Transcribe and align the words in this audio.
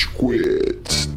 Rage 0.00 0.08
Quit. 0.08 1.10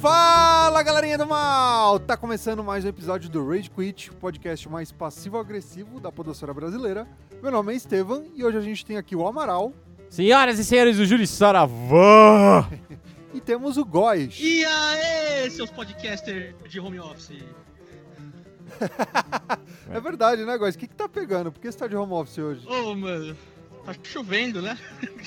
Fala 0.00 0.82
galerinha 0.82 1.16
do 1.16 1.26
mal! 1.26 1.98
Tá 1.98 2.16
começando 2.16 2.62
mais 2.62 2.84
um 2.84 2.88
episódio 2.88 3.30
do 3.30 3.48
Rage 3.48 3.70
Quit, 3.70 4.10
o 4.10 4.14
podcast 4.14 4.68
mais 4.68 4.92
passivo-agressivo 4.92 5.98
da 6.00 6.12
podosfera 6.12 6.52
brasileira. 6.52 7.06
Meu 7.42 7.50
nome 7.50 7.72
é 7.72 7.76
Estevam 7.76 8.26
e 8.34 8.44
hoje 8.44 8.58
a 8.58 8.62
gente 8.62 8.84
tem 8.84 8.98
aqui 8.98 9.16
o 9.16 9.26
Amaral 9.26 9.72
Senhoras 10.10 10.58
e 10.58 10.64
senhores 10.64 10.96
do 10.96 11.06
Júlio 11.06 11.26
Saravã! 11.26 12.66
e 13.34 13.40
temos 13.40 13.76
o 13.76 13.84
Góis. 13.84 14.36
E 14.40 14.64
aí, 14.64 15.50
seus 15.50 15.70
podcasters 15.70 16.54
de 16.68 16.80
home 16.80 16.98
office? 17.00 17.42
É 19.90 19.98
verdade, 19.98 20.44
né, 20.44 20.58
Góis? 20.58 20.74
O 20.74 20.78
que, 20.78 20.86
que 20.86 20.94
tá 20.94 21.08
pegando? 21.08 21.50
Por 21.50 21.60
que 21.62 21.72
você 21.72 21.78
tá 21.78 21.86
de 21.86 21.96
home 21.96 22.12
office 22.12 22.36
hoje? 22.38 22.60
Ô, 22.68 22.94
mano, 22.94 23.34
tá 23.86 23.94
chovendo, 24.02 24.60
né? 24.60 24.76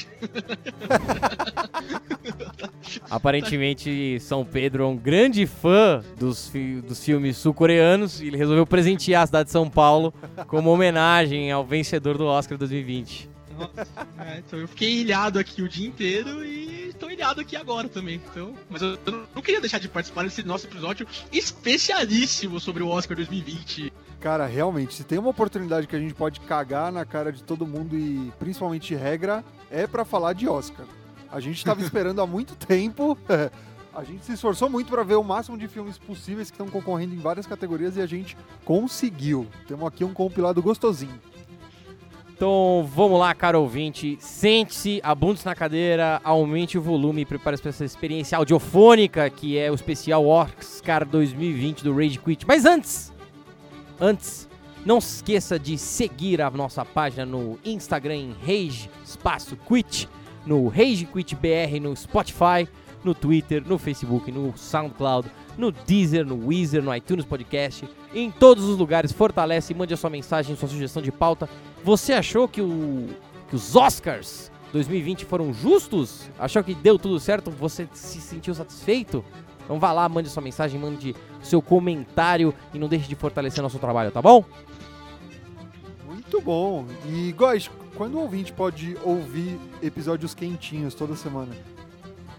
Aparentemente, 3.10 4.20
São 4.20 4.46
Pedro 4.46 4.84
é 4.84 4.88
um 4.88 4.96
grande 4.98 5.46
fã 5.48 6.04
dos, 6.18 6.48
fi- 6.50 6.82
dos 6.82 7.04
filmes 7.04 7.38
sul-coreanos 7.38 8.22
e 8.22 8.28
ele 8.28 8.38
resolveu 8.38 8.66
presentear 8.68 9.24
a 9.24 9.26
cidade 9.26 9.46
de 9.48 9.52
São 9.52 9.70
Paulo 9.70 10.14
como 10.48 10.70
homenagem 10.70 11.52
ao 11.52 11.66
vencedor 11.66 12.18
do 12.18 12.26
Oscar 12.26 12.58
2020. 12.58 13.30
Nossa, 13.58 13.88
é, 14.20 14.40
então 14.40 14.60
eu 14.60 14.68
fiquei 14.68 15.02
ilhado 15.02 15.40
aqui 15.40 15.62
o 15.62 15.70
dia 15.70 15.88
inteiro 15.88 16.44
e 16.46 16.81
tô 17.02 17.10
ilhado 17.10 17.42
aqui 17.42 17.56
agora 17.56 17.90
também. 17.90 18.22
Então, 18.32 18.54
mas 18.70 18.82
eu, 18.82 18.98
eu 19.06 19.28
não 19.34 19.42
queria 19.42 19.60
deixar 19.60 19.80
de 19.80 19.90
participar 19.90 20.24
desse 20.24 20.44
nosso 20.44 20.68
episódio 20.68 21.08
especialíssimo 21.32 22.60
sobre 22.60 22.84
o 22.84 22.88
Oscar 22.88 23.18
2020. 23.18 23.92
Cara, 24.20 24.46
realmente, 24.46 24.94
se 24.94 25.04
tem 25.04 25.18
uma 25.18 25.32
oportunidade 25.32 25.88
que 25.88 25.96
a 25.96 26.00
gente 26.00 26.14
pode 26.14 26.40
cagar 26.42 26.92
na 26.92 27.04
cara 27.04 27.32
de 27.32 27.42
todo 27.42 27.66
mundo 27.66 27.98
e 27.98 28.32
principalmente 28.38 28.94
regra, 28.94 29.44
é 29.72 29.88
pra 29.88 30.06
falar 30.06 30.34
de 30.34 30.48
Oscar. 30.48 30.86
A 31.32 31.40
gente 31.40 31.66
tava 31.66 31.82
esperando 31.84 32.22
há 32.22 32.28
muito 32.28 32.56
tempo. 32.56 33.18
A 33.94 34.06
gente 34.06 34.24
se 34.24 34.32
esforçou 34.32 34.70
muito 34.70 34.90
pra 34.90 35.04
ver 35.04 35.16
o 35.16 35.24
máximo 35.24 35.58
de 35.58 35.68
filmes 35.68 35.98
possíveis 35.98 36.50
que 36.50 36.56
estão 36.56 36.70
concorrendo 36.70 37.14
em 37.14 37.18
várias 37.18 37.46
categorias 37.46 37.98
e 37.98 38.02
a 38.02 38.06
gente 38.06 38.38
conseguiu. 38.64 39.46
Temos 39.68 39.86
aqui 39.86 40.06
um 40.06 40.14
compilado 40.14 40.62
gostosinho. 40.62 41.20
Então 42.42 42.90
vamos 42.92 43.20
lá, 43.20 43.36
caro 43.36 43.62
ouvinte. 43.62 44.18
Sente-se, 44.20 45.00
abunde-se 45.04 45.46
na 45.46 45.54
cadeira, 45.54 46.20
aumente 46.24 46.76
o 46.76 46.82
volume 46.82 47.22
e 47.22 47.26
prepare-se 47.26 47.62
para 47.62 47.70
essa 47.70 47.86
experiência 47.86 48.36
audiofônica 48.36 49.30
que 49.30 49.60
é 49.60 49.70
o 49.70 49.76
especial 49.76 50.26
Oscar 50.26 51.06
2020 51.06 51.84
do 51.84 51.96
Rage 51.96 52.18
Quit. 52.18 52.48
Mas 52.48 52.66
antes, 52.66 53.14
antes, 54.00 54.50
não 54.84 55.00
se 55.00 55.18
esqueça 55.18 55.60
de 55.60 55.78
seguir 55.78 56.42
a 56.42 56.50
nossa 56.50 56.84
página 56.84 57.28
no 57.28 57.60
Instagram 57.64 58.16
em 58.16 58.36
Rage 58.42 58.90
Espaço 59.06 59.56
Quit, 59.56 60.10
no 60.44 60.68
Rage 60.68 61.06
Quit 61.14 61.36
BR 61.36 61.80
no 61.80 61.96
Spotify, 61.96 62.68
no 63.04 63.14
Twitter, 63.14 63.64
no 63.66 63.78
Facebook, 63.78 64.32
no 64.32 64.54
SoundCloud, 64.58 65.30
no 65.58 65.72
Deezer, 65.72 66.26
no 66.26 66.48
Weezer, 66.48 66.84
no 66.84 66.96
iTunes 66.96 67.26
Podcast, 67.26 67.88
em 68.14 68.32
todos 68.32 68.64
os 68.64 68.78
lugares. 68.78 69.12
Fortalece, 69.12 69.74
mande 69.74 69.94
a 69.94 69.98
sua 69.98 70.10
mensagem, 70.10 70.56
sua 70.56 70.70
sugestão 70.70 71.02
de 71.02 71.12
pauta. 71.12 71.50
Você 71.84 72.14
achou 72.14 72.48
que, 72.48 72.62
o, 72.62 73.08
que 73.50 73.56
os 73.56 73.76
Oscars 73.76 74.52
2020 74.72 75.26
foram 75.26 75.54
justos? 75.54 76.30
Achou 76.40 76.64
que 76.64 76.74
deu 76.74 76.98
tudo 76.98 77.20
certo? 77.20 77.52
Você 77.52 77.88
se 77.94 78.22
sentiu 78.22 78.54
satisfeito? 78.54 79.24
Então 79.64 79.80
vá 79.80 79.92
lá, 79.92 80.08
mande 80.10 80.30
sua 80.30 80.44
mensagem, 80.44 80.80
mande 80.80 81.16
seu 81.42 81.62
comentário 81.62 82.54
e 82.74 82.80
não 82.80 82.88
deixe 82.88 83.08
de 83.08 83.16
fortalecer 83.16 83.62
nosso 83.62 83.80
trabalho, 83.80 84.12
tá 84.12 84.22
bom? 84.22 84.44
Muito 86.06 86.42
bom. 86.42 86.86
E, 87.08 87.32
Góis, 87.34 87.70
quando 87.96 88.16
o 88.16 88.22
ouvinte 88.22 88.52
pode 88.52 88.98
ouvir 89.04 89.60
episódios 89.82 90.34
quentinhos 90.34 90.94
toda 90.94 91.16
semana? 91.16 91.56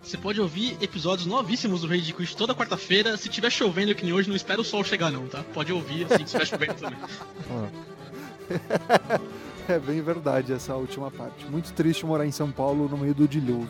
Você 0.03 0.19
pode 0.19 0.41
ouvir 0.41 0.77
episódios 0.81 1.27
novíssimos 1.27 1.83
do 1.83 1.87
Rage 1.87 2.13
Quit 2.13 2.37
toda 2.37 2.55
quarta-feira. 2.55 3.17
Se 3.17 3.29
tiver 3.29 3.51
chovendo 3.51 3.95
que 3.95 4.05
nem 4.05 4.13
hoje, 4.13 4.29
não 4.29 4.37
espera 4.37 4.61
o 4.61 4.65
sol 4.65 4.83
chegar 4.83 5.11
não, 5.11 5.27
tá? 5.29 5.45
Pode 5.55 5.73
ouvir 5.73 6.05
assim 6.05 6.19
que 6.19 6.25
estiver 6.25 6.47
chovendo 6.47 6.75
também. 6.75 6.99
É 9.69 9.79
bem 9.79 10.03
verdade 10.03 10.53
essa 10.53 10.75
última 10.75 11.09
parte. 11.09 11.47
Muito 11.47 11.73
triste 11.73 12.05
morar 12.05 12.27
em 12.27 12.33
São 12.33 12.51
Paulo 12.51 12.89
no 12.89 12.99
meio 12.99 13.15
do 13.15 13.29
dilúvio. 13.29 13.69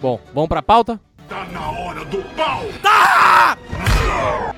Bom, 0.00 0.18
vamos 0.32 0.48
pra 0.48 0.62
pauta? 0.62 0.98
Tá 1.28 1.44
na 1.44 1.70
hora 1.70 2.02
do 2.06 2.22
pau! 2.34 2.62
A 2.82 4.51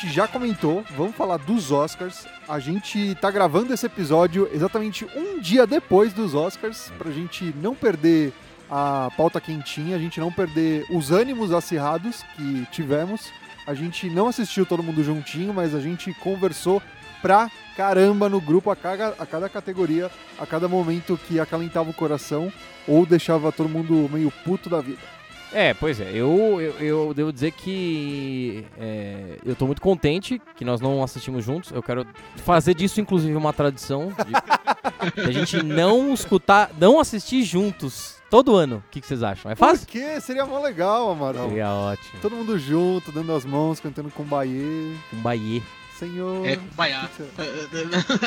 gente 0.00 0.14
já 0.14 0.28
comentou, 0.28 0.84
vamos 0.96 1.16
falar 1.16 1.38
dos 1.38 1.72
Oscars. 1.72 2.24
A 2.48 2.60
gente 2.60 3.16
tá 3.16 3.30
gravando 3.32 3.74
esse 3.74 3.84
episódio 3.84 4.48
exatamente 4.52 5.04
um 5.16 5.40
dia 5.40 5.66
depois 5.66 6.12
dos 6.12 6.34
Oscars, 6.34 6.92
pra 6.96 7.10
gente 7.10 7.52
não 7.60 7.74
perder 7.74 8.32
a 8.70 9.10
pauta 9.16 9.40
quentinha, 9.40 9.96
a 9.96 9.98
gente 9.98 10.20
não 10.20 10.30
perder 10.30 10.86
os 10.90 11.10
ânimos 11.10 11.52
acirrados 11.52 12.22
que 12.36 12.64
tivemos. 12.70 13.32
A 13.66 13.74
gente 13.74 14.08
não 14.08 14.28
assistiu 14.28 14.64
todo 14.64 14.84
mundo 14.84 15.02
juntinho, 15.02 15.52
mas 15.52 15.74
a 15.74 15.80
gente 15.80 16.14
conversou 16.14 16.80
pra 17.20 17.50
caramba 17.76 18.28
no 18.28 18.40
grupo 18.40 18.70
a 18.70 18.76
cada, 18.76 19.08
a 19.18 19.26
cada 19.26 19.48
categoria, 19.48 20.10
a 20.38 20.46
cada 20.46 20.68
momento 20.68 21.18
que 21.26 21.40
acalentava 21.40 21.90
o 21.90 21.94
coração 21.94 22.52
ou 22.86 23.04
deixava 23.04 23.50
todo 23.50 23.68
mundo 23.68 24.08
meio 24.12 24.30
puto 24.44 24.70
da 24.70 24.80
vida. 24.80 25.17
É, 25.52 25.72
pois 25.74 26.00
é, 26.00 26.10
eu, 26.10 26.60
eu, 26.60 26.74
eu 26.80 27.14
devo 27.14 27.32
dizer 27.32 27.52
que 27.52 28.64
é, 28.78 29.38
eu 29.44 29.56
tô 29.56 29.66
muito 29.66 29.80
contente 29.80 30.40
que 30.56 30.64
nós 30.64 30.80
não 30.80 31.02
assistimos 31.02 31.44
juntos. 31.44 31.70
Eu 31.70 31.82
quero 31.82 32.06
fazer 32.36 32.74
disso, 32.74 33.00
inclusive, 33.00 33.34
uma 33.34 33.52
tradição 33.52 34.08
de, 34.08 35.22
de 35.22 35.28
a 35.28 35.32
gente 35.32 35.62
não 35.62 36.12
escutar, 36.12 36.70
não 36.78 37.00
assistir 37.00 37.42
juntos 37.44 38.16
todo 38.28 38.54
ano. 38.54 38.82
O 38.86 38.90
que, 38.90 39.00
que 39.00 39.06
vocês 39.06 39.22
acham? 39.22 39.50
É 39.50 39.54
fácil? 39.54 39.86
Por 39.86 39.92
quê? 39.92 40.20
Seria 40.20 40.44
mó 40.44 40.60
legal, 40.60 41.10
Amaral. 41.10 41.48
Seria 41.48 41.70
ótimo. 41.70 42.20
Todo 42.20 42.36
mundo 42.36 42.58
junto, 42.58 43.10
dando 43.10 43.34
as 43.34 43.44
mãos, 43.44 43.80
cantando 43.80 44.10
com 44.10 44.24
Bahia. 44.24 44.94
Um 45.12 45.20
Bahia. 45.22 45.62
Senhor. 45.98 46.46
É, 46.46 46.56
baiá. 46.76 47.08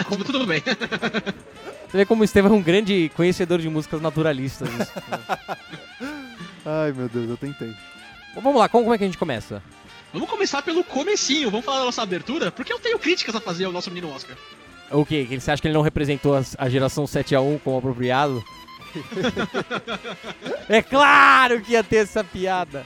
Tudo, 0.09 0.25
tudo 0.25 0.45
bem. 0.45 0.61
Você 0.61 1.97
vê 1.97 2.05
como 2.05 2.21
o 2.21 2.25
Estevam 2.25 2.51
é 2.51 2.55
um 2.55 2.61
grande 2.61 3.09
conhecedor 3.15 3.59
de 3.59 3.69
músicas 3.69 4.01
naturalistas. 4.01 4.67
Isso. 4.67 4.91
Ai, 6.65 6.91
meu 6.91 7.09
Deus, 7.09 7.29
eu 7.29 7.37
tentei. 7.37 7.73
Bom, 8.35 8.41
vamos 8.41 8.59
lá, 8.59 8.69
como, 8.69 8.83
como 8.83 8.95
é 8.95 8.97
que 8.97 9.03
a 9.03 9.07
gente 9.07 9.17
começa? 9.17 9.61
Vamos 10.13 10.29
começar 10.29 10.61
pelo 10.61 10.83
comecinho, 10.83 11.49
vamos 11.49 11.65
falar 11.65 11.79
da 11.79 11.85
nossa 11.85 12.01
abertura, 12.01 12.51
porque 12.51 12.71
eu 12.71 12.79
tenho 12.79 12.99
críticas 12.99 13.35
a 13.35 13.39
fazer 13.39 13.65
ao 13.65 13.71
nosso 13.71 13.89
menino 13.89 14.13
Oscar. 14.13 14.35
O 14.91 15.05
quê? 15.05 15.25
Que 15.27 15.39
Você 15.39 15.51
acha 15.51 15.61
que 15.61 15.67
ele 15.67 15.73
não 15.73 15.81
representou 15.81 16.39
a 16.57 16.69
geração 16.69 17.05
7x1 17.05 17.61
como 17.63 17.77
apropriado? 17.77 18.43
é 20.67 20.81
claro 20.81 21.61
que 21.61 21.71
ia 21.71 21.83
ter 21.83 21.97
essa 21.97 22.23
piada. 22.23 22.85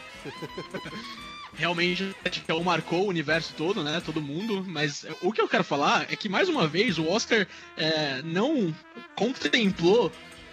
Realmente, 1.55 2.15
o 2.49 2.63
marcou 2.63 3.05
o 3.05 3.09
universo 3.09 3.53
todo, 3.57 3.83
né? 3.83 4.01
Todo 4.05 4.21
mundo. 4.21 4.63
Mas 4.67 5.05
o 5.21 5.31
que 5.31 5.41
eu 5.41 5.47
quero 5.47 5.63
falar 5.63 6.05
é 6.11 6.15
que, 6.15 6.29
mais 6.29 6.47
uma 6.47 6.67
vez, 6.67 6.99
o 6.99 7.07
Oscar 7.07 7.47
é, 7.75 8.21
não 8.23 8.75
contemplou 9.15 10.11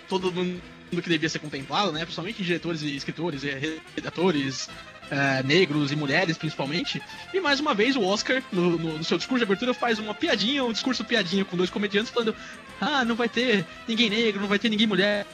todo 0.08 0.32
mundo 0.32 0.62
que 1.00 1.08
devia 1.08 1.28
ser 1.28 1.38
contemplado, 1.38 1.92
né? 1.92 2.00
Principalmente 2.00 2.42
diretores 2.42 2.82
e 2.82 2.97
escritores, 2.97 3.44
e 3.44 3.80
redatores, 3.94 4.69
é, 5.12 5.42
negros 5.42 5.92
e 5.92 5.96
mulheres, 5.96 6.38
principalmente. 6.38 7.00
E 7.34 7.38
mais 7.40 7.60
uma 7.60 7.74
vez, 7.74 7.94
o 7.96 8.02
Oscar, 8.02 8.42
no, 8.50 8.78
no- 8.78 8.96
no 8.98 9.04
seu 9.04 9.18
discurso 9.18 9.38
de 9.40 9.44
abertura, 9.44 9.74
faz 9.74 9.98
uma 9.98 10.14
piadinha, 10.14 10.64
um 10.64 10.72
discurso 10.72 11.04
piadinha 11.04 11.44
com 11.44 11.54
dois 11.54 11.68
comediantes 11.68 12.10
falando: 12.10 12.34
Ah, 12.80 13.04
não 13.04 13.14
vai 13.14 13.28
ter 13.28 13.66
ninguém 13.86 14.08
negro, 14.08 14.40
não 14.40 14.48
vai 14.48 14.58
ter 14.58 14.70
ninguém 14.70 14.86
mulher. 14.86 15.26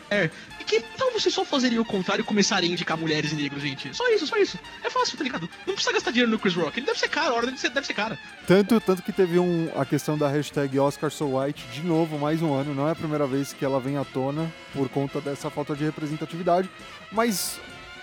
E 0.61 0.65
que 0.65 0.81
tal 0.99 1.13
vocês 1.13 1.33
só 1.33 1.45
fazerem 1.45 1.79
o 1.79 1.85
contrário 1.85 2.23
e 2.23 2.25
começarem 2.25 2.69
a 2.71 2.73
indicar 2.73 2.99
mulheres 2.99 3.31
e 3.31 3.37
negros, 3.37 3.63
gente? 3.63 3.97
Só 3.97 4.07
isso, 4.13 4.27
só 4.27 4.37
isso. 4.37 4.59
É 4.83 4.91
fácil, 4.91 5.17
tá 5.17 5.23
ligado? 5.23 5.49
Não 5.65 5.75
precisa 5.75 5.93
gastar 5.95 6.11
dinheiro 6.11 6.31
no 6.31 6.39
Chris 6.41 6.55
Rock. 6.57 6.79
Ele 6.79 6.87
deve 6.87 6.99
ser 6.99 7.09
caro, 7.09 7.35
a 7.35 7.37
hora 7.37 7.47
dele 7.47 7.57
deve 7.59 7.87
ser 7.87 7.95
cara. 7.95 8.19
Tanto, 8.49 8.81
tanto 8.81 9.03
que 9.03 9.13
teve 9.13 9.39
um, 9.39 9.71
a 9.77 9.85
questão 9.87 10.19
da 10.19 10.29
hashtag 10.29 10.77
Oscar 10.79 11.11
So 11.11 11.39
White 11.39 11.65
de 11.73 11.83
novo, 11.83 12.19
mais 12.19 12.43
um 12.43 12.53
ano. 12.53 12.75
Não 12.75 12.89
é 12.89 12.91
a 12.91 12.97
primeira 12.97 13.27
vez 13.29 13.53
que 13.53 13.65
ela 13.65 13.79
vem 13.79 13.97
à 13.97 14.05
tona 14.05 14.53
por 14.75 14.89
conta 14.89 15.21
dessa 15.21 15.49
falta 15.49 15.75
de 15.77 15.85
representatividade. 15.85 16.69
Mas 17.13 17.59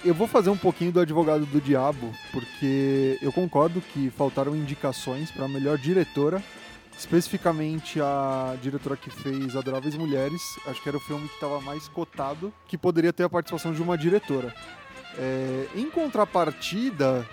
eu 0.06 0.14
vou 0.14 0.28
fazer 0.28 0.52
um 0.52 0.58
pouquinho 0.58 0.92
do 0.92 1.00
advogado 1.00 1.46
do 1.48 1.60
diabo, 1.60 2.14
porque 2.32 3.18
eu 3.22 3.34
concordo 3.34 3.82
que 3.82 4.12
faltaram 4.12 4.56
indicações 4.56 5.32
para 5.32 5.46
a 5.46 5.50
melhor 5.50 5.78
diretora. 5.78 6.42
Especificamente 6.98 8.00
a 8.00 8.56
diretora 8.62 8.96
que 8.96 9.10
fez 9.10 9.54
Adoráveis 9.56 9.98
Mulheres. 9.98 10.42
Acho 10.66 10.82
que 10.82 10.88
era 10.88 10.98
o 10.98 11.02
filme 11.02 11.28
que 11.28 11.34
estava 11.34 11.60
mais 11.60 11.90
cotado, 11.90 12.54
que 12.68 12.78
poderia 12.78 13.12
ter 13.12 13.24
a 13.24 13.30
participação 13.30 13.74
de 13.74 13.82
uma 13.82 13.98
diretora. 13.98 14.56
É, 15.18 15.68
em 15.76 15.90
contrapartida, 15.90 17.28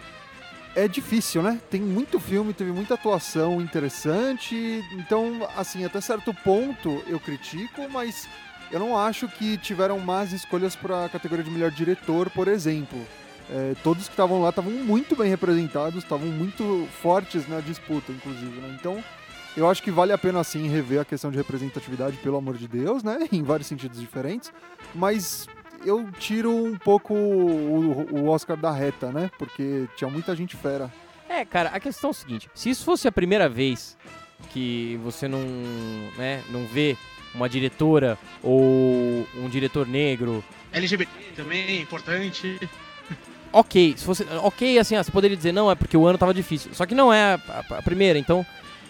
é 0.74 0.88
difícil, 0.88 1.42
né? 1.42 1.60
Tem 1.70 1.80
muito 1.80 2.18
filme, 2.18 2.52
teve 2.52 2.72
muita 2.72 2.94
atuação 2.94 3.60
interessante. 3.60 4.82
Então, 4.94 5.48
assim, 5.56 5.84
até 5.84 6.00
certo 6.00 6.34
ponto 6.34 7.02
eu 7.06 7.20
critico, 7.20 7.88
mas 7.88 8.28
eu 8.72 8.80
não 8.80 8.98
acho 8.98 9.28
que 9.28 9.58
tiveram 9.58 9.98
más 10.00 10.32
escolhas 10.32 10.74
para 10.74 11.04
a 11.04 11.08
categoria 11.08 11.44
de 11.44 11.50
melhor 11.50 11.70
diretor, 11.70 12.30
por 12.30 12.48
exemplo. 12.48 12.98
É, 13.50 13.74
todos 13.82 14.06
que 14.06 14.12
estavam 14.12 14.40
lá 14.40 14.48
estavam 14.48 14.72
muito 14.72 15.14
bem 15.14 15.28
representados, 15.28 16.02
estavam 16.02 16.28
muito 16.28 16.88
fortes 17.02 17.46
na 17.46 17.60
disputa, 17.60 18.10
inclusive. 18.10 18.60
Né? 18.60 18.76
Então, 18.80 19.04
eu 19.54 19.68
acho 19.68 19.82
que 19.82 19.90
vale 19.90 20.12
a 20.12 20.18
pena 20.18 20.42
sim 20.42 20.68
rever 20.68 21.00
a 21.00 21.04
questão 21.04 21.30
de 21.30 21.36
representatividade, 21.36 22.16
pelo 22.16 22.38
amor 22.38 22.56
de 22.56 22.66
Deus, 22.66 23.02
né? 23.02 23.28
Em 23.30 23.42
vários 23.42 23.68
sentidos 23.68 24.00
diferentes. 24.00 24.50
Mas 24.94 25.46
eu 25.84 26.10
tiro 26.12 26.50
um 26.50 26.78
pouco 26.78 27.12
o, 27.12 28.06
o 28.10 28.28
Oscar 28.28 28.56
da 28.56 28.70
reta, 28.70 29.12
né? 29.12 29.30
Porque 29.38 29.86
tinha 29.96 30.08
muita 30.08 30.34
gente 30.34 30.56
fera. 30.56 30.90
É, 31.28 31.44
cara, 31.44 31.70
a 31.70 31.80
questão 31.80 32.08
é 32.08 32.12
o 32.12 32.14
seguinte: 32.14 32.48
se 32.54 32.70
isso 32.70 32.84
fosse 32.84 33.06
a 33.06 33.12
primeira 33.12 33.48
vez 33.48 33.98
que 34.50 34.98
você 35.02 35.28
não, 35.28 35.40
né, 36.16 36.42
não 36.50 36.66
vê 36.66 36.96
uma 37.34 37.48
diretora 37.48 38.18
ou 38.42 39.26
um 39.36 39.48
diretor 39.48 39.86
negro. 39.86 40.44
LGBT 40.72 41.10
também, 41.36 41.80
importante. 41.80 42.58
Ok, 43.52 43.94
se 43.96 44.04
fosse. 44.04 44.26
Ok, 44.42 44.78
assim, 44.78 44.96
você 44.96 45.10
poderia 45.10 45.36
dizer, 45.36 45.52
não, 45.52 45.70
é 45.70 45.74
porque 45.74 45.96
o 45.96 46.06
ano 46.06 46.16
tava 46.16 46.32
difícil. 46.32 46.70
Só 46.72 46.86
que 46.86 46.94
não 46.94 47.12
é 47.12 47.34
a, 47.34 47.40
a, 47.48 47.78
a 47.78 47.82
primeira, 47.82 48.18
então. 48.18 48.46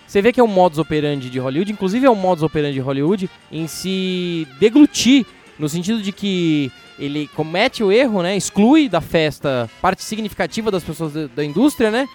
Você 0.06 0.20
vê 0.20 0.30
que 0.30 0.38
é 0.38 0.44
um 0.44 0.48
modus 0.48 0.78
operandi 0.78 1.30
de 1.30 1.38
Hollywood, 1.38 1.72
inclusive 1.72 2.04
é 2.04 2.10
um 2.10 2.14
modus 2.14 2.44
operandi 2.44 2.74
de 2.74 2.80
Hollywood 2.80 3.30
em 3.50 3.66
se 3.66 4.46
deglutir, 4.60 5.24
no 5.58 5.68
sentido 5.68 6.02
de 6.02 6.12
que 6.12 6.70
ele 6.98 7.28
comete 7.28 7.82
o 7.82 7.90
erro, 7.90 8.22
né? 8.22 8.36
Exclui 8.36 8.88
da 8.88 9.00
festa 9.00 9.70
parte 9.80 10.04
significativa 10.04 10.70
das 10.70 10.84
pessoas 10.84 11.30
da 11.30 11.42
indústria, 11.42 11.90
né? 11.90 12.06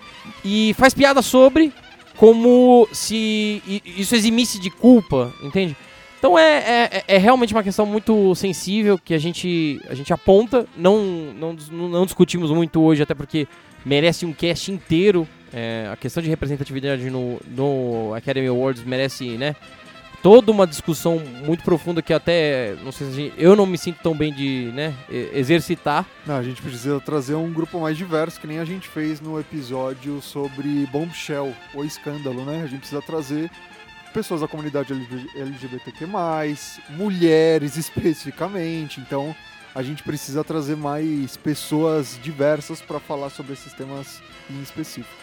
E 0.45 0.75
faz 0.77 0.93
piada 0.93 1.21
sobre 1.21 1.73
como 2.15 2.87
se 2.91 3.61
isso 3.85 4.15
eximisse 4.15 4.59
de 4.59 4.69
culpa, 4.69 5.33
entende? 5.41 5.75
Então 6.17 6.37
é, 6.37 6.89
é, 6.91 7.03
é, 7.07 7.17
realmente 7.17 7.53
uma 7.53 7.63
questão 7.63 7.85
muito 7.85 8.33
sensível 8.33 8.97
que 8.97 9.13
a 9.13 9.19
gente, 9.19 9.79
a 9.87 9.93
gente 9.93 10.11
aponta. 10.11 10.65
Não, 10.75 10.97
não, 11.03 11.53
não 11.71 12.05
discutimos 12.05 12.49
muito 12.49 12.81
hoje, 12.81 13.03
até 13.03 13.13
porque 13.13 13.47
merece 13.85 14.25
um 14.25 14.33
cast 14.33 14.71
inteiro. 14.71 15.27
É, 15.53 15.87
a 15.91 15.95
questão 15.95 16.21
de 16.21 16.29
representatividade 16.29 17.09
no, 17.09 17.39
no 17.47 18.13
Academy 18.15 18.47
Awards 18.47 18.83
merece, 18.83 19.37
né? 19.37 19.55
Toda 20.21 20.51
uma 20.51 20.65
discussão 20.65 21.19
muito 21.19 21.63
profunda 21.63 22.01
que 22.01 22.11
até 22.11 22.75
não 22.83 22.91
sei 22.91 23.07
se 23.07 23.13
gente, 23.13 23.33
eu 23.37 23.55
não 23.55 23.67
me 23.67 23.77
sinto 23.77 23.99
tão 24.01 24.17
bem 24.17 24.33
de 24.33 24.71
né, 24.73 24.93
exercitar. 25.31 26.05
Não, 26.25 26.35
a 26.35 26.43
gente 26.43 26.59
precisa 26.59 26.99
trazer 26.99 27.35
um 27.35 27.53
grupo 27.53 27.79
mais 27.79 27.95
diverso, 27.95 28.41
que 28.41 28.47
nem 28.47 28.57
a 28.57 28.65
gente 28.65 28.87
fez 28.87 29.21
no 29.21 29.39
episódio 29.39 30.19
sobre 30.21 30.87
Bombshell, 30.87 31.53
o 31.75 31.83
escândalo, 31.83 32.43
né? 32.43 32.63
A 32.63 32.67
gente 32.67 32.79
precisa 32.79 33.01
trazer 33.01 33.49
pessoas 34.17 34.41
da 34.41 34.47
comunidade 34.47 34.91
LGBTQ+, 35.35 36.07
mulheres 36.89 37.77
especificamente, 37.77 38.99
então 38.99 39.35
a 39.75 39.83
gente 39.83 40.01
precisa 40.01 40.43
trazer 40.43 40.75
mais 40.75 41.37
pessoas 41.37 42.19
diversas 42.23 42.81
para 42.81 42.99
falar 42.99 43.29
sobre 43.29 43.53
esses 43.53 43.71
temas 43.73 44.19
em 44.49 44.59
específico. 44.59 45.15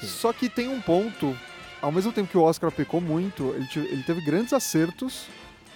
Sim. 0.00 0.06
Só 0.06 0.32
que 0.32 0.48
tem 0.48 0.66
um 0.66 0.80
ponto, 0.80 1.36
ao 1.82 1.92
mesmo 1.92 2.10
tempo 2.10 2.30
que 2.30 2.38
o 2.38 2.42
Oscar 2.42 2.72
pecou 2.72 3.02
muito, 3.02 3.54
ele, 3.54 3.86
ele 3.90 4.02
teve 4.02 4.22
grandes 4.22 4.54
acertos 4.54 5.26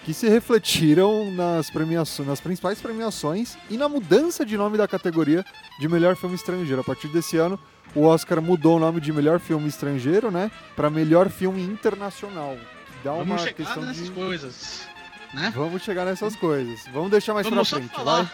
que 0.03 0.15
se 0.15 0.27
refletiram 0.31 1.31
nas 1.31 1.69
premiações, 1.69 2.27
nas 2.27 2.41
principais 2.41 2.81
premiações 2.81 3.59
e 3.69 3.77
na 3.77 3.87
mudança 3.87 4.47
de 4.47 4.57
nome 4.57 4.79
da 4.79 4.89
categoria 4.89 5.45
de 5.79 5.89
melhor 5.89 6.17
filme 6.17 6.37
estrangeiro. 6.37 6.81
A 6.81 6.85
partir 6.85 7.09
desse 7.09 7.37
ano, 7.37 7.61
o 7.95 8.05
Oscar 8.05 8.41
mudou 8.41 8.77
o 8.77 8.81
nome 8.81 9.01
de 9.01 9.13
melhor 9.13 9.41
filme 9.41 9.69
estrangeiro, 9.69 10.31
né, 10.31 10.51
para 10.75 10.91
melhor 10.91 11.29
filme 11.29 11.63
internacional. 11.63 12.57
Dá 13.05 13.13
Vamos 13.13 13.27
uma 13.27 13.39
chegar 13.39 13.55
questão 13.55 13.83
nessas 13.83 14.05
de... 14.05 14.11
coisas, 14.13 14.89
né? 15.35 15.53
Vamos 15.55 15.83
chegar 15.83 16.05
nessas 16.05 16.37
coisas. 16.37 16.87
Vamos 16.93 17.11
deixar 17.11 17.35
mais 17.35 17.49
Vamos 17.49 17.69
pra 17.69 17.79
frente, 17.79 17.93
falar, 17.93 18.23
vai. 18.23 18.33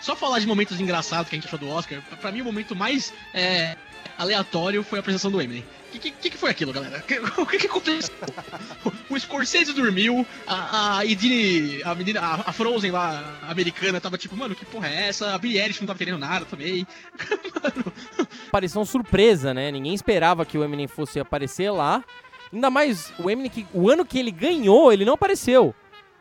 Só 0.00 0.14
falar 0.14 0.38
de 0.38 0.46
momentos 0.46 0.80
engraçados 0.80 1.28
que 1.28 1.34
a 1.34 1.38
gente 1.38 1.46
achou 1.46 1.58
do 1.58 1.68
Oscar. 1.68 2.00
Para 2.20 2.30
mim, 2.30 2.42
o 2.42 2.44
momento 2.44 2.76
mais 2.76 3.12
é, 3.34 3.76
aleatório 4.16 4.84
foi 4.84 4.98
a 4.98 5.00
apresentação 5.00 5.30
do 5.30 5.40
Eminem. 5.40 5.64
O 5.94 5.98
que, 5.98 6.10
que, 6.10 6.30
que, 6.30 6.36
foi 6.36 6.50
aquilo, 6.50 6.72
galera? 6.72 7.02
O 7.38 7.46
que, 7.46 7.58
que 7.58 7.66
aconteceu? 7.66 8.14
o 9.08 9.18
Scorsese 9.18 9.72
dormiu, 9.72 10.26
a, 10.46 10.98
a 10.98 11.04
Idine, 11.04 11.82
a 11.82 11.94
menina, 11.94 12.20
a, 12.20 12.52
Frozen 12.52 12.90
lá, 12.90 13.38
a 13.42 13.50
americana, 13.50 14.00
tava 14.00 14.18
tipo, 14.18 14.36
mano, 14.36 14.54
que 14.54 14.64
porra 14.64 14.88
é 14.88 15.08
essa? 15.08 15.34
A 15.34 15.38
Billie 15.38 15.60
Eilish 15.60 15.80
não 15.80 15.86
tava 15.86 15.98
querendo 15.98 16.18
nada 16.18 16.44
também. 16.44 16.86
mano. 17.62 18.28
Pareceu 18.50 18.80
uma 18.80 18.86
surpresa, 18.86 19.54
né? 19.54 19.70
Ninguém 19.70 19.94
esperava 19.94 20.44
que 20.44 20.58
o 20.58 20.64
Eminem 20.64 20.86
fosse 20.86 21.18
aparecer 21.18 21.70
lá. 21.70 22.04
Ainda 22.52 22.70
mais 22.70 23.12
o 23.18 23.30
Eminem, 23.30 23.50
que 23.50 23.66
o 23.72 23.90
ano 23.90 24.04
que 24.04 24.18
ele 24.18 24.30
ganhou, 24.30 24.92
ele 24.92 25.04
não 25.04 25.14
apareceu. 25.14 25.74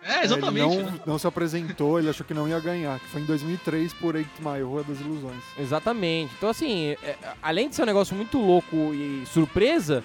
É, 0.06 0.24
exatamente. 0.24 0.74
Ele 0.74 0.84
não, 0.84 0.92
né? 0.92 1.00
não 1.06 1.19
se 1.19 1.25
apresentou, 1.25 2.00
ele 2.00 2.10
achou 2.10 2.25
que 2.25 2.34
não 2.34 2.48
ia 2.48 2.60
ganhar, 2.60 3.00
que 3.00 3.07
foi 3.07 3.22
em 3.22 3.25
2003 3.25 3.94
por 3.94 4.16
Eight 4.16 4.30
Mile, 4.40 4.62
Rua 4.62 4.84
das 4.84 5.00
Ilusões. 5.00 5.44
Exatamente. 5.57 6.31
Então, 6.38 6.50
assim, 6.50 6.90
é, 7.02 7.18
além 7.42 7.69
de 7.69 7.75
ser 7.75 7.81
um 7.81 7.88
negócio 7.88 8.16
muito 8.16 8.38
louco 8.38 8.94
e 8.94 9.24
surpresa, 9.25 10.04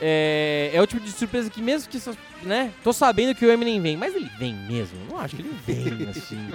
é, 0.00 0.70
é 0.72 0.80
o 0.80 0.86
tipo 0.86 1.02
de 1.02 1.12
surpresa 1.12 1.50
que 1.50 1.62
mesmo 1.62 1.88
que, 1.90 1.98
né, 2.42 2.72
tô 2.82 2.92
sabendo 2.92 3.34
que 3.34 3.44
o 3.44 3.50
Eminem 3.50 3.80
vem, 3.80 3.96
mas 3.96 4.14
ele 4.14 4.30
vem 4.38 4.54
mesmo? 4.54 4.98
Não 5.08 5.18
acho 5.18 5.36
que 5.36 5.42
ele 5.42 5.56
vem, 5.66 6.08
assim. 6.10 6.48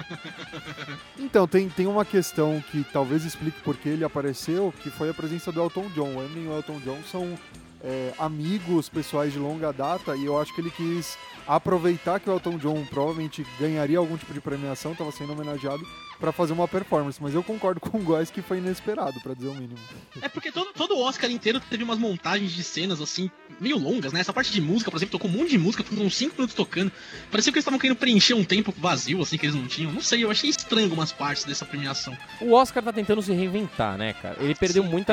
Então, 1.18 1.46
tem, 1.46 1.68
tem 1.68 1.86
uma 1.86 2.04
questão 2.04 2.62
que 2.70 2.84
talvez 2.92 3.24
explique 3.24 3.60
por 3.62 3.76
que 3.76 3.88
ele 3.88 4.04
apareceu, 4.04 4.74
que 4.82 4.90
foi 4.90 5.10
a 5.10 5.14
presença 5.14 5.52
do 5.52 5.60
Elton 5.60 5.88
John. 5.94 6.16
O 6.16 6.24
Eminem 6.24 6.44
e 6.44 6.48
o 6.48 6.56
Elton 6.56 6.80
John 6.80 6.98
são 7.10 7.38
é, 7.82 8.12
amigos 8.18 8.88
pessoais 8.88 9.32
de 9.32 9.38
longa 9.38 9.72
data 9.72 10.16
e 10.16 10.24
eu 10.24 10.38
acho 10.38 10.54
que 10.54 10.60
ele 10.60 10.70
quis 10.70 11.16
aproveitar 11.46 12.20
que 12.20 12.28
o 12.28 12.32
Elton 12.32 12.58
John 12.58 12.84
provavelmente 12.86 13.46
ganharia 13.58 13.98
algum 13.98 14.16
tipo 14.16 14.32
de 14.32 14.40
premiação, 14.40 14.92
estava 14.92 15.10
sendo 15.10 15.32
homenageado, 15.32 15.82
para 16.20 16.30
fazer 16.30 16.52
uma 16.52 16.68
performance. 16.68 17.20
Mas 17.20 17.34
eu 17.34 17.42
concordo 17.42 17.80
com 17.82 17.98
o 17.98 18.02
Góes 18.02 18.30
que 18.30 18.42
foi 18.42 18.58
inesperado, 18.58 19.18
para 19.20 19.34
dizer 19.34 19.48
o 19.48 19.54
mínimo. 19.54 19.78
É 20.20 20.28
porque 20.28 20.52
todo, 20.52 20.72
todo 20.72 20.94
o 20.94 21.02
Oscar 21.02 21.30
inteiro 21.30 21.58
teve 21.58 21.82
umas 21.82 21.98
montagens 21.98 22.52
de 22.52 22.62
cenas, 22.62 23.00
assim, 23.00 23.30
meio 23.58 23.78
longas, 23.78 24.12
né? 24.12 24.20
Essa 24.20 24.32
parte 24.32 24.52
de 24.52 24.60
música, 24.60 24.90
por 24.90 24.98
exemplo, 24.98 25.18
tocou 25.18 25.30
um 25.30 25.34
monte 25.34 25.50
de 25.50 25.58
música, 25.58 25.82
com 25.82 25.94
uns 25.96 26.14
5 26.14 26.34
minutos 26.34 26.54
tocando. 26.54 26.92
Parecia 27.30 27.50
que 27.50 27.56
eles 27.56 27.62
estavam 27.62 27.78
querendo 27.78 27.96
preencher 27.96 28.34
um 28.34 28.44
tempo 28.44 28.72
vazio, 28.76 29.22
assim, 29.22 29.38
que 29.38 29.46
eles 29.46 29.56
não 29.56 29.66
tinham. 29.66 29.92
Não 29.92 30.02
sei, 30.02 30.22
eu 30.22 30.30
achei 30.30 30.50
estranho 30.50 30.86
algumas 30.86 31.10
partes 31.10 31.44
dessa 31.44 31.64
premiação. 31.64 32.16
O 32.40 32.52
Oscar 32.52 32.82
tá 32.82 32.92
tentando 32.92 33.22
se 33.22 33.32
reinventar, 33.32 33.96
né, 33.96 34.12
cara? 34.12 34.36
Ele 34.40 34.54
perdeu 34.54 34.82
Sim, 34.82 34.88
muita. 34.90 35.12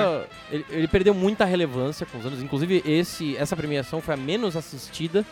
É. 0.51 0.55
Ele, 0.55 0.65
ele, 0.69 0.87
perdeu 0.87 1.13
muita 1.13 1.45
relevância 1.45 2.05
com 2.05 2.17
os 2.17 2.25
anos. 2.25 2.41
Inclusive, 2.41 2.83
esse, 2.85 3.37
essa 3.37 3.55
premiação 3.55 4.01
foi 4.01 4.13
a 4.13 4.17
menos 4.17 4.55
assistida 4.55 5.25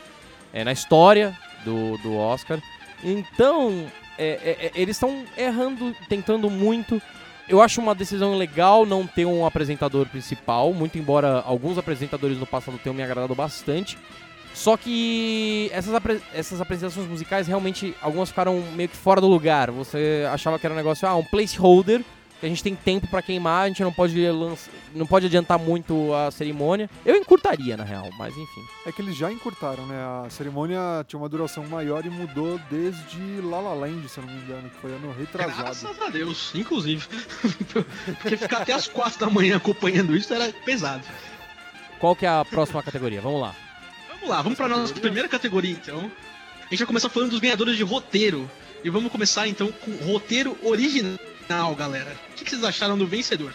é, 0.53 0.63
na 0.63 0.71
história 0.71 1.37
do, 1.65 1.97
do 1.97 2.15
Oscar. 2.15 2.61
Então, 3.03 3.91
é, 4.17 4.27
é, 4.27 4.65
é 4.67 4.71
eles 4.75 4.95
estão 4.95 5.23
errando, 5.37 5.95
tentando 6.07 6.49
muito. 6.49 7.01
Eu 7.47 7.61
acho 7.61 7.79
uma 7.79 7.93
decisão 7.93 8.35
legal 8.35 8.85
não 8.85 9.05
ter 9.05 9.25
um 9.25 9.45
apresentador 9.45 10.07
principal, 10.07 10.73
muito 10.73 10.97
embora 10.97 11.41
alguns 11.45 11.77
apresentadores 11.77 12.39
no 12.39 12.45
passado 12.45 12.79
tenham 12.83 12.95
me 12.95 13.03
agradado 13.03 13.35
bastante. 13.35 13.97
Só 14.53 14.77
que 14.77 15.69
essas, 15.73 15.93
apre 15.93 16.21
essas 16.33 16.61
apresentações 16.61 17.07
musicais 17.07 17.45
realmente, 17.45 17.93
algumas 18.01 18.29
ficaram 18.29 18.63
meio 18.73 18.87
que 18.87 18.95
fora 18.95 19.19
do 19.19 19.27
lugar. 19.27 19.69
Você 19.69 20.25
achava 20.31 20.57
que 20.57 20.65
era 20.65 20.73
um 20.73 20.77
negócio, 20.77 21.07
ah, 21.07 21.15
um 21.15 21.23
placeholder 21.23 22.01
que 22.39 22.45
a 22.45 22.49
gente 22.49 22.63
tem 22.63 22.75
tempo 22.75 23.07
para 23.07 23.21
queimar, 23.21 23.63
a 23.63 23.67
gente 23.67 23.83
não 23.83 23.91
pode 23.91 24.15
não 24.93 25.05
pode 25.05 25.25
adiantar 25.25 25.57
muito 25.57 26.13
a 26.13 26.31
cerimônia. 26.31 26.89
Eu 27.05 27.15
encurtaria, 27.15 27.77
na 27.77 27.83
real, 27.83 28.09
mas 28.17 28.35
enfim. 28.35 28.61
É 28.85 28.91
que 28.91 29.01
eles 29.01 29.15
já 29.15 29.31
encurtaram, 29.31 29.85
né? 29.85 29.95
A 29.95 30.29
cerimônia 30.29 30.79
tinha 31.07 31.19
uma 31.19 31.29
duração 31.29 31.65
maior 31.65 32.05
e 32.05 32.09
mudou 32.09 32.59
desde 32.69 33.41
La 33.41 33.59
La 33.59 33.73
Land, 33.73 34.07
se 34.09 34.17
eu 34.17 34.25
não 34.25 34.33
me 34.33 34.41
engano, 34.41 34.69
que 34.69 34.77
foi 34.77 34.91
ano 34.91 35.13
retrasado. 35.17 35.63
Graças 35.63 36.01
a 36.01 36.09
Deus, 36.09 36.51
inclusive. 36.55 37.07
Porque 38.21 38.37
ficar 38.37 38.61
até 38.61 38.73
as 38.73 38.87
quatro 38.87 39.19
da 39.19 39.29
manhã 39.29 39.57
acompanhando 39.57 40.15
isso 40.15 40.33
era 40.33 40.51
pesado. 40.65 41.03
Qual 41.99 42.15
que 42.15 42.25
é 42.25 42.29
a 42.29 42.45
próxima 42.45 42.83
categoria? 42.83 43.21
Vamos 43.21 43.41
lá. 43.41 43.55
Vamos 44.09 44.29
lá, 44.29 44.41
vamos 44.41 44.57
para 44.57 44.67
nossa 44.67 44.93
primeira 44.93 45.27
categoria 45.27 45.71
então. 45.71 46.11
A 46.65 46.69
gente 46.69 46.79
vai 46.79 46.87
começar 46.87 47.09
falando 47.09 47.31
dos 47.31 47.39
ganhadores 47.39 47.77
de 47.77 47.83
roteiro. 47.83 48.49
E 48.83 48.89
vamos 48.89 49.11
começar 49.11 49.47
então 49.47 49.71
com 49.71 49.91
roteiro 50.11 50.55
original 50.61 51.17
final, 51.45 51.75
galera. 51.75 52.15
O 52.31 52.33
que 52.35 52.49
vocês 52.49 52.63
acharam 52.63 52.97
do 52.97 53.07
vencedor? 53.07 53.53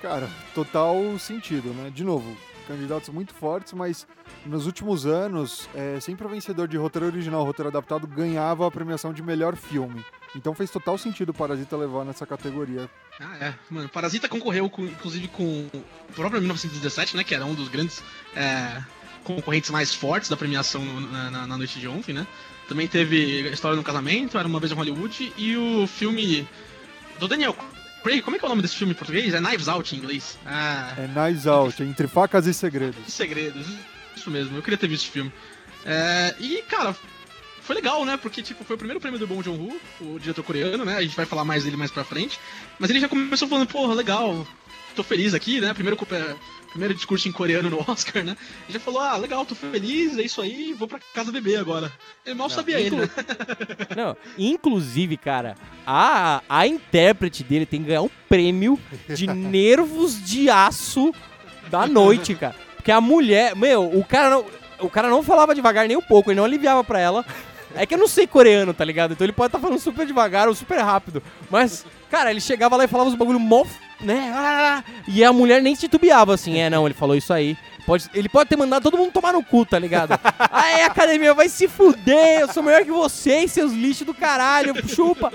Cara, 0.00 0.28
total 0.54 1.18
sentido, 1.18 1.70
né? 1.70 1.90
De 1.90 2.04
novo, 2.04 2.36
candidatos 2.66 3.08
muito 3.10 3.34
fortes, 3.34 3.72
mas 3.72 4.06
nos 4.44 4.66
últimos 4.66 5.06
anos, 5.06 5.68
é, 5.74 6.00
sempre 6.00 6.26
o 6.26 6.28
vencedor 6.28 6.68
de 6.68 6.76
roteiro 6.76 7.06
original, 7.06 7.44
roteiro 7.44 7.68
adaptado, 7.68 8.06
ganhava 8.06 8.66
a 8.66 8.70
premiação 8.70 9.12
de 9.12 9.22
melhor 9.22 9.56
filme. 9.56 10.04
Então 10.36 10.54
fez 10.54 10.70
total 10.70 10.98
sentido 10.98 11.30
o 11.30 11.34
Parasita 11.34 11.76
levar 11.76 12.04
nessa 12.04 12.26
categoria. 12.26 12.90
Ah, 13.20 13.36
é. 13.40 13.54
Mano, 13.70 13.88
Parasita 13.88 14.28
concorreu, 14.28 14.68
com, 14.68 14.84
inclusive, 14.84 15.28
com 15.28 15.68
o 15.72 15.84
próprio 16.14 16.40
1917, 16.40 17.16
né? 17.16 17.24
Que 17.24 17.34
era 17.34 17.44
um 17.44 17.54
dos 17.54 17.68
grandes 17.68 18.02
é, 18.34 18.82
concorrentes 19.22 19.70
mais 19.70 19.94
fortes 19.94 20.28
da 20.28 20.36
premiação 20.36 20.84
na, 20.84 21.30
na, 21.30 21.46
na, 21.46 21.56
noite 21.56 21.78
de 21.78 21.86
ontem, 21.86 22.12
né? 22.12 22.26
Também 22.68 22.88
teve 22.88 23.48
História 23.50 23.76
do 23.76 23.82
Casamento, 23.82 24.36
Era 24.36 24.48
Uma 24.48 24.58
Vez 24.58 24.72
em 24.72 24.74
Hollywood, 24.74 25.32
e 25.36 25.56
o 25.56 25.86
filme 25.86 26.48
do 27.18 27.28
Daniel 27.28 27.56
Craig. 28.02 28.22
Como 28.22 28.36
é 28.36 28.38
que 28.38 28.44
é 28.44 28.46
o 28.46 28.50
nome 28.50 28.62
desse 28.62 28.76
filme 28.76 28.92
em 28.92 28.96
português? 28.96 29.32
É 29.34 29.40
Knives 29.40 29.68
Out 29.68 29.94
em 29.94 29.98
inglês. 29.98 30.38
Ah, 30.44 30.94
é 30.96 31.06
Knives 31.06 31.46
Out, 31.46 31.82
Entre 31.82 32.06
Facas 32.06 32.46
e 32.46 32.54
Segredos. 32.54 33.12
Segredos, 33.12 33.66
isso 34.16 34.30
mesmo. 34.30 34.56
Eu 34.56 34.62
queria 34.62 34.78
ter 34.78 34.88
visto 34.88 35.04
esse 35.04 35.12
filme. 35.12 35.32
É, 35.84 36.34
e, 36.38 36.62
cara, 36.62 36.96
foi 37.62 37.76
legal, 37.76 38.04
né? 38.04 38.16
Porque, 38.16 38.42
tipo, 38.42 38.62
foi 38.64 38.76
o 38.76 38.78
primeiro 38.78 39.00
prêmio 39.00 39.18
do 39.18 39.26
Bong 39.26 39.42
Joon-ho, 39.42 39.80
o 40.00 40.18
diretor 40.18 40.42
coreano, 40.42 40.84
né? 40.84 40.96
A 40.96 41.02
gente 41.02 41.16
vai 41.16 41.24
falar 41.24 41.44
mais 41.44 41.64
dele 41.64 41.76
mais 41.76 41.90
pra 41.90 42.04
frente. 42.04 42.38
Mas 42.78 42.90
ele 42.90 43.00
já 43.00 43.08
começou 43.08 43.48
falando, 43.48 43.66
porra, 43.66 43.94
legal, 43.94 44.46
tô 44.94 45.02
feliz 45.02 45.34
aqui, 45.34 45.60
né? 45.60 45.74
Primeiro, 45.74 45.98
primeiro 46.70 46.94
discurso 46.94 47.28
em 47.28 47.32
coreano 47.32 47.70
no 47.70 47.84
Oscar, 47.88 48.24
né? 48.24 48.36
Ele 48.64 48.78
já 48.78 48.80
falou, 48.80 49.00
ah, 49.00 49.16
legal, 49.16 49.44
tô 49.44 49.54
feliz, 49.54 50.16
é 50.18 50.22
isso 50.22 50.40
aí, 50.40 50.72
vou 50.72 50.88
pra 50.88 50.98
casa 51.14 51.30
beber 51.30 51.58
agora. 51.58 51.92
Ele 52.24 52.34
mal 52.34 52.48
Não, 52.48 52.54
sabia 52.54 52.80
ele, 52.80 52.96
né? 52.96 53.10
Não, 53.96 54.16
inclusive, 54.38 55.16
cara, 55.16 55.56
a, 55.86 56.42
a 56.48 56.66
intérprete 56.66 57.44
dele 57.44 57.66
tem 57.66 57.80
que 57.80 57.88
ganhar 57.88 58.02
um 58.02 58.10
prêmio 58.28 58.78
de 59.08 59.26
nervos 59.30 60.22
de 60.24 60.50
aço 60.50 61.12
da 61.70 61.86
noite, 61.86 62.34
cara. 62.34 62.54
Porque 62.76 62.92
a 62.92 63.00
mulher, 63.00 63.56
meu, 63.56 63.84
o 63.96 64.04
cara 64.04 64.30
não, 64.30 64.44
o 64.80 64.90
cara 64.90 65.08
não 65.08 65.22
falava 65.22 65.54
devagar 65.54 65.86
nem 65.86 65.96
um 65.96 66.02
pouco, 66.02 66.30
ele 66.30 66.38
não 66.38 66.44
aliviava 66.44 66.84
pra 66.84 67.00
ela. 67.00 67.24
É 67.76 67.84
que 67.86 67.94
eu 67.94 67.98
não 67.98 68.06
sei 68.06 68.26
coreano, 68.26 68.72
tá 68.72 68.84
ligado? 68.84 69.12
Então 69.12 69.24
ele 69.24 69.32
pode 69.32 69.48
estar 69.48 69.58
falando 69.58 69.80
super 69.80 70.06
devagar 70.06 70.48
ou 70.48 70.54
super 70.54 70.78
rápido. 70.78 71.22
Mas, 71.50 71.84
cara, 72.14 72.30
ele 72.30 72.40
chegava 72.40 72.76
lá 72.76 72.84
e 72.84 72.88
falava 72.88 73.10
os 73.10 73.16
bagulho 73.16 73.40
mó, 73.40 73.64
né? 74.00 74.30
ah, 74.32 74.84
E 75.08 75.24
a 75.24 75.32
mulher 75.32 75.60
nem 75.60 75.74
se 75.74 75.80
titubeava 75.80 76.32
assim. 76.32 76.60
É, 76.60 76.70
não, 76.70 76.86
ele 76.86 76.94
falou 76.94 77.16
isso 77.16 77.32
aí. 77.32 77.56
Pode, 77.84 78.08
ele 78.14 78.28
pode 78.28 78.48
ter 78.48 78.56
mandado 78.56 78.84
todo 78.84 78.96
mundo 78.96 79.10
tomar 79.10 79.32
no 79.32 79.42
cu, 79.42 79.66
tá 79.66 79.78
ligado? 79.78 80.18
Aí, 80.50 80.84
academia, 80.84 81.34
vai 81.34 81.50
se 81.50 81.68
fuder, 81.68 82.40
eu 82.40 82.48
sou 82.50 82.62
melhor 82.62 82.82
que 82.82 82.90
vocês, 82.90 83.52
seus 83.52 83.72
lixos 83.72 84.06
do 84.06 84.14
caralho, 84.14 84.72
chupa. 84.88 85.30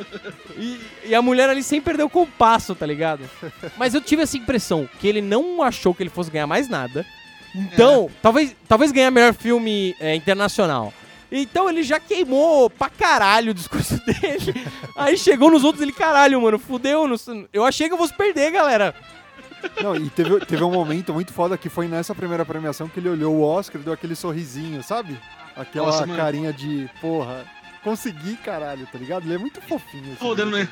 E, 0.57 0.79
e 1.05 1.13
a 1.13 1.21
mulher 1.21 1.48
ali 1.48 1.62
sem 1.62 1.79
perder 1.79 2.01
o 2.01 2.09
compasso, 2.09 2.74
tá 2.74 2.88
ligado? 2.88 3.29
Mas 3.77 3.93
eu 3.93 4.01
tive 4.01 4.24
essa 4.24 4.36
impressão, 4.36 4.89
que 5.00 5.07
ele 5.07 5.21
não 5.21 5.62
achou 5.62 5.93
que 5.93 6.01
ele 6.01 6.09
fosse 6.09 6.31
ganhar 6.31 6.48
mais 6.48 6.67
nada. 6.67 7.05
Então, 7.53 8.09
talvez, 8.19 8.55
talvez 8.67 8.91
ganhar 8.91 9.12
melhor 9.12 9.36
filme 9.36 9.95
é, 10.00 10.15
internacional. 10.15 10.91
Então 11.31 11.69
ele 11.69 11.83
já 11.83 12.00
queimou 12.00 12.69
pra 12.69 12.89
caralho 12.89 13.51
o 13.51 13.53
discurso 13.53 14.00
dele. 14.05 14.65
Aí 14.95 15.17
chegou 15.17 15.51
nos 15.51 15.63
outros 15.63 15.81
ele, 15.81 15.91
caralho, 15.91 16.41
mano, 16.41 16.57
fudeu. 16.57 17.07
não 17.07 17.15
Eu 17.53 17.63
achei 17.65 17.88
que 17.88 17.93
eu 17.93 17.98
fosse 17.98 18.13
perder, 18.13 18.51
galera. 18.51 18.95
Não, 19.83 19.95
e 19.95 20.09
teve, 20.09 20.39
teve 20.45 20.63
um 20.63 20.71
momento 20.71 21.13
muito 21.13 21.33
foda 21.33 21.57
que 21.57 21.69
foi 21.69 21.88
nessa 21.88 22.15
primeira 22.15 22.45
premiação 22.45 22.88
que 22.88 23.00
ele 23.00 23.09
olhou 23.09 23.36
o 23.36 23.41
Oscar 23.43 23.79
e 23.81 23.83
deu 23.83 23.93
aquele 23.93 24.15
sorrisinho, 24.15 24.81
sabe? 24.81 25.19
Aquela 25.55 25.88
Nossa, 25.88 26.07
carinha 26.07 26.53
de, 26.53 26.89
porra, 27.01 27.45
consegui, 27.83 28.38
caralho, 28.38 28.88
tá 28.89 28.98
ligado? 28.98 29.25
Ele 29.25 29.36
é 29.36 29.38
muito 29.38 29.62
fofinho. 29.62 30.15
Tá 30.15 30.24
rodando, 30.25 30.51
né? 30.57 30.67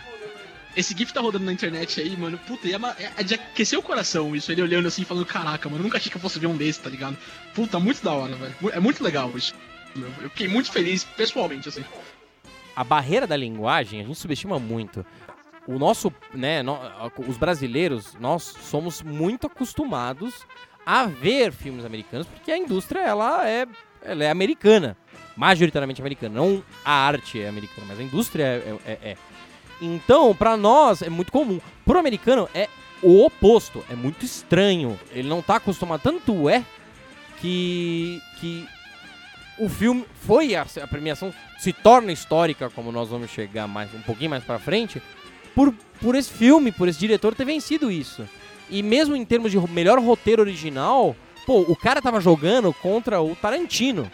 Esse 0.76 0.96
GIF 0.96 1.12
tá 1.12 1.20
rodando 1.20 1.44
na 1.44 1.52
internet 1.52 2.00
aí, 2.00 2.16
mano. 2.16 2.38
Puta, 2.48 2.70
é, 2.70 2.78
uma- 2.78 2.96
é 3.18 3.24
de 3.24 3.34
aquecer 3.34 3.78
o 3.80 3.82
coração 3.82 4.36
isso. 4.36 4.52
Ele 4.52 4.62
olhando 4.62 4.88
assim, 4.88 5.04
falando: 5.04 5.26
Caraca, 5.26 5.68
mano, 5.68 5.84
nunca 5.84 5.98
achei 5.98 6.10
que 6.12 6.16
eu 6.18 6.22
fosse 6.22 6.38
ver 6.38 6.46
um 6.48 6.56
desse, 6.56 6.80
tá 6.80 6.90
ligado? 6.90 7.18
Puta, 7.56 7.80
muito 7.80 8.04
da 8.04 8.12
hora, 8.14 8.36
velho. 8.36 8.56
É 8.72 8.80
muito 8.80 9.04
legal 9.04 9.32
isso. 9.36 9.56
Eu 9.96 10.30
fiquei 10.30 10.48
muito 10.48 10.72
feliz, 10.72 11.04
pessoalmente, 11.04 11.70
assim. 11.70 11.84
a 12.76 12.84
barreira 12.84 13.26
da 13.26 13.36
linguagem 13.36 14.02
a 14.02 14.04
gente 14.04 14.20
subestima 14.20 14.60
muito. 14.60 15.06
O 15.68 15.78
nosso, 15.80 16.14
né, 16.34 16.62
no- 16.64 16.80
os 17.28 17.36
brasileiros, 17.38 18.16
nós 18.20 18.44
somos 18.44 19.02
muito 19.02 19.48
acostumados 19.48 20.46
a 20.86 21.06
ver 21.06 21.52
filmes 21.52 21.84
americanos 21.84 22.26
porque 22.28 22.52
a 22.52 22.58
indústria 22.58 23.00
ela 23.02 23.48
é, 23.50 23.68
ela 24.02 24.24
é 24.24 24.30
americana, 24.30 24.96
majoritariamente 25.36 26.02
americana. 26.02 26.36
Não 26.36 26.64
a 26.86 26.92
arte 26.92 27.42
é 27.42 27.50
americana, 27.50 27.88
mas 27.90 28.00
a 28.00 28.04
indústria 28.04 28.44
é. 28.44 28.78
é- 28.86 29.00
é. 29.12 29.18
Então, 29.82 30.34
pra 30.36 30.56
nós 30.56 31.02
é 31.02 31.10
muito 31.10 31.32
comum. 31.32 31.60
Pro 31.86 32.00
americano 32.00 32.48
é 32.54 32.70
o 33.02 33.26
oposto, 33.26 33.84
é 33.90 33.96
muito 33.96 34.24
estranho. 34.26 35.00
Ele 35.12 35.28
não 35.28 35.42
tá 35.42 35.56
acostumado, 35.58 36.02
tanto 36.02 36.48
é 36.50 36.64
que 37.42 38.22
que 38.40 38.68
o 39.60 39.70
filme 39.70 40.06
foi 40.26 40.56
a, 40.56 40.66
a 40.82 40.88
premiação 40.88 41.34
se 41.60 41.74
torna 41.74 42.12
histórica, 42.12 42.70
como 42.70 42.92
nós 42.92 43.10
vamos 43.10 43.30
chegar 43.32 43.68
mais 43.68 43.94
um 43.94 44.02
pouquinho 44.02 44.30
mais 44.30 44.44
pra 44.44 44.60
frente, 44.60 45.02
por, 45.56 45.74
por 46.02 46.16
esse 46.16 46.32
filme, 46.32 46.72
por 46.72 46.88
esse 46.88 47.00
diretor 47.00 47.34
ter 47.34 47.46
vencido 47.46 47.92
isso. 47.92 48.28
E 48.70 48.84
mesmo 48.84 49.16
em 49.16 49.26
termos 49.26 49.52
de 49.52 49.58
melhor 49.70 50.00
roteiro 50.00 50.42
original, 50.42 51.16
pô, 51.46 51.62
o 51.62 51.76
cara 51.76 52.02
tava 52.02 52.20
jogando 52.20 52.74
contra 52.74 53.22
o 53.22 53.36
Tarantino, 53.36 54.10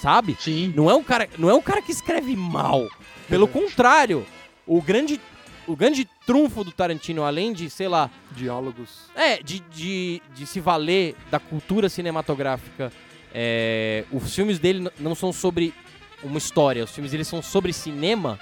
sabe? 0.00 0.36
Sim. 0.38 0.72
Não 0.76 0.90
é 0.90 0.94
um 0.94 1.02
cara, 1.02 1.28
não 1.38 1.48
é 1.48 1.54
um 1.54 1.62
cara 1.62 1.80
que 1.80 1.92
escreve 1.92 2.36
mal. 2.36 2.86
Pelo 3.28 3.48
contrário, 3.48 4.26
o 4.66 4.82
grande 4.82 5.20
o 5.66 5.74
grande 5.74 6.06
trunfo 6.26 6.62
do 6.62 6.70
Tarantino, 6.70 7.24
além 7.24 7.52
de, 7.52 7.70
sei 7.70 7.88
lá, 7.88 8.10
Diálogos. 8.32 9.10
é, 9.16 9.42
de, 9.42 9.60
de, 9.60 10.20
de 10.34 10.46
se 10.46 10.60
valer 10.60 11.16
da 11.30 11.38
cultura 11.38 11.88
cinematográfica. 11.88 12.92
É, 13.34 14.04
os 14.12 14.32
filmes 14.32 14.60
dele 14.60 14.88
não 14.98 15.14
são 15.14 15.32
sobre 15.32 15.74
uma 16.22 16.38
história, 16.38 16.84
os 16.84 16.92
filmes 16.92 17.10
dele 17.10 17.24
são 17.24 17.42
sobre 17.42 17.72
cinema. 17.72 18.38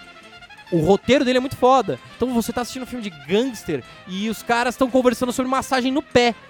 O 0.70 0.80
roteiro 0.80 1.24
dele 1.24 1.38
é 1.38 1.40
muito 1.40 1.56
foda. 1.56 1.98
Então 2.16 2.32
você 2.32 2.52
tá 2.52 2.60
assistindo 2.60 2.82
um 2.82 2.86
filme 2.86 3.02
de 3.02 3.10
gangster 3.26 3.82
e 4.06 4.28
os 4.28 4.42
caras 4.42 4.74
estão 4.74 4.90
conversando 4.90 5.32
sobre 5.32 5.50
massagem 5.50 5.90
no 5.90 6.02
pé. 6.02 6.34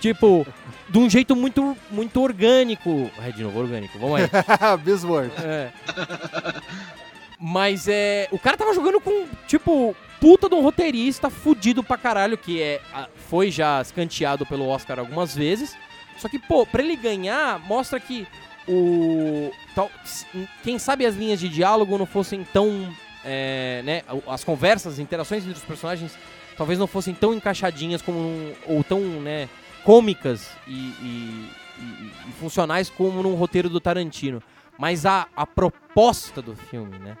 Tipo, 0.00 0.46
de 0.88 0.98
um 0.98 1.08
jeito 1.08 1.34
muito, 1.34 1.76
muito 1.90 2.20
orgânico. 2.20 3.10
É, 3.24 3.32
de 3.32 3.42
novo, 3.42 3.58
orgânico, 3.58 3.98
vamos 3.98 4.20
aí. 4.20 4.28
Buzzword. 4.84 5.32
É. 5.42 5.72
Mas 7.40 7.88
é. 7.88 8.28
O 8.30 8.38
cara 8.38 8.56
tava 8.56 8.74
jogando 8.74 9.00
com, 9.00 9.26
tipo, 9.46 9.96
puta 10.20 10.46
de 10.46 10.54
um 10.54 10.60
roteirista 10.60 11.30
fudido 11.30 11.82
pra 11.82 11.96
caralho, 11.96 12.36
que 12.36 12.60
é, 12.60 12.80
foi 13.30 13.50
já 13.50 13.80
escanteado 13.80 14.44
pelo 14.44 14.68
Oscar 14.68 14.98
algumas 14.98 15.34
vezes. 15.34 15.74
Só 16.18 16.28
que, 16.28 16.38
pô, 16.38 16.66
pra 16.66 16.82
ele 16.82 16.96
ganhar, 16.96 17.58
mostra 17.60 17.98
que 18.00 18.26
o. 18.66 19.50
quem 20.62 20.78
sabe 20.78 21.06
as 21.06 21.14
linhas 21.16 21.40
de 21.40 21.48
diálogo 21.48 21.96
não 21.98 22.06
fossem 22.06 22.44
tão. 22.44 22.92
é, 23.24 23.82
né, 23.84 24.02
as 24.26 24.44
conversas, 24.44 24.94
as 24.94 24.98
interações 24.98 25.42
entre 25.44 25.58
os 25.58 25.64
personagens 25.64 26.16
talvez 26.56 26.78
não 26.78 26.86
fossem 26.88 27.14
tão 27.14 27.32
encaixadinhas 27.32 28.02
como 28.02 28.52
ou 28.66 28.82
tão, 28.82 29.00
né, 29.00 29.48
cômicas 29.84 30.50
e, 30.66 30.72
e- 30.72 31.48
e- 31.78 32.10
e 32.28 32.32
funcionais 32.40 32.90
como 32.90 33.22
num 33.22 33.34
roteiro 33.34 33.68
do 33.68 33.80
Tarantino. 33.80 34.42
Mas 34.76 35.06
a, 35.06 35.26
a 35.36 35.46
proposta 35.46 36.40
do 36.42 36.54
filme, 36.56 36.98
né? 36.98 37.16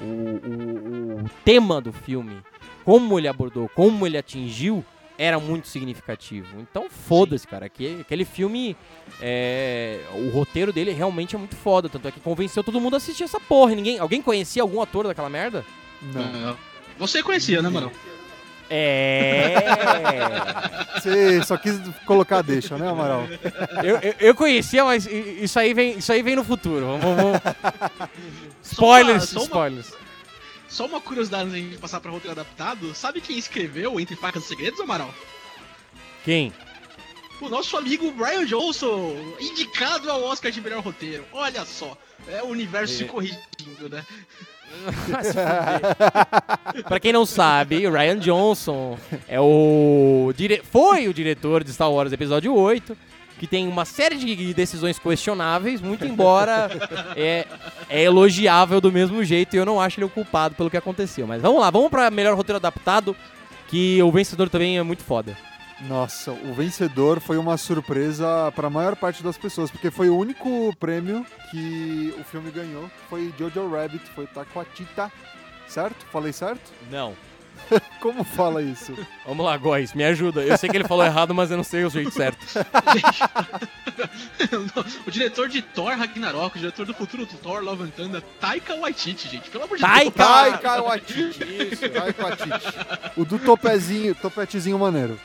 O, 0.00 0.04
o- 0.04 1.24
o 1.24 1.30
tema 1.44 1.80
do 1.80 1.92
filme, 1.92 2.38
como 2.84 3.18
ele 3.18 3.28
abordou, 3.28 3.68
como 3.74 4.06
ele 4.06 4.16
atingiu, 4.18 4.84
era 5.18 5.38
muito 5.38 5.68
significativo. 5.68 6.60
Então, 6.60 6.88
foda-se, 6.90 7.46
cara. 7.46 7.68
Que, 7.68 7.98
aquele 8.00 8.24
filme, 8.24 8.76
é, 9.20 10.00
o 10.14 10.30
roteiro 10.30 10.72
dele 10.72 10.92
realmente 10.92 11.34
é 11.36 11.38
muito 11.38 11.56
foda. 11.56 11.88
Tanto 11.88 12.08
é 12.08 12.10
que 12.10 12.20
convenceu 12.20 12.62
todo 12.64 12.80
mundo 12.80 12.94
a 12.94 12.96
assistir 12.96 13.24
essa 13.24 13.38
porra. 13.40 13.74
Ninguém, 13.74 13.98
alguém 13.98 14.20
conhecia 14.22 14.62
algum 14.62 14.80
ator 14.80 15.06
daquela 15.06 15.28
merda? 15.30 15.64
Não. 16.02 16.56
Você 16.98 17.22
conhecia, 17.22 17.62
né, 17.62 17.68
mano? 17.68 17.90
É. 18.70 19.54
Você 20.98 21.42
só 21.44 21.56
quis 21.56 21.78
colocar 22.06 22.38
a 22.38 22.42
deixa, 22.42 22.78
né, 22.78 22.88
Amaral? 22.88 23.26
eu, 23.82 23.96
eu, 23.98 24.14
eu 24.20 24.34
conhecia, 24.34 24.84
mas 24.84 25.04
isso 25.06 25.58
aí 25.58 25.74
vem, 25.74 25.98
isso 25.98 26.12
aí 26.12 26.22
vem 26.22 26.36
no 26.36 26.44
futuro. 26.44 26.86
Vamos, 26.86 27.02
vamos- 27.16 27.40
Spoilers, 28.62 29.24
só 29.28 29.40
uma- 29.40 29.44
spoilers. 29.46 29.92
Só 30.72 30.86
uma 30.86 31.02
curiosidade 31.02 31.42
antes 31.44 31.54
de 31.54 31.60
a 31.60 31.64
gente 31.70 31.78
passar 31.78 32.00
pra 32.00 32.10
roteiro 32.10 32.32
adaptado. 32.32 32.94
Sabe 32.94 33.20
quem 33.20 33.36
escreveu 33.36 34.00
Entre 34.00 34.16
Facas 34.16 34.44
e 34.44 34.48
Segredos, 34.48 34.80
Amaral? 34.80 35.12
Quem? 36.24 36.50
O 37.42 37.48
nosso 37.50 37.76
amigo 37.76 38.10
Brian 38.12 38.46
Johnson, 38.46 39.14
indicado 39.38 40.10
ao 40.10 40.22
Oscar 40.22 40.50
de 40.50 40.62
melhor 40.62 40.82
roteiro. 40.82 41.26
Olha 41.30 41.66
só, 41.66 41.94
é 42.26 42.42
o 42.42 42.46
universo 42.46 42.94
se 42.94 43.04
É. 43.04 43.06
corrigindo, 43.06 43.88
né? 43.90 44.02
Pra 46.88 46.98
quem 46.98 47.12
não 47.12 47.26
sabe, 47.26 47.86
o 47.86 47.92
Ryan 47.92 48.18
Johnson 48.18 48.98
é 49.28 49.38
o 49.38 50.32
dire... 50.34 50.62
foi 50.70 51.06
o 51.06 51.12
diretor 51.12 51.62
de 51.62 51.70
Star 51.72 51.92
Wars 51.92 52.10
Episódio 52.12 52.54
8, 52.54 52.96
que 53.42 53.46
tem 53.48 53.66
uma 53.66 53.84
série 53.84 54.14
de 54.14 54.54
decisões 54.54 55.00
questionáveis, 55.00 55.80
muito 55.80 56.04
embora 56.04 56.70
é, 57.16 57.44
é 57.88 58.04
elogiável 58.04 58.80
do 58.80 58.92
mesmo 58.92 59.24
jeito 59.24 59.56
e 59.56 59.58
eu 59.58 59.66
não 59.66 59.80
acho 59.80 59.98
ele 59.98 60.04
o 60.04 60.08
culpado 60.08 60.54
pelo 60.54 60.70
que 60.70 60.76
aconteceu. 60.76 61.26
Mas 61.26 61.42
vamos 61.42 61.60
lá, 61.60 61.68
vamos 61.68 61.90
pra 61.90 62.08
melhor 62.08 62.36
roteiro 62.36 62.58
adaptado, 62.58 63.16
que 63.66 64.00
o 64.00 64.12
vencedor 64.12 64.48
também 64.48 64.78
é 64.78 64.82
muito 64.84 65.02
foda. 65.02 65.36
Nossa, 65.88 66.30
o 66.30 66.54
vencedor 66.54 67.18
foi 67.18 67.36
uma 67.36 67.56
surpresa 67.56 68.52
para 68.54 68.68
a 68.68 68.70
maior 68.70 68.94
parte 68.94 69.24
das 69.24 69.36
pessoas, 69.36 69.72
porque 69.72 69.90
foi 69.90 70.08
o 70.08 70.16
único 70.16 70.72
prêmio 70.76 71.26
que 71.50 72.14
o 72.20 72.22
filme 72.22 72.48
ganhou. 72.52 72.88
Foi 73.10 73.34
Jojo 73.36 73.68
Rabbit, 73.68 74.08
foi 74.14 74.28
Taquatita, 74.28 75.10
certo? 75.66 76.06
Falei 76.12 76.32
certo? 76.32 76.70
Não. 76.88 77.16
Como 78.00 78.24
fala 78.24 78.62
isso? 78.62 78.94
Vamos 79.26 79.44
lá, 79.44 79.56
Góis, 79.56 79.92
me 79.94 80.04
ajuda. 80.04 80.42
Eu 80.42 80.56
sei 80.56 80.68
que 80.68 80.76
ele 80.76 80.88
falou 80.88 81.04
errado, 81.04 81.34
mas 81.34 81.50
eu 81.50 81.56
não 81.56 81.64
sei 81.64 81.84
o 81.84 81.90
jeito 81.90 82.10
certo. 82.10 82.44
o 85.06 85.10
diretor 85.10 85.48
de 85.48 85.62
Thor 85.62 85.96
Ragnarok, 85.96 86.56
o 86.56 86.58
diretor 86.58 86.86
do 86.86 86.94
futuro 86.94 87.26
do 87.26 87.36
Thor 87.38 87.62
Love 87.62 87.84
and 87.84 87.90
Thunder, 87.90 88.22
Taika 88.40 88.74
Waititi, 88.74 89.28
gente. 89.28 89.50
Pelo 89.50 89.64
amor 89.64 89.76
de 89.76 89.82
Taika! 89.82 90.10
Deus. 90.10 90.60
Taika 90.60 90.82
Waititi, 90.82 91.68
isso, 91.72 91.88
Taika 91.88 92.24
Waititi. 92.24 92.50
O 93.16 93.24
do 93.24 93.38
topezinho, 93.38 94.14
topetezinho 94.14 94.78
maneiro. 94.78 95.18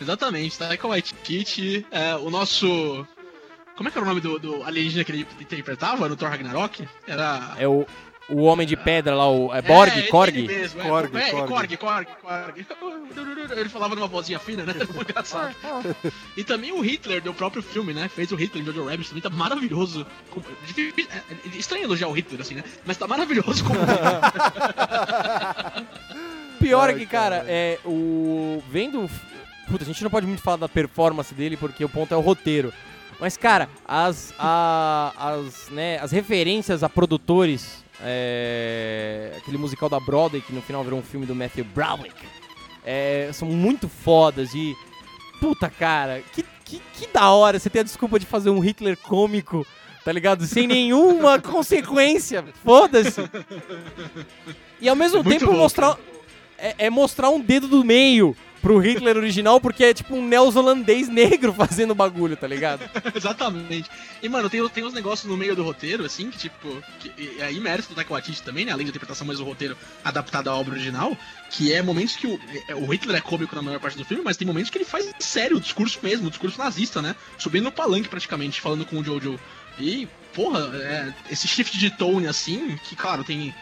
Exatamente, 0.00 0.58
Taika 0.58 0.88
Waititi, 0.88 1.86
é, 1.90 2.14
o 2.16 2.30
nosso 2.30 3.06
Como 3.76 3.88
é 3.88 3.92
que 3.92 3.98
era 3.98 4.04
o 4.04 4.08
nome 4.08 4.20
do, 4.20 4.38
do 4.38 4.62
alienígena 4.64 5.04
que 5.04 5.12
ele 5.12 5.26
interpretava 5.40 6.08
no 6.08 6.16
Thor 6.16 6.28
Ragnarok? 6.28 6.88
Era. 7.06 7.54
É 7.58 7.68
o, 7.68 7.86
o 8.28 8.42
Homem 8.42 8.66
de 8.66 8.76
Pedra 8.76 9.14
lá, 9.14 9.30
o 9.30 9.54
é 9.54 9.62
Borg, 9.62 9.92
é, 9.92 9.98
ele- 9.98 10.08
Korg. 10.08 10.36
ele 10.38 10.46
mesmo, 10.48 10.80
é, 10.80 10.84
Korg, 10.88 11.16
é, 11.16 11.30
Korg. 11.30 11.48
Korg, 11.48 11.76
Korg, 11.76 12.06
Korg. 12.22 12.66
Ele 13.56 13.68
falava 13.68 13.94
numa 13.94 14.06
vozinha 14.08 14.38
fina, 14.38 14.64
né? 14.64 14.72
Engraçado. 15.08 15.54
E 16.36 16.42
também 16.42 16.72
o 16.72 16.80
Hitler 16.80 17.22
do 17.22 17.32
próprio 17.34 17.62
filme, 17.62 17.92
né? 17.92 18.08
Fez 18.08 18.32
o 18.32 18.36
Hitler 18.36 18.62
em 18.62 18.66
Jojo 18.66 18.84
Rabbit, 18.88 19.08
também 19.08 19.22
tá 19.22 19.30
maravilhoso. 19.30 20.04
É, 20.76 21.54
é 21.54 21.56
Estranho 21.56 21.84
elogiar 21.84 22.08
o 22.08 22.12
Hitler, 22.12 22.40
assim, 22.40 22.54
né? 22.56 22.64
Mas 22.84 22.96
tá 22.96 23.06
maravilhoso 23.06 23.62
como. 23.64 23.78
Pior 26.58 26.88
é 26.88 26.92
Ai, 26.92 26.98
que, 26.98 27.06
cara, 27.06 27.36
caralho. 27.36 27.50
é 27.50 27.78
o. 27.84 28.62
Vendo. 28.70 29.08
Puta, 29.68 29.84
a 29.84 29.86
gente 29.86 30.02
não 30.02 30.10
pode 30.10 30.26
muito 30.26 30.42
falar 30.42 30.56
da 30.58 30.68
performance 30.68 31.34
dele 31.34 31.56
porque 31.56 31.84
o 31.84 31.88
ponto 31.88 32.12
é 32.12 32.16
o 32.16 32.20
roteiro. 32.20 32.72
Mas, 33.20 33.36
cara, 33.36 33.68
as. 33.86 34.34
a- 34.38 35.12
as, 35.16 35.68
né, 35.70 35.98
as 36.00 36.12
referências 36.12 36.82
a 36.82 36.88
produtores. 36.88 37.83
É, 38.02 39.32
aquele 39.36 39.58
musical 39.58 39.88
da 39.88 40.00
Broadway 40.00 40.40
que 40.42 40.52
no 40.52 40.62
final 40.62 40.82
virou 40.84 40.98
um 40.98 41.02
filme 41.02 41.26
do 41.26 41.34
Matthew 41.34 41.64
Broderick. 41.64 42.16
é, 42.84 43.30
são 43.32 43.48
muito 43.48 43.88
fodas 43.88 44.52
e. 44.54 44.74
Puta, 45.40 45.68
cara, 45.68 46.22
que, 46.32 46.44
que, 46.64 46.80
que 46.94 47.06
da 47.12 47.30
hora 47.30 47.58
você 47.58 47.68
ter 47.68 47.80
a 47.80 47.82
desculpa 47.82 48.18
de 48.18 48.24
fazer 48.24 48.50
um 48.50 48.60
Hitler 48.60 48.96
cômico, 48.96 49.66
tá 50.04 50.10
ligado? 50.12 50.46
Sem 50.46 50.66
nenhuma 50.66 51.38
consequência. 51.42 52.44
Foda-se. 52.64 53.20
E 54.80 54.88
ao 54.88 54.96
mesmo 54.96 55.22
Muito 55.22 55.28
tempo 55.30 55.46
louco. 55.46 55.60
mostrar. 55.60 55.98
É, 56.56 56.86
é 56.86 56.90
mostrar 56.90 57.30
um 57.30 57.40
dedo 57.40 57.66
do 57.68 57.84
meio 57.84 58.34
pro 58.64 58.78
Hitler 58.78 59.18
original, 59.18 59.60
porque 59.60 59.84
é 59.84 59.92
tipo 59.92 60.16
um 60.16 60.26
neozelandês 60.26 61.06
negro 61.06 61.52
fazendo 61.52 61.94
bagulho, 61.94 62.34
tá 62.34 62.46
ligado? 62.46 62.80
Exatamente. 63.14 63.90
E, 64.22 64.28
mano, 64.28 64.48
tem, 64.48 64.66
tem 64.70 64.82
uns 64.82 64.94
negócios 64.94 65.30
no 65.30 65.36
meio 65.36 65.54
do 65.54 65.62
roteiro, 65.62 66.02
assim, 66.02 66.30
que, 66.30 66.38
tipo. 66.38 66.82
Que, 66.98 67.42
aí, 67.42 67.60
mérito 67.60 67.90
do 67.90 67.94
Taika 67.94 68.14
Waititi 68.14 68.42
também, 68.42 68.64
né? 68.64 68.72
Além 68.72 68.86
da 68.86 68.88
interpretação, 68.88 69.26
mas 69.26 69.38
o 69.38 69.44
roteiro 69.44 69.76
adaptado 70.02 70.48
à 70.48 70.54
obra 70.54 70.72
original. 70.72 71.14
Que 71.50 71.74
é 71.74 71.82
momentos 71.82 72.16
que 72.16 72.26
o, 72.26 72.40
é, 72.66 72.74
o 72.74 72.86
Hitler 72.86 73.18
é 73.18 73.20
cômico 73.20 73.54
na 73.54 73.60
maior 73.60 73.78
parte 73.78 73.98
do 73.98 74.04
filme, 74.04 74.24
mas 74.24 74.38
tem 74.38 74.46
momentos 74.46 74.70
que 74.70 74.78
ele 74.78 74.86
faz 74.86 75.12
sério 75.18 75.58
o 75.58 75.60
discurso 75.60 75.98
mesmo, 76.02 76.28
o 76.28 76.30
discurso 76.30 76.58
nazista, 76.58 77.02
né? 77.02 77.14
Subindo 77.36 77.64
no 77.64 77.72
palanque 77.72 78.08
praticamente, 78.08 78.62
falando 78.62 78.86
com 78.86 78.96
o 78.96 79.04
Jojo. 79.04 79.38
E, 79.78 80.08
porra, 80.32 80.70
é, 80.74 81.12
esse 81.30 81.46
shift 81.46 81.76
de 81.78 81.90
tone, 81.90 82.26
assim, 82.26 82.78
que, 82.88 82.96
claro, 82.96 83.24
tem. 83.24 83.54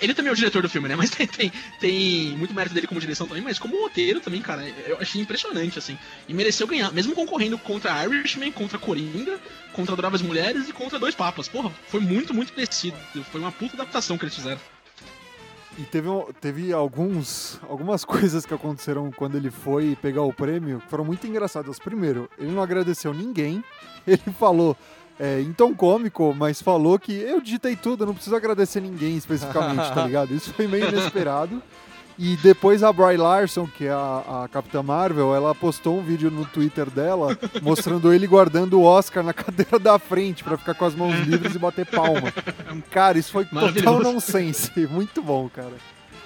Ele 0.00 0.14
também 0.14 0.30
é 0.30 0.32
o 0.32 0.36
diretor 0.36 0.62
do 0.62 0.68
filme, 0.68 0.88
né? 0.88 0.96
Mas 0.96 1.10
tem, 1.10 1.26
tem, 1.26 1.52
tem 1.80 2.36
muito 2.36 2.54
mérito 2.54 2.74
dele 2.74 2.86
como 2.86 3.00
direção 3.00 3.26
também, 3.26 3.42
mas 3.42 3.58
como 3.58 3.80
roteiro 3.80 4.20
também, 4.20 4.40
cara, 4.42 4.62
eu 4.86 4.98
achei 5.00 5.20
impressionante, 5.20 5.78
assim. 5.78 5.98
E 6.28 6.34
mereceu 6.34 6.66
ganhar, 6.66 6.92
mesmo 6.92 7.14
concorrendo 7.14 7.58
contra 7.58 8.04
Irishman, 8.04 8.52
contra 8.52 8.78
Coringa, 8.78 9.38
contra 9.72 9.92
Adoráveis 9.92 10.22
Mulheres 10.22 10.68
e 10.68 10.72
contra 10.72 10.98
Dois 10.98 11.14
Papas. 11.14 11.48
Porra, 11.48 11.70
foi 11.88 12.00
muito, 12.00 12.34
muito 12.34 12.52
merecido. 12.54 12.96
Foi 13.30 13.40
uma 13.40 13.52
puta 13.52 13.74
adaptação 13.74 14.16
que 14.16 14.24
eles 14.24 14.34
fizeram. 14.34 14.60
E 15.78 15.82
teve, 15.82 16.08
teve 16.40 16.72
alguns, 16.72 17.60
algumas 17.68 18.04
coisas 18.04 18.46
que 18.46 18.54
aconteceram 18.54 19.10
quando 19.10 19.36
ele 19.36 19.50
foi 19.50 19.96
pegar 20.00 20.22
o 20.22 20.32
prêmio 20.32 20.80
que 20.80 20.88
foram 20.88 21.04
muito 21.04 21.26
engraçadas. 21.26 21.78
Primeiro, 21.78 22.30
ele 22.38 22.50
não 22.50 22.62
agradeceu 22.62 23.12
ninguém. 23.12 23.62
Ele 24.06 24.22
falou 24.38 24.76
é, 25.18 25.44
tom 25.56 25.74
cômico, 25.74 26.34
mas 26.36 26.60
falou 26.60 26.98
que 26.98 27.12
eu 27.12 27.40
digitei 27.40 27.74
tudo, 27.74 28.02
eu 28.02 28.06
não 28.06 28.14
preciso 28.14 28.36
agradecer 28.36 28.80
ninguém 28.80 29.16
especificamente, 29.16 29.92
tá 29.92 30.04
ligado? 30.06 30.34
Isso 30.34 30.52
foi 30.52 30.66
meio 30.66 30.88
inesperado. 30.88 31.62
E 32.18 32.34
depois 32.38 32.82
a 32.82 32.90
Bry 32.90 33.18
Larson, 33.18 33.66
que 33.66 33.86
é 33.86 33.90
a, 33.90 34.44
a 34.44 34.48
Capitã 34.48 34.82
Marvel, 34.82 35.34
ela 35.34 35.54
postou 35.54 35.98
um 35.98 36.02
vídeo 36.02 36.30
no 36.30 36.46
Twitter 36.46 36.88
dela 36.88 37.38
mostrando 37.60 38.10
ele 38.10 38.26
guardando 38.26 38.80
o 38.80 38.84
Oscar 38.84 39.22
na 39.22 39.34
cadeira 39.34 39.78
da 39.78 39.98
frente 39.98 40.42
pra 40.42 40.56
ficar 40.56 40.72
com 40.72 40.86
as 40.86 40.94
mãos 40.94 41.14
livres 41.26 41.54
e 41.54 41.58
bater 41.58 41.84
palma. 41.84 42.32
Cara, 42.90 43.18
isso 43.18 43.30
foi 43.30 43.44
total 43.44 44.00
nonsense. 44.00 44.70
Muito 44.86 45.22
bom, 45.22 45.48
cara. 45.54 45.74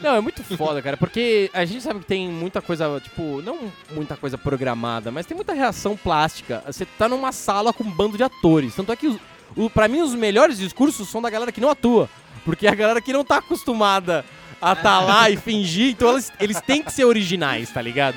Não, 0.00 0.14
é 0.14 0.21
muito 0.21 0.42
foda, 0.42 0.80
cara, 0.80 0.97
porque 0.97 1.50
a 1.52 1.64
gente 1.64 1.82
sabe 1.82 2.00
que 2.00 2.06
tem 2.06 2.28
muita 2.28 2.63
coisa, 2.63 3.00
tipo, 3.00 3.43
não 3.43 3.71
muita 3.93 4.17
coisa 4.17 4.39
programada, 4.39 5.10
mas 5.10 5.26
tem 5.26 5.34
muita 5.34 5.52
reação 5.52 5.97
plástica. 5.97 6.63
Você 6.67 6.86
tá 6.86 7.08
numa 7.08 7.32
sala 7.32 7.73
com 7.73 7.84
um 7.84 7.91
bando 7.91 8.17
de 8.17 8.23
atores. 8.23 8.75
Tanto 8.75 8.93
é 8.93 8.97
que, 8.97 9.21
o, 9.54 9.69
pra 9.69 9.89
mim, 9.89 10.00
os 10.00 10.15
melhores 10.15 10.58
discursos 10.58 11.08
são 11.08 11.21
da 11.21 11.28
galera 11.28 11.52
que 11.52 11.60
não 11.60 11.69
atua. 11.69 12.08
Porque 12.45 12.67
é 12.67 12.71
a 12.71 12.75
galera 12.75 13.00
que 13.02 13.13
não 13.13 13.25
tá 13.25 13.36
acostumada 13.36 14.25
a 14.60 14.75
tá 14.75 15.00
lá 15.00 15.30
e 15.30 15.36
fingir, 15.36 15.91
então 15.91 16.13
eles, 16.13 16.32
eles 16.39 16.60
têm 16.60 16.82
que 16.82 16.93
ser 16.93 17.04
originais, 17.04 17.71
tá 17.71 17.80
ligado? 17.80 18.17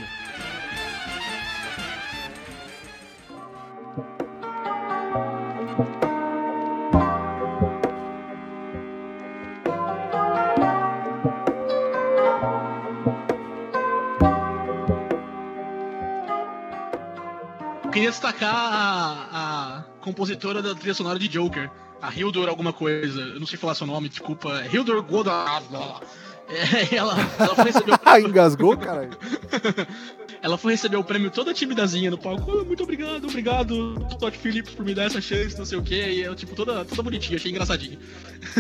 Queria 17.94 18.10
destacar 18.10 18.54
a, 18.54 19.78
a 19.80 19.84
compositora 20.02 20.62
da 20.62 20.74
trilha 20.76 20.94
sonora 20.94 21.18
de 21.20 21.28
Joker, 21.28 21.70
a 22.02 22.12
Hildur 22.14 22.50
alguma 22.50 22.74
coisa, 22.74 23.22
eu 23.22 23.40
não 23.40 23.48
sei 23.48 23.58
falar 23.58 23.76
seu 23.76 23.88
nome, 23.88 24.10
desculpa, 24.10 24.62
é 24.62 24.76
Hildur 24.76 25.02
Godard. 25.04 25.66
É, 26.50 26.96
ela, 26.96 27.16
ela 27.40 27.56
foi 27.56 27.64
receber 27.66 27.92
o 27.92 27.94
Ah, 27.94 27.98
prêmio, 28.12 28.30
engasgou, 28.30 28.76
caralho? 28.78 29.12
ela 30.44 30.58
foi 30.58 30.74
receber 30.74 30.98
o 30.98 31.04
prêmio 31.04 31.32
toda 31.32 31.54
timidazinha 31.54 32.12
no 32.12 32.18
palco. 32.18 32.60
"Ah, 32.60 32.66
muito 32.66 32.84
obrigado, 32.84 33.26
obrigado, 33.30 33.96
Todd 34.20 34.38
Phillips, 34.38 34.74
por 34.74 34.86
me 34.86 34.94
dar 34.94 35.04
essa 35.06 35.22
chance, 35.22 35.58
não 35.58 35.64
sei 35.66 35.78
o 35.78 35.82
que. 35.82 35.96
E 35.96 36.22
eu, 36.22 36.36
tipo, 36.36 36.54
toda, 36.54 36.84
toda 36.84 37.02
bonitinha, 37.02 37.38
achei 37.38 37.50
engraçadinho. 37.50 37.98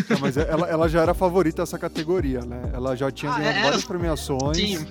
Não, 0.10 0.18
mas 0.20 0.38
ela, 0.38 0.66
ela 0.68 0.88
já 0.88 1.02
era 1.02 1.14
favorita 1.14 1.62
dessa 1.64 1.78
categoria, 1.78 2.40
né? 2.46 2.72
Ela 2.74 2.96
já 2.96 3.12
tinha 3.12 3.34
Ah, 3.34 3.38
ganhado 3.38 3.62
várias 3.62 3.84
premiações. 3.84 4.56
Sim, 4.58 4.88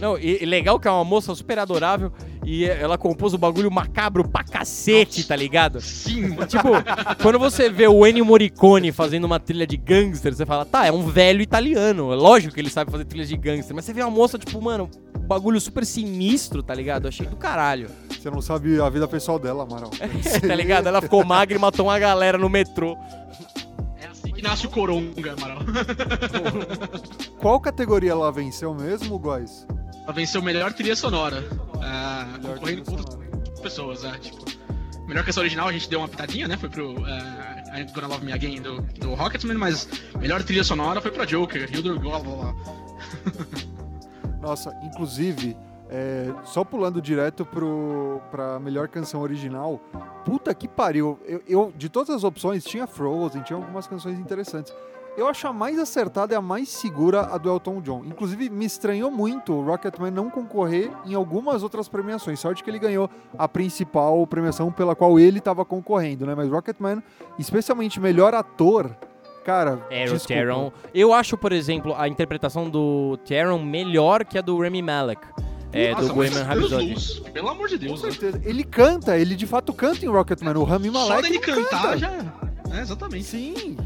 Não, 0.00 0.18
e, 0.18 0.42
e 0.42 0.46
legal 0.46 0.78
que 0.78 0.86
é 0.86 0.90
uma 0.90 1.04
moça 1.04 1.34
super 1.34 1.58
adorável 1.58 2.12
e 2.44 2.64
ela 2.64 2.96
compôs 2.96 3.34
o 3.34 3.38
bagulho 3.38 3.70
macabro 3.70 4.26
pra 4.28 4.44
cacete, 4.44 5.26
tá 5.26 5.34
ligado? 5.34 5.80
sim, 5.80 6.28
mano. 6.28 6.46
Tipo, 6.46 6.68
quando 7.20 7.38
você 7.38 7.68
vê 7.68 7.88
o 7.88 8.06
Ennio 8.06 8.24
Morricone 8.24 8.92
fazendo 8.92 9.24
uma 9.24 9.40
trilha 9.40 9.66
de 9.66 9.76
gangster, 9.76 10.32
você 10.32 10.46
fala, 10.46 10.64
tá, 10.64 10.86
é 10.86 10.92
um 10.92 11.08
velho 11.08 11.40
italiano. 11.40 12.12
É 12.12 12.16
lógico 12.16 12.54
que 12.54 12.60
ele 12.60 12.70
sabe 12.70 12.90
fazer 12.90 13.04
trilha 13.04 13.24
de 13.26 13.36
gangster. 13.36 13.74
Mas 13.74 13.84
você 13.84 13.92
vê 13.92 14.02
uma 14.02 14.10
moça, 14.10 14.38
tipo, 14.38 14.62
mano, 14.62 14.88
um 15.18 15.26
bagulho 15.26 15.60
super 15.60 15.84
sinistro, 15.84 16.62
tá 16.62 16.72
ligado? 16.72 17.06
Eu 17.06 17.08
achei 17.08 17.26
do 17.26 17.36
caralho. 17.36 17.88
Você 18.10 18.30
não 18.30 18.40
sabe 18.40 18.80
a 18.80 18.88
vida 18.88 19.08
pessoal 19.08 19.38
dela, 19.40 19.64
Amaral. 19.64 19.90
tá 20.46 20.54
ligado? 20.54 20.86
Ela 20.86 21.02
ficou 21.02 21.24
magra 21.24 21.56
e 21.56 21.60
matou 21.60 21.86
uma 21.86 21.98
galera 21.98 22.38
no 22.38 22.48
metrô. 22.48 22.96
É 24.36 24.38
assim 24.38 24.42
que 24.42 24.42
nasce 24.42 24.66
o 24.66 24.70
Coronga, 24.70 25.32
Amaral. 25.32 25.58
Qual 27.40 27.58
categoria 27.60 28.10
ela 28.10 28.30
venceu 28.30 28.74
mesmo, 28.74 29.18
Góis? 29.18 29.66
Ela 30.04 30.12
venceu 30.12 30.42
melhor 30.42 30.72
trilha 30.72 30.94
sonora. 30.94 31.42
Ah, 31.82 32.26
Melhor 32.38 32.54
concorrendo 32.54 32.84
com 32.84 32.96
outras 32.96 33.60
pessoas, 33.60 34.04
é, 34.04 34.12
tipo. 34.18 34.44
Melhor 35.06 35.24
canção 35.24 35.42
original 35.42 35.68
a 35.68 35.72
gente 35.72 35.88
deu 35.88 36.00
uma 36.00 36.08
pitadinha, 36.08 36.48
né? 36.48 36.56
Foi 36.56 36.68
pro 36.68 36.92
uh, 36.94 37.06
I'm 37.76 37.86
Gonna 37.94 38.08
Love 38.08 38.24
Me 38.24 38.32
Again 38.32 38.60
do, 38.60 38.82
do 38.98 39.14
Rocketman, 39.14 39.56
mas 39.56 39.88
melhor 40.18 40.42
trilha 40.42 40.64
sonora 40.64 41.00
foi 41.00 41.12
pra 41.12 41.24
Joker, 41.24 41.72
Hildur 41.72 41.98
blá. 42.00 42.20
Nossa, 44.40 44.76
inclusive, 44.82 45.56
é, 45.88 46.30
só 46.44 46.64
pulando 46.64 47.00
direto 47.00 47.44
pro, 47.44 48.20
pra 48.30 48.58
melhor 48.58 48.88
canção 48.88 49.20
original, 49.20 49.80
puta 50.24 50.54
que 50.54 50.66
pariu. 50.68 51.18
Eu, 51.24 51.42
eu- 51.48 51.72
de 51.76 51.88
todas 51.88 52.10
as 52.10 52.24
opções, 52.24 52.64
tinha 52.64 52.86
Frozen, 52.86 53.42
tinha 53.42 53.56
algumas 53.56 53.86
canções 53.86 54.18
interessantes. 54.18 54.74
Eu 55.16 55.26
acho 55.26 55.46
a 55.48 55.52
mais 55.52 55.78
acertada 55.78 56.34
e 56.34 56.36
a 56.36 56.42
mais 56.42 56.68
segura 56.68 57.22
a 57.32 57.38
do 57.38 57.48
Elton 57.48 57.80
John. 57.80 58.02
Inclusive, 58.04 58.50
me 58.50 58.66
estranhou 58.66 59.10
muito 59.10 59.54
o 59.54 59.64
Rocketman 59.64 60.10
não 60.10 60.28
concorrer 60.28 60.90
em 61.06 61.14
algumas 61.14 61.62
outras 61.62 61.88
premiações. 61.88 62.38
Sorte 62.38 62.62
que 62.62 62.68
ele 62.68 62.78
ganhou 62.78 63.08
a 63.38 63.48
principal 63.48 64.26
premiação 64.26 64.70
pela 64.70 64.94
qual 64.94 65.18
ele 65.18 65.38
estava 65.38 65.64
concorrendo, 65.64 66.26
né? 66.26 66.34
Mas 66.34 66.50
Rocketman, 66.50 67.02
especialmente 67.38 67.98
melhor 67.98 68.34
ator, 68.34 68.94
cara. 69.42 69.86
Era 69.88 70.10
o 70.10 70.14
desculpa. 70.14 70.34
Taron. 70.42 70.72
Eu 70.92 71.14
acho, 71.14 71.38
por 71.38 71.50
exemplo, 71.52 71.94
a 71.96 72.06
interpretação 72.06 72.68
do 72.68 73.16
Taron 73.26 73.58
melhor 73.60 74.22
que 74.22 74.36
a 74.36 74.42
do 74.42 74.58
Remy 74.58 74.82
Malek. 74.82 75.26
É, 75.76 75.92
Nossa, 75.92 76.08
do 76.08 76.14
Bohemian 76.14 76.44
Deus 76.44 76.70
Rhapsody. 76.70 76.92
luz, 76.94 77.18
Pelo 77.32 77.48
amor 77.48 77.68
de 77.68 77.78
Deus, 77.78 78.00
certeza. 78.00 78.40
Ele 78.44 78.64
canta, 78.64 79.18
ele 79.18 79.34
de 79.36 79.46
fato 79.46 79.72
canta 79.72 80.04
em 80.04 80.08
Rocketman. 80.08 80.54
O 80.56 80.64
Rami 80.64 80.90
Só 80.90 81.08
Malek 81.08 81.22
dele 81.22 81.34
não 81.34 81.42
cantar 81.64 81.82
canta. 81.82 81.98
já. 81.98 82.12
É, 82.76 82.80
exatamente. 82.80 83.24
Sim. 83.24 83.76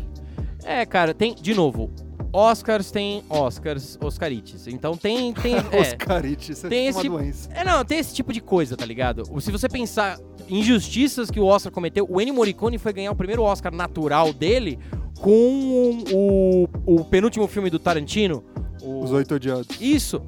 É, 0.64 0.84
cara, 0.86 1.12
tem, 1.14 1.34
de 1.34 1.54
novo, 1.54 1.90
Oscars 2.32 2.90
tem 2.90 3.22
Oscars, 3.28 3.98
Oscarites. 4.00 4.66
Então 4.68 4.96
tem, 4.96 5.32
tem, 5.32 5.56
é, 5.72 5.80
Oscarite, 5.80 6.52
isso 6.52 6.66
é 6.66 6.68
Tem 6.70 6.86
tipo 6.86 6.98
esse 7.00 7.08
uma 7.08 7.18
doença. 7.18 7.48
é, 7.52 7.64
não, 7.64 7.84
tem 7.84 7.98
esse 7.98 8.14
tipo 8.14 8.32
de 8.32 8.40
coisa, 8.40 8.76
tá 8.76 8.84
ligado? 8.86 9.22
Se 9.40 9.50
você 9.50 9.68
pensar 9.68 10.18
injustiças 10.48 11.30
que 11.30 11.40
o 11.40 11.44
Oscar 11.46 11.72
cometeu, 11.72 12.06
o 12.08 12.20
Ennio 12.20 12.34
Morricone 12.34 12.76
foi 12.78 12.92
ganhar 12.92 13.10
o 13.10 13.16
primeiro 13.16 13.42
Oscar 13.42 13.74
natural 13.74 14.32
dele 14.32 14.78
com 15.20 16.04
o, 16.12 16.68
o 16.86 17.04
penúltimo 17.04 17.46
filme 17.46 17.70
do 17.70 17.78
Tarantino. 17.78 18.44
o- 18.82 19.02
Os 19.02 19.10
Oito 19.12 19.34
Odiados. 19.34 19.66
Isso. 19.80 20.22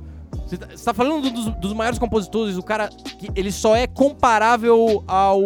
Você 0.52 0.58
tá, 0.58 0.66
você 0.66 0.84
tá 0.84 0.92
falando 0.92 1.30
dos, 1.30 1.46
dos 1.56 1.72
maiores 1.72 1.98
compositores, 1.98 2.58
o 2.58 2.62
cara 2.62 2.88
que 3.18 3.30
ele 3.34 3.50
só 3.50 3.74
é 3.74 3.86
comparável 3.86 5.02
ao 5.06 5.40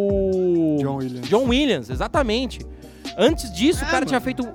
John 0.81 0.97
Williams. 0.97 1.29
John 1.29 1.45
Williams, 1.45 1.91
exatamente. 1.91 2.59
Antes 3.17 3.53
disso, 3.53 3.85
É, 3.85 3.87
o 3.87 3.87
cara 3.87 3.99
mano. 3.99 4.07
tinha 4.07 4.21
feito 4.21 4.49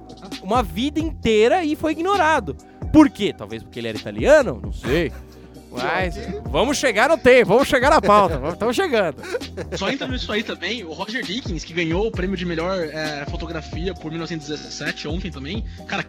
uma 0.43 0.61
vida 0.61 0.99
inteira 0.99 1.63
e 1.63 1.73
foi 1.75 1.93
ignorado. 1.93 2.55
Por 2.91 3.09
quê? 3.09 3.33
Talvez 3.35 3.63
porque 3.63 3.79
ele 3.79 3.87
era 3.87 3.97
italiano? 3.97 4.59
Não 4.61 4.73
sei. 4.73 5.11
Mas 5.71 6.15
vamos 6.49 6.75
chegar 6.77 7.07
no 7.07 7.17
tempo, 7.17 7.53
vamos 7.53 7.69
chegar 7.69 7.89
na 7.89 8.01
pauta. 8.01 8.41
Estamos 8.51 8.75
chegando. 8.75 9.21
Só 9.77 9.89
entrando 9.89 10.11
nisso 10.11 10.29
aí 10.33 10.43
também, 10.43 10.83
o 10.83 10.91
Roger 10.91 11.23
Dickens, 11.23 11.63
que 11.63 11.71
ganhou 11.71 12.07
o 12.07 12.11
prêmio 12.11 12.35
de 12.35 12.45
melhor 12.45 12.77
é, 12.77 13.25
fotografia 13.31 13.93
por 13.93 14.11
1917 14.11 15.07
ontem 15.07 15.31
também, 15.31 15.63
cara, 15.87 16.05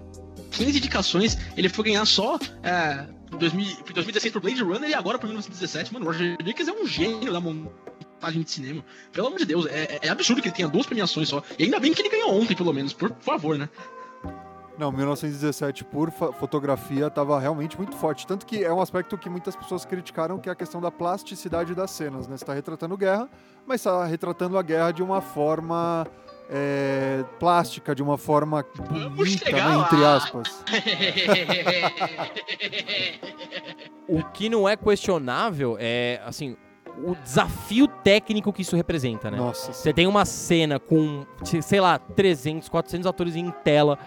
15 0.50 0.78
indicações, 0.78 1.38
ele 1.56 1.68
foi 1.68 1.84
ganhar 1.84 2.04
só 2.04 2.40
é, 2.64 3.06
2000 3.38 3.76
por 3.84 3.92
2016 3.92 4.32
por 4.32 4.42
Blade 4.42 4.62
Runner 4.62 4.90
e 4.90 4.94
agora 4.94 5.18
por 5.18 5.26
1917. 5.26 5.92
Mano, 5.92 6.06
o 6.06 6.08
Roger 6.08 6.36
Dickens 6.42 6.68
é 6.68 6.72
um 6.72 6.86
gênio 6.86 7.32
da 7.32 7.40
montagem 7.40 8.42
de 8.42 8.50
cinema. 8.50 8.84
Pelo 9.12 9.28
amor 9.28 9.38
de 9.38 9.44
Deus, 9.44 9.66
é, 9.66 10.00
é 10.02 10.08
absurdo 10.08 10.40
que 10.42 10.48
ele 10.48 10.54
tenha 10.54 10.68
duas 10.68 10.86
premiações 10.86 11.28
só. 11.28 11.42
E 11.58 11.64
ainda 11.64 11.80
bem 11.80 11.92
que 11.92 12.02
ele 12.02 12.08
ganhou 12.08 12.40
ontem, 12.40 12.54
pelo 12.54 12.72
menos, 12.72 12.92
por 12.92 13.14
favor, 13.20 13.58
né? 13.58 13.68
Não, 14.78 14.90
1917 14.90 15.84
por 15.84 16.10
fotografia 16.10 17.06
estava 17.06 17.38
realmente 17.38 17.76
muito 17.76 17.94
forte. 17.94 18.26
Tanto 18.26 18.46
que 18.46 18.64
é 18.64 18.72
um 18.72 18.80
aspecto 18.80 19.18
que 19.18 19.28
muitas 19.28 19.54
pessoas 19.54 19.84
criticaram, 19.84 20.38
que 20.38 20.48
é 20.48 20.52
a 20.52 20.54
questão 20.54 20.80
da 20.80 20.90
plasticidade 20.90 21.74
das 21.74 21.90
cenas. 21.90 22.26
Né? 22.26 22.36
Você 22.36 22.44
está 22.44 22.54
retratando 22.54 22.96
guerra, 22.96 23.28
mas 23.66 23.80
está 23.80 24.04
retratando 24.04 24.56
a 24.56 24.62
guerra 24.62 24.90
de 24.90 25.02
uma 25.02 25.20
forma 25.20 26.06
é, 26.50 27.24
plástica, 27.38 27.94
de 27.94 28.02
uma 28.02 28.18
forma 28.18 28.64
bonita, 29.16 29.50
né, 29.50 29.76
entre 29.78 30.04
aspas. 30.04 30.64
O 34.08 34.22
que 34.24 34.48
não 34.48 34.68
é 34.68 34.76
questionável 34.76 35.76
é, 35.78 36.20
assim, 36.24 36.56
o 36.98 37.14
desafio 37.14 37.86
técnico 37.88 38.52
que 38.52 38.62
isso 38.62 38.76
representa, 38.76 39.30
né? 39.30 39.38
Nossa, 39.38 39.72
Você 39.72 39.92
tem 39.92 40.06
uma 40.06 40.24
cena 40.24 40.78
com, 40.78 41.24
sei 41.62 41.80
lá, 41.80 41.98
300, 41.98 42.68
400 42.68 43.06
atores 43.06 43.36
em 43.36 43.50
tela, 43.64 43.98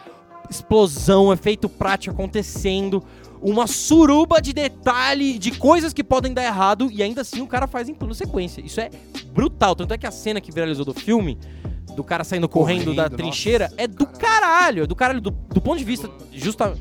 explosão, 0.49 1.33
efeito 1.33 1.67
prático 1.67 2.13
acontecendo, 2.13 3.03
uma 3.41 3.67
suruba 3.67 4.41
de 4.41 4.53
detalhe, 4.53 5.37
de 5.37 5.51
coisas 5.51 5.93
que 5.93 6.03
podem 6.03 6.33
dar 6.33 6.43
errado, 6.43 6.89
e 6.91 7.01
ainda 7.01 7.21
assim 7.21 7.41
o 7.41 7.47
cara 7.47 7.67
faz 7.67 7.89
em 7.89 7.93
plano 7.93 8.13
sequência. 8.13 8.61
Isso 8.61 8.79
é 8.79 8.89
brutal. 9.27 9.75
Tanto 9.75 9.93
é 9.93 9.97
que 9.97 10.07
a 10.07 10.11
cena 10.11 10.39
que 10.39 10.51
viralizou 10.51 10.85
do 10.85 10.93
filme, 10.93 11.37
do 11.95 12.03
cara 12.03 12.23
saindo 12.23 12.47
correndo, 12.47 12.85
Correndo, 12.85 12.95
da 12.95 13.03
nossa, 13.03 13.15
trincheira, 13.15 13.71
é 13.77 13.87
do 13.87 14.05
caralho. 14.05 14.83
É 14.83 14.87
do 14.87 14.95
caralho, 14.95 15.21
do, 15.21 15.31
do 15.31 15.61
ponto 15.61 15.77
de 15.77 15.83
vista, 15.85 16.09
justa. 16.31 16.75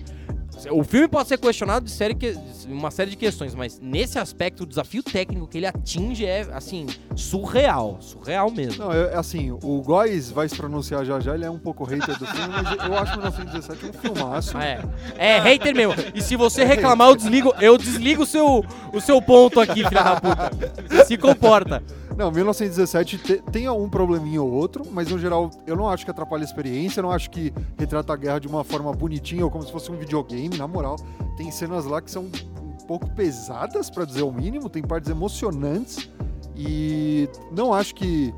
O 0.70 0.83
filme 0.83 1.09
pode 1.09 1.29
ser 1.29 1.37
questionado 1.37 1.85
de 1.85 1.90
série 1.90 2.14
que, 2.14 2.35
uma 2.68 2.90
série 2.90 3.11
de 3.11 3.16
questões, 3.16 3.55
mas 3.55 3.79
nesse 3.81 4.18
aspecto, 4.18 4.62
o 4.62 4.66
desafio 4.66 5.03
técnico 5.03 5.46
que 5.46 5.59
ele 5.59 5.66
atinge 5.66 6.24
é, 6.24 6.46
assim, 6.53 6.87
surreal. 7.14 7.98
Surreal 8.00 8.50
mesmo. 8.50 8.85
Não, 8.85 8.92
é, 8.92 9.14
assim, 9.14 9.50
o 9.50 9.83
Góis 9.83 10.31
vai 10.31 10.48
se 10.48 10.57
pronunciar 10.57 11.05
já 11.05 11.20
já, 11.20 11.35
ele 11.35 11.44
é 11.44 11.50
um 11.50 11.59
pouco 11.59 11.85
hater 11.85 12.18
do 12.18 12.27
filme, 12.27 12.48
mas 12.48 12.87
eu 12.87 12.98
acho 12.98 13.12
1917 13.12 13.87
um 13.87 13.92
filmaço. 13.92 14.57
Ah, 14.57 14.64
É, 14.64 14.81
é 15.18 15.38
hater 15.40 15.74
mesmo. 15.74 15.94
E 16.14 16.22
se 16.22 16.37
você 16.37 16.64
reclamar, 16.64 17.09
eu 17.11 17.16
desligo, 17.16 17.53
eu 17.61 17.77
desligo 17.77 18.22
o 18.22 18.27
seu, 18.27 18.64
o 18.92 19.00
seu 19.00 19.20
ponto 19.20 19.61
aqui, 19.61 19.87
filha 19.87 20.03
da 20.03 20.20
puta. 20.20 21.05
Se 21.05 21.18
comporta. 21.18 21.83
Não, 22.16 22.31
1917 22.31 23.18
te- 23.18 23.42
tem 23.50 23.68
um 23.68 23.88
probleminha 23.88 24.40
ou 24.40 24.50
outro, 24.50 24.85
mas 24.92 25.11
no 25.11 25.18
geral 25.18 25.50
eu 25.66 25.74
não 25.74 25.88
acho 25.88 26.05
que 26.05 26.11
atrapalha 26.12 26.42
a 26.42 26.44
experiência, 26.44 27.00
eu 27.00 27.03
não 27.05 27.11
acho 27.11 27.29
que 27.29 27.53
retrata 27.77 28.12
a 28.12 28.16
guerra 28.16 28.38
de 28.38 28.46
uma 28.46 28.62
forma 28.62 28.92
bonitinha 28.92 29.44
ou 29.44 29.50
como 29.50 29.64
se 29.64 29.72
fosse 29.72 29.90
um 29.90 29.96
videogame, 29.96 30.57
na 30.57 30.68
moral. 30.68 30.96
Tem 31.37 31.50
cenas 31.50 31.85
lá 31.87 32.00
que 32.00 32.11
são 32.11 32.24
um 32.62 32.87
pouco 32.87 33.11
pesadas, 33.11 33.90
pra 33.90 34.05
dizer 34.05 34.22
o 34.22 34.31
mínimo, 34.31 34.68
tem 34.70 34.83
partes 34.83 35.11
emocionantes 35.11 36.09
e 36.57 37.29
não 37.50 37.74
acho 37.74 37.94
que 37.96 38.33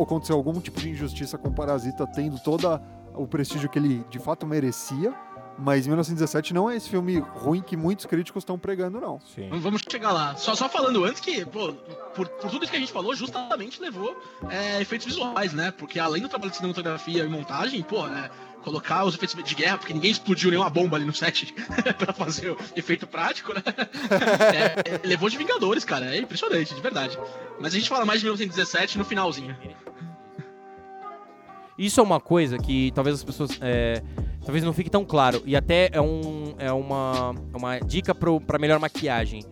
aconteceu 0.00 0.34
algum 0.36 0.58
tipo 0.60 0.80
de 0.80 0.90
injustiça 0.90 1.38
com 1.38 1.48
o 1.48 1.52
Parasita 1.52 2.06
tendo 2.08 2.38
todo 2.40 2.80
o 3.14 3.26
prestígio 3.28 3.68
que 3.68 3.78
ele 3.78 4.04
de 4.10 4.18
fato 4.18 4.44
merecia. 4.46 5.14
Mas 5.60 5.86
1917 5.86 6.54
não 6.54 6.70
é 6.70 6.76
esse 6.76 6.88
filme 6.88 7.18
ruim 7.18 7.60
que 7.60 7.76
muitos 7.76 8.06
críticos 8.06 8.42
estão 8.42 8.58
pregando, 8.58 9.00
não. 9.00 9.20
Sim. 9.34 9.50
Vamos 9.60 9.82
chegar 9.88 10.10
lá. 10.10 10.34
Só, 10.36 10.54
só 10.54 10.68
falando 10.68 11.04
antes 11.04 11.20
que, 11.20 11.44
pô, 11.44 11.72
por, 12.14 12.26
por 12.26 12.50
tudo 12.50 12.62
isso 12.64 12.70
que 12.70 12.76
a 12.76 12.80
gente 12.80 12.92
falou, 12.92 13.14
justamente 13.14 13.80
levou 13.80 14.16
é, 14.48 14.80
efeitos 14.80 15.06
visuais, 15.06 15.52
né? 15.52 15.70
Porque 15.70 15.98
além 15.98 16.22
do 16.22 16.28
trabalho 16.28 16.50
de 16.50 16.56
cinematografia 16.56 17.24
e 17.24 17.28
montagem, 17.28 17.82
pô, 17.82 18.06
é, 18.06 18.30
colocar 18.62 19.04
os 19.04 19.14
efeitos 19.14 19.42
de 19.42 19.54
guerra, 19.54 19.78
porque 19.78 19.92
ninguém 19.92 20.10
explodiu 20.10 20.50
nenhuma 20.50 20.70
bomba 20.70 20.96
ali 20.96 21.04
no 21.04 21.12
set 21.12 21.52
pra 21.98 22.12
fazer 22.12 22.50
o 22.50 22.58
efeito 22.76 23.06
prático, 23.06 23.52
né? 23.52 23.62
É, 24.50 24.94
é, 24.94 25.00
levou 25.06 25.28
de 25.28 25.36
Vingadores, 25.36 25.84
cara. 25.84 26.14
É 26.14 26.18
impressionante, 26.18 26.74
de 26.74 26.80
verdade. 26.80 27.18
Mas 27.60 27.74
a 27.74 27.78
gente 27.78 27.88
fala 27.88 28.04
mais 28.04 28.20
de 28.20 28.26
1917 28.26 28.98
no 28.98 29.04
finalzinho. 29.04 29.56
Isso 31.80 31.98
é 31.98 32.02
uma 32.02 32.20
coisa 32.20 32.58
que 32.58 32.92
talvez 32.94 33.16
as 33.16 33.24
pessoas. 33.24 33.50
é, 33.62 34.02
talvez 34.44 34.62
não 34.64 34.72
fique 34.72 34.90
tão 34.90 35.04
claro. 35.04 35.42
E 35.46 35.56
até 35.56 35.88
é, 35.92 36.00
um, 36.00 36.54
é 36.58 36.70
uma, 36.70 37.34
uma 37.54 37.78
dica 37.80 38.14
pro, 38.14 38.40
pra 38.40 38.58
melhor 38.58 38.78
maquiagem. 38.78 39.42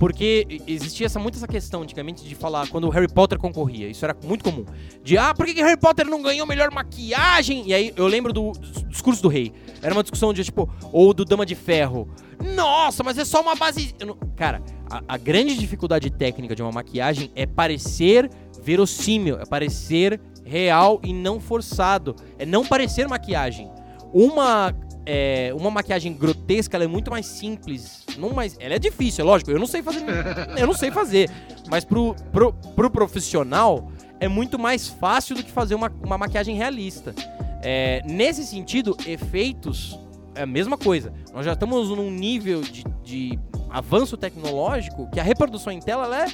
Porque 0.00 0.60
existia 0.66 1.06
essa, 1.06 1.20
muito 1.20 1.36
essa 1.36 1.46
questão 1.46 1.82
antigamente 1.82 2.24
de 2.26 2.34
falar 2.34 2.68
quando 2.68 2.84
o 2.84 2.90
Harry 2.90 3.06
Potter 3.06 3.38
concorria. 3.38 3.86
Isso 3.88 4.04
era 4.04 4.16
muito 4.24 4.42
comum. 4.42 4.64
De, 5.04 5.16
ah, 5.16 5.32
por 5.34 5.46
que, 5.46 5.54
que 5.54 5.62
Harry 5.62 5.78
Potter 5.78 6.04
não 6.06 6.20
ganhou 6.20 6.46
melhor 6.46 6.70
maquiagem? 6.72 7.62
E 7.66 7.72
aí 7.74 7.92
eu 7.94 8.06
lembro 8.06 8.32
do, 8.32 8.50
do 8.52 8.82
discurso 8.88 9.22
do 9.22 9.28
rei. 9.28 9.52
Era 9.82 9.94
uma 9.94 10.02
discussão 10.02 10.32
de, 10.32 10.42
tipo, 10.42 10.68
ou 10.90 11.14
do 11.14 11.24
Dama 11.24 11.46
de 11.46 11.54
Ferro. 11.54 12.08
Nossa, 12.56 13.04
mas 13.04 13.18
é 13.18 13.24
só 13.24 13.40
uma 13.40 13.54
base. 13.54 13.94
não- 14.04 14.16
Cara, 14.34 14.60
a, 14.90 15.02
a 15.06 15.16
grande 15.16 15.56
dificuldade 15.56 16.10
técnica 16.10 16.56
de 16.56 16.62
uma 16.62 16.72
maquiagem 16.72 17.30
é 17.36 17.46
parecer 17.46 18.28
verossímil, 18.62 19.38
é 19.38 19.44
parecer 19.46 20.20
real 20.44 21.00
e 21.02 21.12
não 21.12 21.40
forçado. 21.40 22.14
É 22.38 22.46
não 22.46 22.64
parecer 22.64 23.08
maquiagem. 23.08 23.70
Uma, 24.12 24.74
é, 25.06 25.52
uma 25.56 25.70
maquiagem 25.70 26.12
grotesca 26.12 26.76
ela 26.76 26.84
é 26.84 26.88
muito 26.88 27.10
mais 27.10 27.26
simples. 27.26 28.04
Não 28.18 28.30
mais, 28.30 28.56
ela 28.60 28.74
é 28.74 28.78
difícil, 28.78 29.24
é 29.24 29.26
lógico. 29.26 29.50
Eu 29.50 29.58
não 29.58 29.66
sei 29.66 29.82
fazer. 29.82 30.04
eu 30.56 30.66
não 30.66 30.74
sei 30.74 30.90
fazer. 30.90 31.30
Mas 31.68 31.84
pro, 31.84 32.14
pro, 32.30 32.52
pro 32.52 32.90
profissional 32.90 33.90
é 34.20 34.28
muito 34.28 34.58
mais 34.58 34.88
fácil 34.88 35.36
do 35.36 35.42
que 35.42 35.50
fazer 35.50 35.74
uma, 35.74 35.92
uma 36.02 36.18
maquiagem 36.18 36.56
realista. 36.56 37.14
É, 37.62 38.02
nesse 38.04 38.44
sentido, 38.44 38.96
efeitos 39.06 39.98
é 40.34 40.42
a 40.42 40.46
mesma 40.46 40.76
coisa. 40.76 41.12
Nós 41.32 41.44
já 41.44 41.52
estamos 41.52 41.88
num 41.90 42.10
nível 42.10 42.60
de, 42.60 42.84
de 43.02 43.38
avanço 43.70 44.16
tecnológico 44.16 45.08
que 45.10 45.18
a 45.18 45.22
reprodução 45.22 45.72
em 45.72 45.80
tela 45.80 46.04
ela 46.04 46.24
é, 46.24 46.26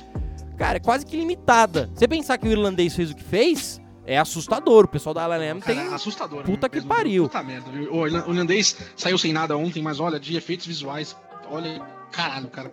cara, 0.56 0.76
é 0.76 0.80
quase 0.80 1.06
que 1.06 1.16
limitada. 1.16 1.90
Você 1.94 2.08
pensar 2.08 2.38
que 2.38 2.48
o 2.48 2.50
irlandês 2.50 2.94
fez 2.94 3.10
o 3.10 3.14
que 3.14 3.22
fez, 3.22 3.80
é 4.10 4.18
assustador. 4.18 4.84
O 4.84 4.88
pessoal 4.88 5.14
da 5.14 5.24
LLM 5.24 5.60
tem. 5.60 5.76
Cara, 5.76 5.94
assustador. 5.94 6.42
Puta 6.42 6.68
que 6.68 6.76
mesmo. 6.76 6.88
pariu. 6.88 7.22
Puta 7.24 7.42
merda, 7.44 7.70
viu? 7.70 7.92
O 7.92 7.98
holandês 7.98 8.76
saiu 8.96 9.16
sem 9.16 9.32
nada 9.32 9.56
ontem, 9.56 9.80
mas 9.80 10.00
olha, 10.00 10.18
de 10.18 10.36
efeitos 10.36 10.66
visuais, 10.66 11.16
olha, 11.48 11.80
caralho, 12.10 12.48
cara. 12.48 12.72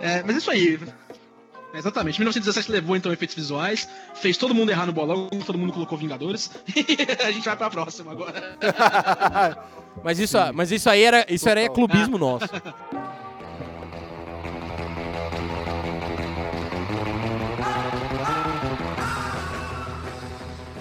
É, 0.00 0.22
mas 0.22 0.36
isso 0.36 0.50
aí. 0.50 0.80
É, 1.74 1.78
Exatamente. 1.78 2.18
1917 2.18 2.70
levou 2.70 2.96
então 2.96 3.12
efeitos 3.12 3.34
visuais, 3.34 3.88
fez 4.14 4.36
todo 4.36 4.54
mundo 4.54 4.70
errar 4.70 4.86
no 4.86 4.92
bolão, 4.92 5.28
todo 5.44 5.58
mundo 5.58 5.72
colocou 5.72 5.96
Vingadores. 5.98 6.50
A 7.24 7.30
gente 7.30 7.44
vai 7.44 7.56
pra 7.56 7.70
próxima 7.70 8.12
agora. 8.12 8.58
Mas 10.02 10.18
isso, 10.18 10.38
mas 10.54 10.72
isso 10.72 10.88
aí 10.88 11.02
era, 11.02 11.26
isso 11.28 11.46
era 11.46 11.68
clubismo 11.68 12.16
nosso. 12.16 12.46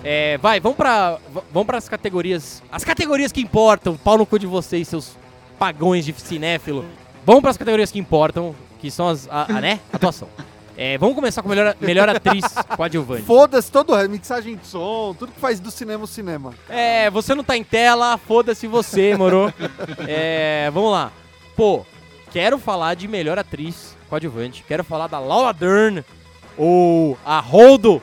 É, 0.04 0.38
vai, 0.40 0.60
vamos 0.60 0.78
pra, 0.78 1.18
v- 1.34 1.42
vamos 1.54 1.68
pras 1.68 1.88
categorias. 1.88 2.62
As 2.72 2.84
categorias 2.84 3.32
que 3.32 3.42
importam. 3.42 3.96
Pau 3.96 4.18
no 4.18 4.26
cu 4.26 4.40
de 4.40 4.48
vocês, 4.48 4.88
seus 4.88 5.16
pagões 5.60 6.06
de 6.06 6.14
cinéfilo. 6.14 6.86
Vamos 7.26 7.42
pras 7.42 7.56
categorias 7.58 7.92
que 7.92 8.00
importam, 8.00 8.56
que 8.80 8.90
são 8.90 9.08
as, 9.10 9.28
a, 9.30 9.44
a, 9.58 9.62
né? 9.62 9.80
Atuação. 9.94 10.28
É, 10.76 10.98
vamos 10.98 11.14
começar 11.14 11.44
com 11.44 11.50
melhor, 11.50 11.76
melhor 11.80 12.10
atriz 12.10 12.44
coadjuvante. 12.76 13.24
Foda-se 13.24 13.72
todo 13.72 13.94
o 13.94 14.10
mixagem 14.10 14.56
de 14.56 14.66
som, 14.66 15.14
tudo 15.20 15.32
que 15.32 15.40
faz 15.40 15.60
do 15.60 15.70
cinema 15.70 16.04
o 16.06 16.08
cinema. 16.08 16.54
É, 16.68 17.10
você 17.12 17.36
não 17.36 17.44
tá 17.44 17.56
em 17.56 17.64
tela, 17.64 18.18
foda-se 18.18 18.66
você, 18.66 19.16
moro. 19.16 19.54
É, 20.08 20.72
vamos 20.74 20.92
lá. 20.92 21.12
Pô, 21.56 21.86
quero 22.32 22.58
falar 22.58 22.96
de 22.96 23.08
melhor 23.08 23.38
atriz 23.38 23.96
coadjuvante. 24.10 24.64
Quero 24.68 24.84
falar 24.84 25.06
da 25.08 25.20
Laura 25.20 25.54
Dern, 25.54 26.04
ou 26.58 27.16
a 27.24 27.40
Holdo, 27.40 28.02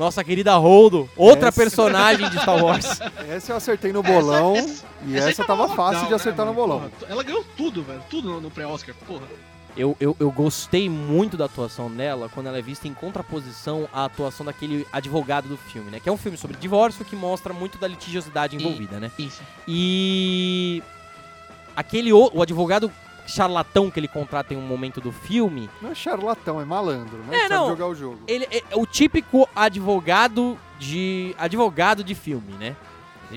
nossa 0.00 0.24
querida 0.24 0.56
Holdo, 0.56 1.08
outra 1.14 1.48
Essa- 1.48 1.60
personagem 1.60 2.30
de 2.30 2.40
Star 2.40 2.64
Wars. 2.64 2.98
Essa 3.28 3.52
eu 3.52 3.56
acertei 3.56 3.92
no 3.92 4.02
bolão 4.02 4.56
Essa- 4.56 4.86
e 5.06 5.14
essa 5.16 5.28
essa 5.28 5.44
tava 5.44 5.68
fácil 5.68 5.96
legal, 6.04 6.08
de 6.08 6.14
acertar 6.14 6.46
né, 6.46 6.50
no 6.52 6.56
bolão. 6.56 6.80
Porra, 6.80 7.12
ela 7.12 7.22
ganhou 7.22 7.44
tudo, 7.54 7.82
velho. 7.82 8.02
Tudo 8.08 8.30
no, 8.30 8.40
no 8.40 8.50
pré-Oscar, 8.50 8.94
porra. 9.06 9.26
Eu, 9.76 9.94
eu, 10.00 10.16
eu 10.18 10.30
gostei 10.30 10.88
muito 10.88 11.36
da 11.36 11.44
atuação 11.44 11.90
dela 11.90 12.30
quando 12.34 12.46
ela 12.48 12.58
é 12.58 12.62
vista 12.62 12.88
em 12.88 12.94
contraposição 12.94 13.86
à 13.92 14.06
atuação 14.06 14.44
daquele 14.44 14.86
advogado 14.90 15.48
do 15.48 15.56
filme, 15.58 15.90
né? 15.90 16.00
Que 16.00 16.08
é 16.08 16.12
um 16.12 16.16
filme 16.16 16.36
sobre 16.38 16.56
divórcio 16.56 17.04
que 17.04 17.14
mostra 17.14 17.52
muito 17.52 17.76
da 17.78 17.86
litigiosidade 17.86 18.56
envolvida, 18.56 18.98
né? 18.98 19.10
Isso. 19.18 19.42
E 19.68 20.82
aquele 21.76 22.10
o, 22.12 22.30
o 22.34 22.42
advogado 22.42 22.90
charlatão 23.26 23.90
que 23.90 24.00
ele 24.00 24.08
contrata 24.08 24.52
em 24.54 24.56
um 24.56 24.60
momento 24.66 25.00
do 25.00 25.12
filme. 25.12 25.68
Não 25.80 25.90
é 25.90 25.94
charlatão, 25.94 26.60
é 26.60 26.64
malandro, 26.64 27.18
né? 27.28 27.40
É, 27.44 27.48
não. 27.48 27.68
jogar 27.68 27.86
o 27.86 27.94
jogo. 27.94 28.18
Ele 28.26 28.46
é 28.50 28.62
o 28.76 28.86
típico 28.86 29.48
advogado 29.54 30.58
de. 30.78 31.34
advogado 31.38 32.02
de 32.04 32.14
filme, 32.14 32.52
né? 32.58 32.76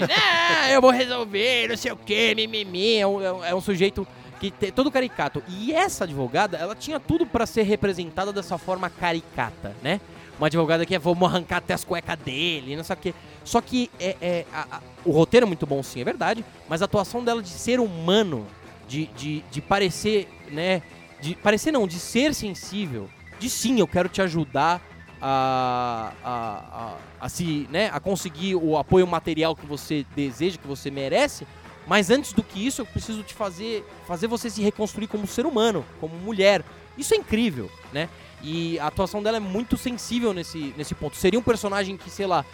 ah, 0.01 0.71
eu 0.71 0.81
vou 0.81 0.91
resolver, 0.91 1.67
não 1.69 1.77
sei 1.77 1.91
o 1.91 1.95
que, 1.97 2.33
mimimi. 2.35 2.97
É 2.97 3.07
um, 3.07 3.21
é 3.21 3.31
um- 3.33 3.45
é 3.45 3.55
um 3.55 3.61
sujeito 3.61 4.07
que 4.39 4.49
tem 4.51 4.71
todo 4.71 4.91
caricato. 4.91 5.41
E 5.47 5.71
essa 5.73 6.03
advogada, 6.03 6.57
ela 6.57 6.75
tinha 6.75 6.99
tudo 6.99 7.25
pra 7.25 7.45
ser 7.45 7.63
representada 7.63 8.33
dessa 8.33 8.57
forma 8.57 8.89
caricata, 8.89 9.75
né? 9.81 10.01
Uma 10.37 10.47
advogada 10.47 10.83
que 10.85 10.95
é 10.95 10.99
vamos 10.99 11.29
arrancar 11.29 11.57
até 11.57 11.73
as 11.75 11.83
cuecas 11.83 12.17
dele, 12.17 12.75
não 12.75 12.83
sei 12.83 12.93
o 12.95 12.99
quê. 12.99 13.13
Só 13.45 13.61
que 13.61 13.89
é, 13.99 14.15
é, 14.19 14.45
a- 14.51 14.65
a- 14.77 14.81
o 15.05 15.11
roteiro 15.11 15.45
é 15.45 15.47
muito 15.47 15.65
bom, 15.67 15.83
sim, 15.83 16.01
é 16.01 16.03
verdade. 16.03 16.43
Mas 16.67 16.81
a 16.81 16.85
atuação 16.85 17.23
dela 17.23 17.41
de 17.41 17.49
ser 17.49 17.79
humano, 17.79 18.47
de, 18.87 19.07
de, 19.07 19.43
de 19.51 19.61
parecer, 19.61 20.27
né? 20.51 20.81
De 21.21 21.35
parecer 21.35 21.71
não, 21.71 21.87
de 21.87 21.99
ser 21.99 22.33
sensível. 22.33 23.09
De 23.39 23.49
sim, 23.49 23.79
eu 23.79 23.87
quero 23.87 24.09
te 24.09 24.21
ajudar 24.21 24.81
a, 25.21 26.11
a, 26.23 26.33
a, 26.73 27.25
a 27.25 27.29
se, 27.29 27.67
né, 27.71 27.89
a 27.93 27.99
conseguir 27.99 28.55
o 28.55 28.77
apoio 28.77 29.07
material 29.07 29.55
que 29.55 29.65
você 29.65 30.05
deseja, 30.15 30.57
que 30.57 30.67
você 30.67 30.91
merece. 30.91 31.47
Mas 31.87 32.09
antes 32.09 32.33
do 32.33 32.43
que 32.43 32.65
isso, 32.65 32.81
eu 32.81 32.85
preciso 32.85 33.23
te 33.23 33.33
fazer, 33.33 33.85
fazer 34.07 34.27
você 34.27 34.49
se 34.49 34.61
reconstruir 34.61 35.07
como 35.07 35.27
ser 35.27 35.45
humano, 35.45 35.85
como 35.99 36.15
mulher. 36.15 36.63
Isso 36.97 37.13
é 37.13 37.17
incrível, 37.17 37.69
né? 37.91 38.09
E 38.41 38.77
a 38.79 38.87
atuação 38.87 39.23
dela 39.23 39.37
é 39.37 39.39
muito 39.39 39.77
sensível 39.77 40.33
nesse, 40.33 40.73
nesse 40.77 40.93
ponto. 40.93 41.15
Seria 41.15 41.39
um 41.39 41.43
personagem 41.43 41.95
que, 41.95 42.09
sei 42.09 42.27
lá, 42.27 42.45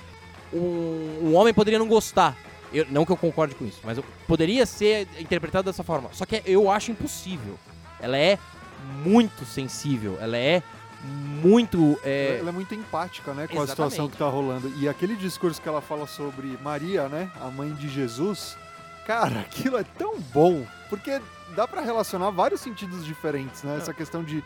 um, 0.54 1.30
um 1.30 1.36
homem 1.36 1.54
poderia 1.54 1.80
não 1.80 1.88
gostar. 1.88 2.38
Eu- 2.74 2.86
não 2.90 3.06
que 3.06 3.12
eu 3.12 3.18
concorde 3.18 3.56
com 3.56 3.66
isso, 3.66 3.80
mas 3.84 3.98
eu- 3.98 4.04
poderia 4.28 4.66
ser 4.66 5.08
interpretado 5.20 5.66
dessa 5.66 5.84
forma. 5.84 6.10
Só 6.14 6.26
que 6.26 6.42
eu 6.46 6.70
acho 6.70 6.92
impossível. 6.92 7.58
Ela 8.00 8.18
é 8.18 8.38
muito 9.04 9.46
sensível. 9.46 10.18
Ela 10.22 10.38
é 10.38 10.62
muito. 11.04 12.00
é, 12.04 12.38
Ela 12.40 12.50
é 12.50 12.52
muito 12.52 12.74
empática, 12.76 13.34
né, 13.34 13.48
com 13.48 13.60
a 13.60 13.64
Exatamente. 13.64 13.70
situação 13.94 14.10
que 14.10 14.18
tá 14.18 14.28
rolando. 14.28 14.72
E 14.78 14.88
aquele 14.88 15.16
discurso 15.16 15.62
que 15.62 15.68
ela 15.68 15.82
fala 15.82 16.06
sobre 16.08 16.58
Maria, 16.62 17.08
né, 17.08 17.30
a 17.42 17.46
mãe 17.48 17.72
de 17.74 17.88
Jesus, 17.90 18.58
cara, 19.06 19.40
aquilo 19.42 19.78
é 19.78 19.84
tão 19.84 20.20
bom, 20.20 20.66
porque 20.90 21.22
dá 21.56 21.68
pra 21.68 21.82
relacionar 21.82 22.30
vários 22.32 22.62
sentidos 22.62 23.06
diferentes, 23.06 23.64
né? 23.64 23.78
Essa 23.78 23.94
questão 23.94 24.24
de 24.24 24.44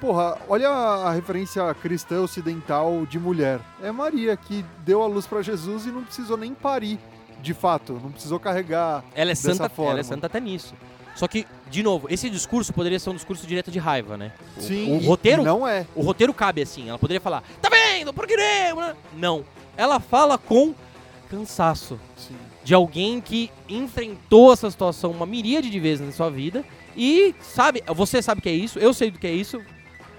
Porra, 0.00 0.38
olha 0.48 0.68
a 0.70 1.10
referência 1.12 1.74
cristã 1.74 2.20
ocidental 2.20 3.04
de 3.04 3.18
mulher. 3.18 3.58
É 3.82 3.90
Maria 3.90 4.36
que 4.36 4.64
deu 4.84 5.02
a 5.02 5.08
luz 5.08 5.26
pra 5.26 5.42
Jesus 5.42 5.86
e 5.86 5.90
não 5.90 6.04
precisou 6.04 6.36
nem 6.36 6.54
parir, 6.54 7.00
de 7.40 7.54
fato, 7.54 7.92
não 8.02 8.10
precisou 8.10 8.38
carregar 8.40 9.04
Ela 9.14 9.30
é 9.30 9.34
dessa 9.34 9.54
santa, 9.54 9.68
forma. 9.68 9.92
ela 9.92 10.00
é 10.00 10.02
santa 10.02 10.26
até 10.26 10.40
nisso. 10.40 10.74
Só 11.14 11.26
que, 11.26 11.46
de 11.68 11.82
novo, 11.82 12.06
esse 12.10 12.30
discurso 12.30 12.72
poderia 12.72 12.98
ser 12.98 13.10
um 13.10 13.14
discurso 13.14 13.46
direto 13.46 13.70
de 13.72 13.78
raiva, 13.78 14.16
né? 14.16 14.32
O- 14.56 14.60
Sim, 14.60 14.96
o 14.96 14.98
roteiro, 15.06 15.42
não 15.42 15.66
é. 15.66 15.84
o 15.94 16.02
roteiro 16.02 16.32
cabe 16.32 16.62
assim. 16.62 16.88
Ela 16.88 16.98
poderia 16.98 17.20
falar: 17.20 17.42
"Tá 17.60 17.68
vendo? 17.68 18.12
Por 18.12 18.26
que 18.26 18.36
não?" 18.36 18.94
Não. 19.16 19.44
Ela 19.76 19.98
fala 19.98 20.38
com 20.38 20.74
cansaço 21.28 21.98
Sim. 22.16 22.34
de 22.64 22.72
alguém 22.74 23.20
que 23.20 23.50
enfrentou 23.68 24.52
essa 24.52 24.70
situação 24.70 25.10
uma 25.10 25.26
miríade 25.26 25.70
de 25.70 25.80
vezes 25.80 26.06
na 26.06 26.12
sua 26.12 26.30
vida 26.30 26.64
e 26.96 27.34
sabe, 27.40 27.82
você 27.86 28.22
sabe 28.22 28.40
que 28.40 28.48
é 28.48 28.52
isso, 28.52 28.78
eu 28.78 28.94
sei 28.94 29.10
do 29.10 29.18
que 29.18 29.26
é 29.26 29.32
isso. 29.32 29.60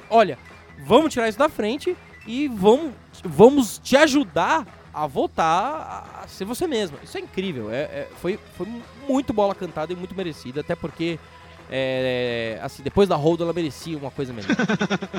Olha, 0.09 0.37
vamos 0.85 1.13
tirar 1.13 1.27
isso 1.29 1.37
da 1.39 1.49
frente 1.49 1.95
e 2.27 2.47
vamos, 2.47 2.91
vamos 3.23 3.79
te 3.83 3.95
ajudar 3.97 4.65
a 4.93 5.05
voltar 5.07 6.21
a 6.23 6.27
ser 6.27 6.45
você 6.45 6.65
mesma. 6.67 6.97
Isso 7.03 7.17
é 7.17 7.21
incrível. 7.21 7.71
É, 7.71 7.81
é- 7.83 8.07
foi, 8.21 8.39
foi 8.57 8.67
muito 9.07 9.31
bola 9.33 9.53
cantada 9.55 9.93
e 9.93 9.95
muito 9.95 10.15
merecida, 10.15 10.61
até 10.61 10.75
porque 10.75 11.19
é, 11.69 12.59
assim, 12.63 12.81
depois 12.81 13.07
da 13.07 13.15
Hold 13.15 13.41
ela 13.41 13.53
merecia 13.53 13.97
uma 13.97 14.09
coisa 14.11 14.33
melhor. 14.33 14.49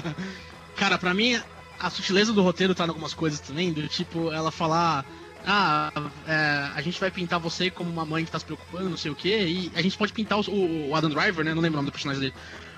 Cara, 0.76 0.98
pra 0.98 1.12
mim, 1.14 1.40
a 1.78 1.90
sutileza 1.90 2.32
do 2.32 2.42
roteiro 2.42 2.74
tá 2.74 2.84
em 2.84 2.88
algumas 2.88 3.14
coisas 3.14 3.40
também, 3.40 3.72
do 3.72 3.86
tipo, 3.88 4.32
ela 4.32 4.50
falar. 4.50 5.04
Ah, 5.46 5.90
é, 6.28 6.70
a 6.74 6.82
gente 6.82 7.00
vai 7.00 7.10
pintar 7.10 7.38
você 7.40 7.70
como 7.70 7.88
uma 7.90 8.04
mãe 8.04 8.24
que 8.26 8.30
tá 8.30 8.38
se 8.38 8.44
preocupando, 8.44 8.90
não 8.90 8.96
sei 8.96 9.10
o 9.10 9.14
quê, 9.14 9.38
e 9.46 9.72
a 9.74 9.80
gente 9.80 9.96
pode 9.96 10.12
pintar 10.12 10.38
o, 10.38 10.42
o- 10.50 10.88
o 10.90 10.94
Adam 10.94 11.08
Driver, 11.08 11.42
né? 11.44 11.54
Não 11.54 11.62
lembro 11.62 11.78
o 11.78 11.82
nome 11.82 11.88
do 11.90 11.92
personagem 11.92 12.20
dele. 12.20 12.34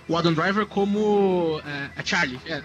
O 0.09 0.17
Adam 0.17 0.33
Driver 0.33 0.65
como. 0.67 1.61
É, 1.67 2.01
é 2.01 2.05
Charlie. 2.05 2.39
é. 2.47 2.63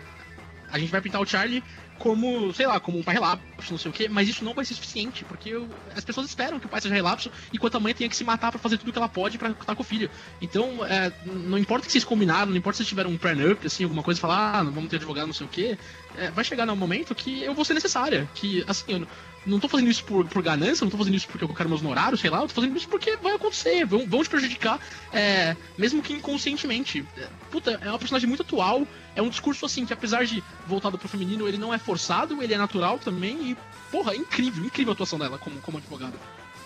a 0.72 0.78
gente 0.78 0.92
vai 0.92 1.02
pintar 1.02 1.20
o 1.22 1.26
Charlie 1.26 1.64
como, 1.98 2.54
sei 2.54 2.68
lá, 2.68 2.80
como 2.80 3.00
um 3.00 3.04
pai 3.04 3.16
relapso, 3.16 3.72
não 3.72 3.78
sei 3.78 3.90
o 3.90 3.94
quê, 3.94 4.08
mas 4.08 4.28
isso 4.30 4.44
não 4.44 4.54
vai 4.54 4.64
ser 4.66 4.74
suficiente, 4.76 5.26
porque 5.26 5.56
o- 5.56 5.68
as 5.96 6.04
pessoas 6.04 6.28
esperam 6.28 6.60
que 6.60 6.66
o 6.66 6.70
pai 6.70 6.80
seja 6.82 6.94
relapso, 6.94 7.32
enquanto 7.54 7.76
a 7.76 7.80
mãe 7.80 7.94
tenha 7.94 8.10
que 8.10 8.16
se 8.16 8.24
matar 8.24 8.52
pra 8.52 8.60
fazer 8.60 8.78
tudo 8.78 8.92
que 8.92 8.98
ela 8.98 9.10
pode 9.10 9.38
pra 9.38 9.50
estar 9.50 9.76
com 9.76 9.82
o 9.82 9.86
filho. 9.86 10.10
Então, 10.42 10.86
é, 10.86 11.12
não 11.26 11.58
importa 11.58 11.86
que 11.86 11.92
vocês 11.92 12.04
combinaram, 12.04 12.52
não 12.52 12.58
importa 12.58 12.78
se 12.78 12.86
tiveram 12.86 13.10
um 13.12 13.18
prenup, 13.18 13.66
assim, 13.66 13.84
alguma 13.84 14.04
coisa, 14.04 14.20
falar, 14.20 14.60
ah, 14.60 14.64
não 14.64 14.72
vamos 14.72 14.90
ter 14.90 14.98
advogado, 14.98 15.28
não 15.28 15.34
sei 15.34 15.46
o 15.46 15.50
quê, 15.50 15.78
é, 16.16 16.30
vai 16.32 16.44
chegar 16.44 16.66
num 16.66 16.76
momento 16.76 17.16
que 17.16 17.44
eu 17.44 17.54
vou 17.54 17.66
ser 17.66 17.74
necessária, 17.74 18.30
que, 18.34 18.64
assim, 18.68 18.84
eu 18.88 19.08
não- 19.48 19.60
tô 19.60 19.68
fazendo 19.68 19.90
isso 19.90 20.04
por, 20.04 20.26
por 20.28 20.42
ganância, 20.44 20.84
não 20.84 20.92
tô 20.92 20.98
fazendo 20.98 21.16
isso 21.16 21.28
porque 21.28 21.44
eu 21.44 21.50
quero 21.50 21.70
meus 21.70 21.82
honorários, 21.82 22.20
sei 22.20 22.30
lá, 22.30 22.40
eu 22.42 22.48
tô 22.48 22.54
fazendo 22.54 22.76
isso 22.78 22.88
porque 22.88 23.16
vai 23.18 23.34
acontecer, 23.34 23.86
vão, 23.86 24.06
vão 24.06 24.22
te 24.24 24.30
prejudicar, 24.30 24.80
é, 25.12 25.56
mesmo 25.78 26.02
que 26.02 26.14
inconscientemente. 26.14 27.06
É, 27.18 27.28
Puta, 27.50 27.80
é 27.82 27.90
uma 27.90 27.98
personagem 27.98 28.28
muito 28.28 28.42
atual, 28.44 28.86
é 29.16 29.22
um 29.22 29.30
discurso, 29.30 29.66
assim, 29.66 29.86
que 29.86 29.94
apesar 29.94 30.26
de 30.26 30.44
voltado 30.68 30.98
pro 30.98 31.08
feminino, 31.08 31.48
ele 31.48 31.58
não 31.58 31.74
é 31.74 31.78
forçado, 31.80 32.44
ele 32.44 32.54
é 32.54 32.58
natural 32.58 33.00
também, 33.00 33.52
e, 33.52 33.58
porra, 33.92 34.14
é 34.14 34.18
incrível, 34.18 34.64
incrível 34.66 34.92
a 34.92 34.94
atuação 34.94 35.18
dela 35.18 35.38
como, 35.38 35.60
como 35.62 35.78
advogada. 35.78 36.14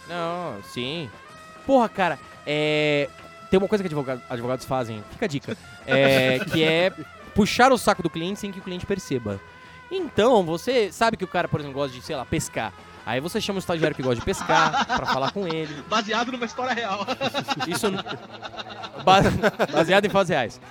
Não, 0.10 0.62
sim. 0.64 1.10
Porra, 1.66 1.88
cara, 1.88 2.20
é. 2.46 3.08
Tem 3.50 3.58
uma 3.58 3.68
coisa 3.68 3.84
que 3.84 3.88
advogado- 3.88 4.22
advogados 4.30 4.66
fazem, 4.66 5.04
fica 5.12 5.26
a 5.26 5.28
dica. 5.28 5.58
É, 5.86 6.40
que 6.52 6.64
é 6.64 6.92
puxar 7.36 7.72
o 7.72 7.78
saco 7.78 8.02
do 8.02 8.10
cliente 8.10 8.40
sem 8.40 8.52
que 8.52 8.60
o 8.60 8.62
cliente 8.62 8.86
perceba. 8.86 9.40
Então, 9.92 10.44
você 10.44 10.92
sabe 10.92 11.18
que 11.18 11.24
o 11.26 11.28
cara, 11.28 11.48
por 11.48 11.60
exemplo, 11.60 11.78
gosta 11.80 11.96
de, 11.98 12.02
sei 12.04 12.16
lá, 12.16 12.26
pescar. 12.26 12.74
Aí 13.06 13.20
você 13.20 13.42
chama 13.42 13.58
o 13.58 13.60
estagiário 13.60 13.96
que 13.96 14.02
gosta 14.02 14.16
de 14.20 14.26
pescar 14.26 14.86
pra 14.96 15.06
falar 15.06 15.32
com 15.32 15.46
ele. 15.48 15.84
Baseado 15.90 16.32
numa 16.32 16.46
história 16.46 16.74
real. 16.74 17.06
Isso 17.68 17.92
ba- 19.04 19.22
baseado 19.74 20.06
em 20.06 20.10
fatos 20.10 20.30
reais. 20.30 20.62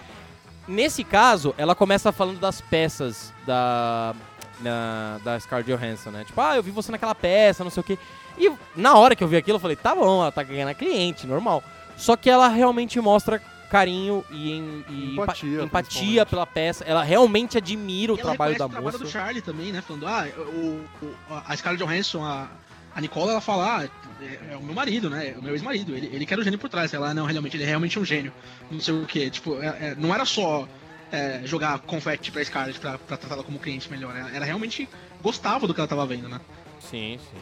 Nesse 0.67 1.03
caso, 1.05 1.55
ela 1.59 1.75
começa 1.75 2.13
falando 2.13 2.39
das 2.39 2.61
peças 2.61 3.33
da 3.47 4.15
na, 4.61 5.19
da 5.25 5.41
Scarlett 5.41 5.71
Johansson, 5.73 6.11
né? 6.11 6.25
Tipo, 6.25 6.41
ah, 6.41 6.57
eu 6.57 6.63
vi 6.63 6.71
você 6.71 6.93
naquela 6.93 7.15
peça, 7.15 7.65
não 7.65 7.71
sei 7.71 7.81
o 7.81 7.85
quê. 7.85 7.99
E 8.39 8.53
na 8.77 8.95
hora 8.97 9.17
que 9.17 9.25
eu 9.25 9.29
vi 9.29 9.37
aquilo, 9.37 9.57
eu 9.57 9.61
falei, 9.61 9.75
tá 9.77 9.95
bom, 9.95 10.21
ela 10.23 10.31
tá 10.31 10.43
ganhando 10.43 10.69
a 10.69 10.75
cliente, 10.75 11.27
normal. 11.27 11.63
Só 11.97 12.15
que 12.17 12.31
ela 12.31 12.47
realmente 12.49 13.01
mostra 13.01 13.43
carinho 13.71 14.25
e, 14.31 14.53
em- 14.53 14.85
e 14.89 15.13
empa- 15.13 15.23
Empatia, 15.23 15.63
empatia 15.63 16.27
pela 16.27 16.47
peça. 16.47 16.85
Ela 16.85 17.03
realmente 17.03 17.57
admira 17.57 18.13
o 18.13 18.17
Ela 18.17 18.23
trabalho 18.25 18.59
da 18.59 18.67
o 18.67 18.69
trabalho 18.69 18.93
moça. 18.93 18.99
do 19.05 19.09
Charlie 19.11 19.41
também, 19.41 19.73
né? 19.73 19.81
Falando, 19.81 20.07
ah, 20.07 20.27
o, 20.37 20.85
o- 21.03 21.15
a 21.47 21.57
Scarlett 21.57 21.83
Johansson, 21.85 22.25
a, 22.25 22.49
a 22.95 23.01
Nicole, 23.01 23.31
ela 23.31 23.41
fala, 23.41 23.79
ah, 23.83 23.89
é, 24.23 24.53
é 24.53 24.57
o 24.57 24.63
meu 24.63 24.75
marido, 24.75 25.09
né? 25.09 25.35
É 25.35 25.39
o 25.39 25.43
meu 25.43 25.53
ex-marido. 25.55 25.95
Ele, 25.97 26.11
ele 26.13 26.27
quer 26.27 26.39
o 26.39 26.43
gênio 26.43 26.59
por 26.59 26.69
trás. 26.69 26.93
Ela, 26.93 27.15
não, 27.15 27.25
realmente, 27.25 27.57
ele 27.57 27.63
é 27.65 27.67
realmente 27.67 27.99
um 27.99 28.05
gênio. 28.05 28.33
Não 28.71 28.81
sei 28.81 28.95
o 28.95 29.07
quê. 29.07 29.31
Tipo, 29.31 29.61
é- 29.63 29.67
é, 29.67 29.95
não 29.97 30.13
era 30.15 30.25
só 30.25 30.67
é, 31.13 31.41
jogar 31.45 31.79
confete 31.81 32.31
pra 32.31 32.45
Scarlett 32.45 32.79
pra, 32.79 32.99
pra 32.99 33.17
tratá-la 33.17 33.43
como 33.43 33.59
cliente 33.59 33.91
melhor. 33.91 34.15
Ela, 34.17 34.31
ela 34.35 34.45
realmente 34.45 34.89
gostava 35.23 35.67
do 35.67 35.75
que 35.75 35.81
ela 35.81 35.89
tava 35.89 36.05
vendo, 36.07 36.29
né? 36.29 36.41
Sim, 36.81 37.19
sim. 37.19 37.39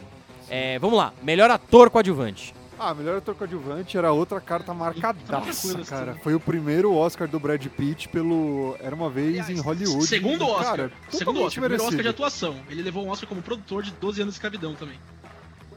É, 0.49 0.79
vamos 0.79 0.97
lá, 0.97 1.13
melhor 1.21 1.51
ator 1.51 1.89
coadjuvante. 1.91 2.55
Ah, 2.79 2.93
melhor 2.93 3.17
ator 3.17 3.35
coadjuvante 3.35 3.97
era 3.97 4.11
outra 4.13 4.39
carta 4.39 4.73
marcadaça, 4.73 5.25
tranquilo, 5.25 5.85
cara. 5.85 6.11
assim. 6.11 6.21
Foi 6.21 6.33
o 6.33 6.39
primeiro 6.39 6.95
Oscar 6.95 7.27
do 7.27 7.37
Brad 7.39 7.65
Pitt 7.67 8.07
pelo 8.07 8.77
Era 8.79 8.95
Uma 8.95 9.09
Vez 9.09 9.49
em 9.49 9.59
Hollywood. 9.59 10.07
Segundo 10.07 10.47
Oscar. 10.47 10.77
Cara, 10.77 10.91
segundo 11.09 11.41
Oscar. 11.41 11.61
Primeiro 11.61 11.83
Oscar 11.83 11.89
de 11.89 11.95
merecido. 11.97 12.09
atuação. 12.09 12.55
Ele 12.69 12.81
levou 12.81 13.05
um 13.05 13.09
Oscar 13.09 13.27
como 13.27 13.41
produtor 13.41 13.83
de 13.83 13.91
12 13.91 14.21
anos 14.21 14.33
de 14.33 14.37
escravidão 14.37 14.73
também. 14.75 14.97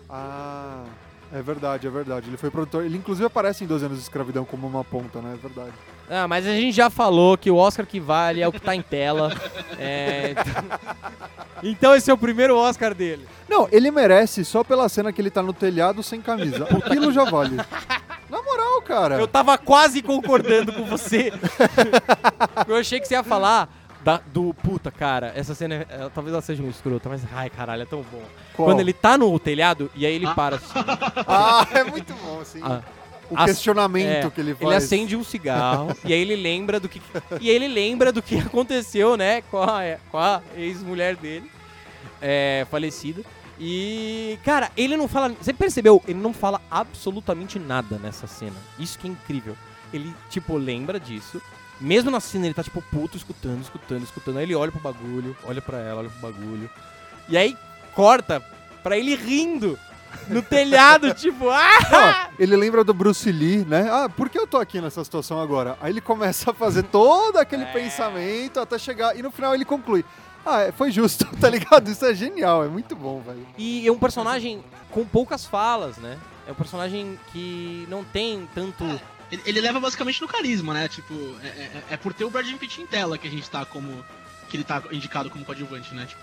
Ah, 0.09 0.85
é 1.33 1.43
verdade, 1.43 1.87
é 1.87 1.91
verdade. 1.91 2.29
Ele 2.29 2.37
foi 2.37 2.51
produtor. 2.51 2.85
Ele 2.85 2.97
inclusive 2.99 3.27
aparece 3.27 3.65
em 3.65 3.67
12 3.67 3.87
anos 3.87 3.97
de 3.99 4.03
escravidão 4.05 4.45
como 4.45 4.67
uma 4.67 4.85
ponta, 4.85 5.21
né? 5.21 5.35
É 5.35 5.37
verdade. 5.37 5.73
Ah, 6.11 6.29
mas 6.29 6.47
a 6.47 6.51
gente 6.51 6.73
já 6.73 6.91
falou 6.91 7.39
que 7.39 7.51
o 7.51 7.57
Oscar 7.57 7.87
que 7.87 7.99
vale 7.99 8.41
é 8.43 8.49
o 8.49 8.53
que 8.53 8.61
tá 8.61 8.75
em 8.75 8.83
tela. 8.83 9.33
É, 9.79 10.33
então... 10.33 10.79
então 11.63 11.95
esse 11.95 12.11
é 12.11 12.15
o 12.15 12.19
primeiro 12.19 12.57
Oscar 12.57 12.95
dele. 12.95 13.27
Não, 13.49 13.69
ele 13.73 13.91
merece 13.91 14.45
só 14.45 14.63
pela 14.65 14.89
cena 14.89 15.13
que 15.13 15.21
ele 15.21 15.31
tá 15.31 15.43
no 15.43 15.53
telhado 15.53 16.03
sem 16.03 16.21
camisa. 16.21 16.65
O 16.71 16.81
quilo 16.83 17.13
já 17.13 17.25
vale. 17.25 17.57
Na 18.31 18.43
moral, 18.43 18.81
cara. 18.83 19.17
Eu 19.17 19.27
tava 19.29 19.57
quase 19.59 20.03
concordando 20.03 20.73
com 20.73 20.85
você. 20.85 21.33
Eu 22.67 22.77
achei 22.77 22.99
que 23.01 23.07
você 23.07 23.15
ia 23.15 23.23
falar 23.23 23.69
da- 24.03 24.21
do. 24.27 24.55
Puta, 24.55 24.91
cara, 24.91 25.33
essa 25.37 25.55
cena, 25.55 25.75
é- 25.77 25.87
ela- 25.91 26.11
talvez 26.11 26.33
ela 26.33 26.43
seja 26.43 26.63
um 26.63 26.69
escrota, 26.71 27.09
mas 27.09 27.23
ai, 27.35 27.51
caralho, 27.51 27.83
é 27.83 27.87
tão 27.87 28.03
bom. 28.03 28.23
Qual? 28.55 28.69
Quando 28.69 28.81
ele 28.81 28.93
tá 28.93 29.17
no 29.19 29.39
telhado 29.39 29.91
e 29.95 30.05
aí 30.07 30.15
ele 30.15 30.27
Ah. 30.27 30.35
para 30.35 30.57
assim. 30.57 30.73
Ah, 31.27 31.67
é 31.73 31.85
muito 31.85 32.13
bom, 32.15 32.41
assim. 32.41 32.61
ah, 32.63 32.81
o 33.31 33.39
as- 33.39 33.47
questionamento 33.47 34.27
é, 34.27 34.31
que 34.31 34.41
ele 34.41 34.55
faz. 34.55 34.67
Ele 34.67 34.75
acende 34.75 35.17
um 35.17 35.25
cigarro 35.25 35.97
e 36.05 36.13
aí 36.13 36.21
ele 36.21 36.37
lembra 36.37 36.79
do 36.79 36.89
que 36.89 37.01
e 37.41 37.49
ele 37.51 37.69
lembra 37.69 38.13
do 38.13 38.23
que 38.23 38.37
aconteceu, 38.41 39.17
né, 39.17 39.43
com 39.43 39.63
a, 39.63 39.81
com 40.11 40.19
a 40.19 40.43
ex-mulher 40.57 41.17
dele, 41.17 41.51
é, 42.21 42.67
falecida. 42.71 43.23
E, 43.61 44.39
cara, 44.45 44.73
ele 44.77 44.97
não 44.97 45.07
fala. 45.07 45.29
Você 45.41 45.53
percebeu? 45.53 46.03
Ele 46.09 46.19
não 46.19 46.33
fala 46.33 46.61
absolutamente 46.71 47.59
nada 47.59 47.97
nessa 47.99 48.27
cena. 48.27 48.57
Isso 48.79 48.99
que 48.99 49.07
é 49.07 49.11
incrível. 49.11 49.57
Ele, 49.93 50.13
tipo, 50.31 50.57
lembra 50.57 50.99
disso. 50.99 51.41
Mesmo 51.81 52.11
na 52.11 52.19
cena, 52.19 52.47
ele 52.47 52.55
tá, 52.55 52.63
tipo, 52.65 52.83
puto, 52.83 53.17
escutando, 53.17 53.61
escutando, 53.61 54.03
escutando. 54.03 54.39
Aí 54.39 54.45
ele 54.45 54.55
olha 54.55 54.73
pro 54.73 54.81
bagulho, 54.81 55.37
olha 55.45 55.61
pra 55.63 55.79
ela, 55.79 56.01
olha 56.01 56.09
pro 56.11 56.21
bagulho. 56.21 56.69
E 57.29 57.37
aí 57.37 57.57
corta 57.95 58.41
pra 58.83 58.99
ele 58.99 59.15
rindo 59.15 59.79
no 60.29 60.43
telhado, 60.43 61.13
tipo, 61.15 61.49
ah! 61.51 62.29
Ó, 62.29 62.33
ele 62.39 62.57
lembra 62.57 62.83
do 62.85 62.93
Bruce 62.95 63.31
Lee, 63.31 63.65
né? 63.65 63.89
Ah, 63.91 64.09
por 64.09 64.29
que 64.29 64.39
eu 64.39 64.47
tô 64.47 64.59
aqui 64.59 64.81
nessa 64.81 65.03
situação 65.05 65.41
agora? 65.41 65.77
Aí 65.81 65.91
ele 65.93 66.01
começa 66.01 66.51
a 66.51 66.55
fazer 66.55 66.83
todo 66.85 67.37
aquele 67.39 67.65
É. 67.65 67.73
pensamento 67.73 68.61
até 68.61 68.79
chegar. 68.79 69.17
E 69.17 69.23
no 69.23 69.31
final 69.31 69.55
ele 69.55 69.65
conclui. 69.65 70.05
Ah, 70.45 70.63
é, 70.63 70.73
foi 70.73 70.91
justo, 70.91 71.25
tá 71.41 71.49
ligado? 71.49 71.89
Isso 71.91 72.05
é 72.05 72.15
genial, 72.15 72.65
é 72.65 72.69
muito 72.69 72.97
bom, 72.97 73.21
velho. 73.21 73.47
E 73.57 73.87
é 73.87 73.93
um 73.93 73.99
personagem 73.99 74.63
com 74.91 75.05
poucas 75.05 75.45
falas, 75.47 75.97
né? 75.99 76.19
É 76.47 76.53
um 76.53 76.55
personagem 76.57 77.19
que 77.33 77.87
não 77.89 78.03
tem 78.03 78.49
tanto. 78.55 78.85
Ele, 79.31 79.43
ele 79.47 79.61
leva 79.61 79.79
basicamente 79.81 80.21
no 80.21 80.27
carisma, 80.29 80.75
né? 80.75 80.89
Tipo, 80.89 81.15
é, 81.43 81.47
é- 81.47 81.83
é 81.93 81.97
por 81.97 82.13
ter 82.13 82.25
o 82.25 82.31
Brad 82.31 82.47
Pitt 82.57 82.81
em 82.83 82.87
tela 82.87 83.17
que 83.17 83.27
a 83.29 83.31
gente 83.31 83.49
tá 83.49 83.65
como. 83.65 84.05
que 84.51 84.57
ele 84.57 84.65
tá 84.65 84.83
indicado 84.91 85.31
como 85.31 85.45
coadjuvante, 85.45 85.95
né? 85.95 86.05
Tipo. 86.07 86.21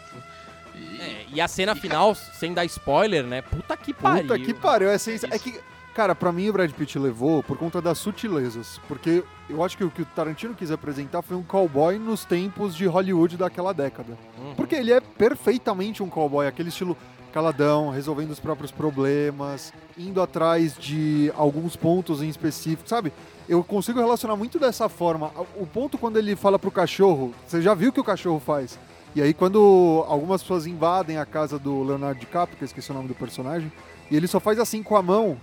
E- 0.79 1.01
É, 1.01 1.25
e 1.33 1.41
a 1.41 1.47
cena 1.47 1.75
final, 1.75 2.13
sem 2.15 2.53
dar 2.53 2.65
spoiler, 2.65 3.23
né? 3.23 3.41
Puta 3.41 3.75
que 3.77 3.93
pariu. 3.93 4.21
Puta 4.23 4.39
que 4.39 4.53
pariu. 4.53 4.89
É, 4.89 4.95
é 4.95 5.39
que, 5.39 5.59
cara, 5.93 6.13
pra 6.15 6.31
mim 6.31 6.49
o 6.49 6.53
Brad 6.53 6.71
Pitt 6.71 6.97
levou 6.99 7.41
por 7.43 7.57
conta 7.57 7.81
das 7.81 7.97
sutilezas. 7.97 8.79
Porque 8.87 9.23
eu 9.49 9.63
acho 9.63 9.77
que 9.77 9.83
o 9.83 9.89
que 9.91 10.01
o 10.01 10.05
Tarantino 10.05 10.53
quis 10.55 10.71
apresentar 10.71 11.21
foi 11.21 11.37
um 11.37 11.43
cowboy 11.43 11.97
nos 11.99 12.25
tempos 12.25 12.75
de 12.75 12.85
Hollywood 12.85 13.37
daquela 13.37 13.73
década. 13.73 14.17
Uhum. 14.37 14.55
Porque 14.55 14.75
ele 14.75 14.91
é 14.91 14.99
perfeitamente 14.99 16.03
um 16.03 16.09
cowboy, 16.09 16.47
aquele 16.47 16.69
estilo 16.69 16.97
caladão, 17.31 17.91
resolvendo 17.91 18.31
os 18.31 18.39
próprios 18.39 18.71
problemas, 18.71 19.71
indo 19.95 20.19
atrás 20.19 20.75
de 20.75 21.31
alguns 21.35 21.75
pontos 21.75 22.23
em 22.23 22.27
específico, 22.27 22.89
sabe? 22.89 23.13
Eu 23.47 23.63
consigo 23.63 23.99
relacionar 23.99 24.35
muito 24.35 24.57
dessa 24.57 24.89
forma. 24.89 25.31
O 25.55 25.65
ponto 25.67 25.95
quando 25.97 26.17
ele 26.17 26.35
fala 26.35 26.57
pro 26.57 26.71
cachorro, 26.71 27.31
você 27.47 27.61
já 27.61 27.75
viu 27.75 27.89
o 27.89 27.93
que 27.93 27.99
o 27.99 28.03
cachorro 28.03 28.39
faz? 28.39 28.79
E 29.15 29.21
aí 29.21 29.33
quando 29.33 30.05
algumas 30.07 30.41
pessoas 30.41 30.67
invadem 30.67 31.17
a 31.17 31.25
casa 31.25 31.57
do 31.57 31.83
Leonardo 31.83 32.19
DiCaprio, 32.19 32.57
que 32.57 32.63
eu 32.63 32.67
esqueci 32.67 32.91
o 32.91 32.93
nome 32.93 33.07
do 33.07 33.15
personagem, 33.15 33.71
e 34.09 34.15
ele 34.15 34.27
só 34.27 34.39
faz 34.39 34.59
assim 34.59 34.83
com 34.83 34.95
a 34.95 35.01
mão, 35.01 35.37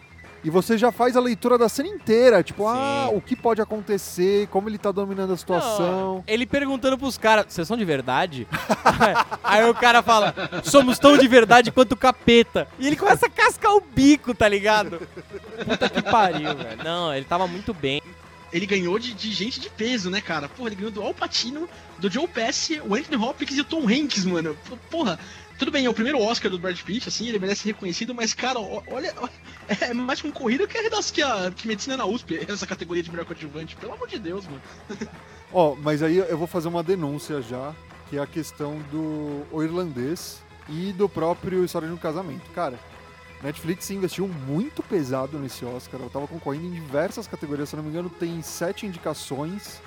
e 0.46 0.50
você 0.50 0.78
já 0.78 0.92
faz 0.92 1.16
a 1.16 1.20
leitura 1.20 1.58
da 1.58 1.68
cena 1.68 1.88
inteira, 1.88 2.40
tipo, 2.40 2.62
Sim. 2.62 2.78
ah, 2.78 3.08
o 3.12 3.20
que 3.20 3.34
pode 3.34 3.60
acontecer, 3.60 4.46
como 4.46 4.68
ele 4.68 4.78
tá 4.78 4.92
dominando 4.92 5.32
a 5.32 5.36
situação. 5.36 6.22
Ele 6.24 6.46
perguntando 6.46 6.96
pros 6.96 7.18
caras, 7.18 7.46
vocês 7.48 7.66
são 7.66 7.76
de 7.76 7.84
verdade? 7.84 8.46
Aí 9.42 9.68
o 9.68 9.74
cara 9.74 10.04
fala, 10.04 10.32
somos 10.62 11.00
tão 11.00 11.18
de 11.18 11.26
verdade 11.26 11.72
quanto 11.72 11.92
o 11.92 11.96
capeta. 11.96 12.68
E 12.78 12.86
ele 12.86 12.94
começa 12.94 13.26
a 13.26 13.30
cascar 13.30 13.72
o 13.74 13.80
bico, 13.80 14.34
tá 14.34 14.48
ligado? 14.48 15.00
Puta 15.64 15.88
que 15.88 16.00
pariu, 16.00 16.54
velho. 16.54 16.84
Não, 16.84 17.12
ele 17.12 17.24
tava 17.24 17.48
muito 17.48 17.74
bem. 17.74 18.00
Ele 18.56 18.66
ganhou 18.66 18.98
de, 18.98 19.12
de 19.12 19.32
gente 19.32 19.60
de 19.60 19.68
peso, 19.68 20.08
né, 20.08 20.20
cara? 20.20 20.48
Porra, 20.48 20.70
ele 20.70 20.76
ganhou 20.76 20.90
do 20.90 21.02
Al 21.02 21.12
Pacino, 21.12 21.68
do 21.98 22.10
Joe 22.10 22.26
Pesci, 22.26 22.80
o 22.80 22.94
Anthony 22.94 23.22
Hopkins 23.22 23.58
e 23.58 23.60
o 23.60 23.64
Tom 23.64 23.86
Hanks, 23.86 24.24
mano. 24.24 24.56
Porra, 24.90 25.18
tudo 25.58 25.70
bem, 25.70 25.84
é 25.84 25.90
o 25.90 25.94
primeiro 25.94 26.20
Oscar 26.20 26.50
do 26.50 26.58
Brad 26.58 26.80
Pitt, 26.80 27.06
assim, 27.06 27.28
ele 27.28 27.38
merece 27.38 27.62
ser 27.62 27.68
reconhecido, 27.72 28.14
mas, 28.14 28.32
cara, 28.32 28.58
olha, 28.58 29.14
é 29.68 29.92
mais 29.92 30.22
concorrido 30.22 30.66
que 30.66 30.78
a 30.78 30.82
que, 30.90 31.54
que 31.54 31.68
medicina 31.68 31.98
na 31.98 32.06
USP, 32.06 32.46
essa 32.48 32.66
categoria 32.66 33.02
de 33.02 33.10
melhor 33.10 33.26
coadjuvante. 33.26 33.76
Pelo 33.76 33.92
amor 33.92 34.08
de 34.08 34.18
Deus, 34.18 34.46
mano. 34.46 34.62
Ó, 35.52 35.74
mas 35.74 36.02
aí 36.02 36.16
eu 36.16 36.38
vou 36.38 36.46
fazer 36.46 36.68
uma 36.68 36.82
denúncia 36.82 37.42
já, 37.42 37.74
que 38.08 38.16
é 38.16 38.22
a 38.22 38.26
questão 38.26 38.78
do 38.90 39.62
irlandês 39.62 40.40
e 40.68 40.92
do 40.92 41.08
próprio 41.08 41.62
História 41.62 41.88
de 41.88 41.94
um 41.94 41.98
Casamento. 41.98 42.50
Cara, 42.54 42.78
Netflix 43.46 43.88
investiu 43.90 44.26
muito 44.26 44.82
pesado 44.82 45.38
nesse 45.38 45.64
Oscar. 45.64 46.00
Ela 46.00 46.10
tava 46.10 46.26
concorrendo 46.26 46.66
em 46.66 46.72
diversas 46.72 47.28
categorias, 47.28 47.68
se 47.68 47.76
não 47.76 47.82
me 47.84 47.90
engano, 47.90 48.10
tem 48.10 48.42
sete 48.42 48.86
indicações 48.86 49.80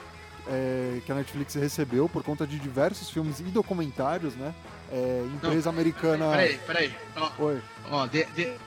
é, 0.48 1.02
que 1.06 1.12
a 1.12 1.16
Netflix 1.16 1.56
recebeu 1.56 2.08
por 2.08 2.24
conta 2.24 2.48
de 2.48 2.58
diversos 2.58 3.10
filmes 3.10 3.42
e 3.42 3.44
documentários, 3.44 4.34
né? 4.36 4.56
É, 4.90 5.26
empresa 5.36 5.70
americana. 5.70 6.30
Peraí, 6.30 6.60
peraí. 6.66 6.96
Ó, 7.18 7.32
Oi. 7.40 7.62
ó 7.92 8.08
The, 8.08 8.24
The, 8.34 8.58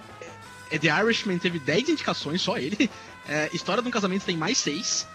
é, 0.70 0.78
The 0.78 0.88
Irishman 0.88 1.38
teve 1.38 1.58
10 1.58 1.88
indicações, 1.88 2.42
só 2.42 2.58
ele. 2.58 2.90
É, 3.26 3.48
História 3.56 3.82
de 3.82 3.88
um 3.88 3.90
Casamento 3.90 4.26
tem 4.26 4.36
mais 4.36 4.58
6. 4.58 5.08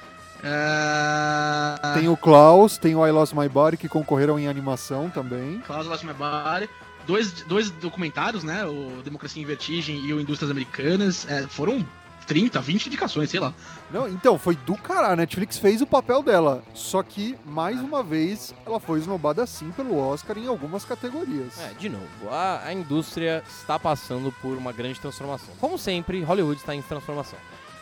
É... 0.44 1.94
Tem 1.94 2.10
o 2.10 2.18
Klaus, 2.18 2.80
tem 2.80 2.96
o 2.96 3.06
I 3.06 3.12
Lost 3.12 3.34
My 3.34 3.48
Body 3.48 3.78
que 3.78 3.88
concorreram 3.88 4.40
em 4.40 4.48
animação 4.48 5.08
também. 5.10 5.60
Klaus 5.60 5.86
Lost 5.86 6.04
My 6.04 6.14
Body. 6.14 6.68
Dois, 7.08 7.32
dois 7.44 7.70
documentários, 7.72 8.44
né? 8.44 8.66
O 8.66 9.02
Democracia 9.04 9.42
em 9.42 9.46
Vertigem 9.46 10.06
e 10.06 10.14
o 10.14 10.20
Indústrias 10.20 10.52
Americanas. 10.52 11.26
é, 11.30 11.48
foram 11.48 11.84
30, 12.28 12.60
20 12.60 12.88
indicações, 12.88 13.30
sei 13.30 13.40
lá. 13.40 13.54
Não, 13.90 14.08
então, 14.08 14.38
foi 14.38 14.56
do 14.56 14.76
caralho. 14.76 15.14
A 15.14 15.16
Netflix 15.16 15.58
fez 15.58 15.82
o 15.82 15.88
papel 15.88 16.22
dela. 16.22 16.62
Só 16.74 17.02
que, 17.02 17.38
mais 17.46 17.80
uma 17.80 18.04
vez, 18.04 18.54
ela 18.66 18.80
foi 18.80 19.00
esnobada 19.00 19.46
sim 19.48 19.72
pelo 19.72 19.98
Oscar 19.98 20.38
em 20.38 20.48
algumas 20.48 20.84
categorias. 20.84 21.58
É, 21.60 21.74
de 21.80 21.88
novo, 21.88 22.30
a, 22.30 22.66
a 22.66 22.74
indústria 22.74 23.42
está 23.50 23.80
passando 23.80 24.32
por 24.42 24.58
uma 24.58 24.74
grande 24.74 25.00
transformação. 25.00 25.54
Como 25.60 25.78
sempre, 25.78 26.22
Hollywood 26.22 26.60
está 26.60 26.76
em 26.76 26.82
transformação. 26.82 27.40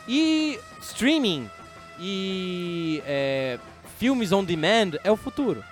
E 0.08 0.60
streaming 0.82 1.50
e 2.00 3.02
é, 3.06 3.58
filmes 3.98 4.32
on 4.32 4.44
demand 4.44 4.92
é 5.04 5.12
o 5.12 5.18
futuro. 5.18 5.64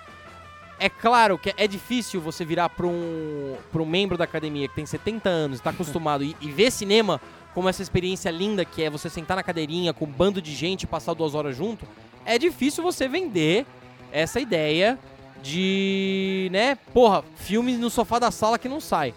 É 0.84 0.90
claro 0.90 1.38
que 1.38 1.54
é 1.56 1.66
difícil 1.66 2.20
você 2.20 2.44
virar 2.44 2.68
para 2.68 2.86
um, 2.86 3.56
pra 3.72 3.80
um 3.80 3.86
membro 3.86 4.18
da 4.18 4.24
academia 4.24 4.68
que 4.68 4.74
tem 4.74 4.84
70 4.84 5.30
anos, 5.30 5.58
está 5.58 5.70
acostumado 5.70 6.22
e, 6.22 6.36
e 6.42 6.52
ver 6.52 6.70
cinema 6.70 7.22
como 7.54 7.70
essa 7.70 7.80
experiência 7.80 8.30
linda 8.30 8.66
que 8.66 8.82
é 8.82 8.90
você 8.90 9.08
sentar 9.08 9.34
na 9.34 9.42
cadeirinha 9.42 9.94
com 9.94 10.04
um 10.04 10.10
bando 10.10 10.42
de 10.42 10.52
gente 10.54 10.82
e 10.82 10.86
passar 10.86 11.14
duas 11.14 11.34
horas 11.34 11.56
junto. 11.56 11.88
É 12.26 12.38
difícil 12.38 12.84
você 12.84 13.08
vender 13.08 13.64
essa 14.12 14.38
ideia 14.38 14.98
de, 15.42 16.50
né, 16.52 16.74
porra, 16.92 17.24
filme 17.34 17.78
no 17.78 17.88
sofá 17.88 18.18
da 18.18 18.30
sala 18.30 18.58
que 18.58 18.68
não 18.68 18.78
sai. 18.78 19.14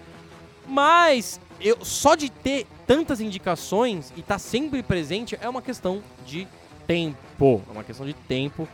Mas 0.66 1.38
eu 1.60 1.84
só 1.84 2.16
de 2.16 2.30
ter 2.30 2.66
tantas 2.88 3.20
indicações 3.20 4.14
e 4.16 4.22
estar 4.22 4.40
sempre 4.40 4.82
presente 4.82 5.38
é 5.42 5.50
uma 5.50 5.62
questão 5.62 6.02
de 6.26 6.48
tempo, 6.88 7.62
é 7.68 7.72
uma 7.74 7.84
questão 7.84 8.06
de 8.06 8.14
tempo. 8.14 8.66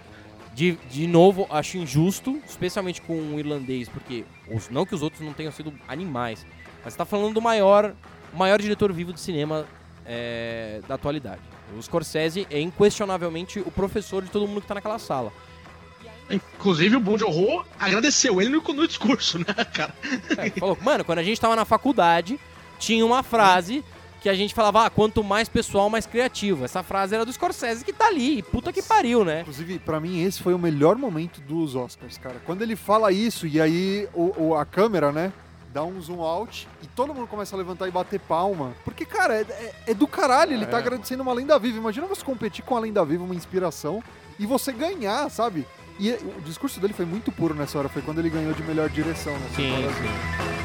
De, 0.53 0.73
de 0.89 1.07
novo, 1.07 1.47
acho 1.49 1.77
injusto, 1.77 2.39
especialmente 2.47 3.01
com 3.01 3.13
o 3.13 3.39
irlandês, 3.39 3.89
porque 3.89 4.23
os, 4.51 4.69
não 4.69 4.85
que 4.85 4.93
os 4.93 5.01
outros 5.01 5.21
não 5.21 5.33
tenham 5.33 5.51
sido 5.51 5.73
animais, 5.87 6.45
mas 6.85 6.95
tá 6.95 7.05
falando 7.05 7.33
do 7.33 7.41
maior, 7.41 7.95
maior 8.33 8.61
diretor 8.61 8.93
vivo 8.93 9.11
de 9.11 9.19
cinema 9.19 9.65
é, 10.05 10.81
da 10.87 10.95
atualidade. 10.95 11.41
O 11.75 11.81
Scorsese 11.81 12.47
é 12.51 12.59
inquestionavelmente 12.59 13.59
o 13.59 13.71
professor 13.71 14.23
de 14.23 14.29
todo 14.29 14.47
mundo 14.47 14.61
que 14.61 14.67
tá 14.67 14.75
naquela 14.75 14.99
sala. 14.99 15.33
Inclusive, 16.29 16.95
o 16.95 16.99
Bon 16.99 17.17
Joon-ho 17.17 17.65
agradeceu 17.79 18.41
ele 18.41 18.49
no, 18.49 18.61
no 18.61 18.87
discurso, 18.87 19.39
né, 19.39 19.45
cara? 19.73 19.93
É, 20.37 20.49
falou, 20.51 20.77
mano, 20.81 21.03
quando 21.03 21.19
a 21.19 21.23
gente 21.23 21.39
tava 21.39 21.55
na 21.55 21.65
faculdade, 21.65 22.39
tinha 22.79 23.05
uma 23.05 23.23
frase 23.23 23.83
que 24.23 24.29
a 24.29 24.33
gente 24.33 24.53
falava, 24.53 24.85
ah, 24.85 24.89
quanto 24.89 25.21
mais 25.23 25.49
pessoal, 25.49 25.89
mais 25.89 26.05
criativo. 26.05 26.63
Essa 26.63 26.81
frase 26.81 27.13
era 27.13 27.25
do 27.25 27.33
Scorsese 27.33 27.83
que 27.83 27.91
tá 27.93 28.07
ali, 28.07 28.39
e 28.39 28.41
puta 28.41 28.71
que 28.71 28.81
pariu, 28.81 29.25
né? 29.25 29.41
Inclusive, 29.41 29.79
pra 29.79 29.99
mim, 29.99 30.23
esse 30.23 30.41
foi 30.41 30.53
o 30.53 30.57
melhor 30.59 30.95
momento 30.95 31.41
dos 31.41 31.75
Oscars, 31.75 32.17
cara. 32.17 32.37
Quando 32.45 32.61
ele 32.61 32.75
fala 32.77 33.11
isso 33.11 33.45
e 33.45 33.59
aí 33.59 34.07
o, 34.13 34.33
o- 34.51 34.55
a 34.55 34.65
câmera, 34.65 35.11
né, 35.11 35.33
dá 35.73 35.83
um 35.83 35.99
zoom 36.01 36.21
out 36.21 36.69
e 36.81 36.87
todo 36.87 37.13
mundo 37.13 37.27
começa 37.27 37.53
a 37.53 37.57
levantar 37.59 37.87
e 37.87 37.91
bater 37.91 38.19
palma. 38.19 38.71
Porque, 38.85 39.05
cara, 39.05 39.35
é, 39.35 39.41
é- 39.41 39.73
é 39.87 39.93
do 39.93 40.07
caralho. 40.07 40.53
Ele 40.53 40.65
tá 40.67 40.77
É. 40.77 40.79
agradecendo 40.79 41.21
uma 41.21 41.33
lenda 41.33 41.59
viva. 41.59 41.77
Imagina 41.77 42.07
você 42.07 42.23
competir 42.23 42.63
com 42.63 42.77
a 42.77 42.79
lenda 42.79 43.03
viva, 43.03 43.23
uma 43.25 43.35
inspiração, 43.35 44.01
e 44.39 44.45
você 44.45 44.71
ganhar, 44.71 45.29
sabe? 45.29 45.67
E 45.99 46.09
é- 46.09 46.17
o 46.37 46.41
discurso 46.41 46.79
dele 46.79 46.93
foi 46.93 47.05
muito 47.05 47.29
puro 47.29 47.53
nessa 47.53 47.77
hora. 47.77 47.89
Foi 47.89 48.01
quando 48.01 48.19
ele 48.19 48.29
ganhou 48.29 48.53
de 48.53 48.63
melhor 48.63 48.87
direção 48.89 49.33
nessa 49.37 49.55
Sim, 49.55 49.71
hora. 49.73 49.91
sim. 49.93 50.62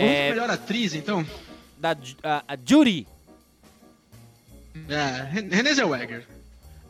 Vamos 0.00 0.10
É, 0.14 0.28
melhor 0.30 0.50
atriz, 0.50 0.94
então? 0.94 1.26
da, 1.78 1.96
a, 2.22 2.44
a 2.48 2.56
Judy. 2.64 3.06
É, 4.88 5.22
Ren- 5.30 5.48
Renée 5.50 5.74
Zellweger. 5.74 6.26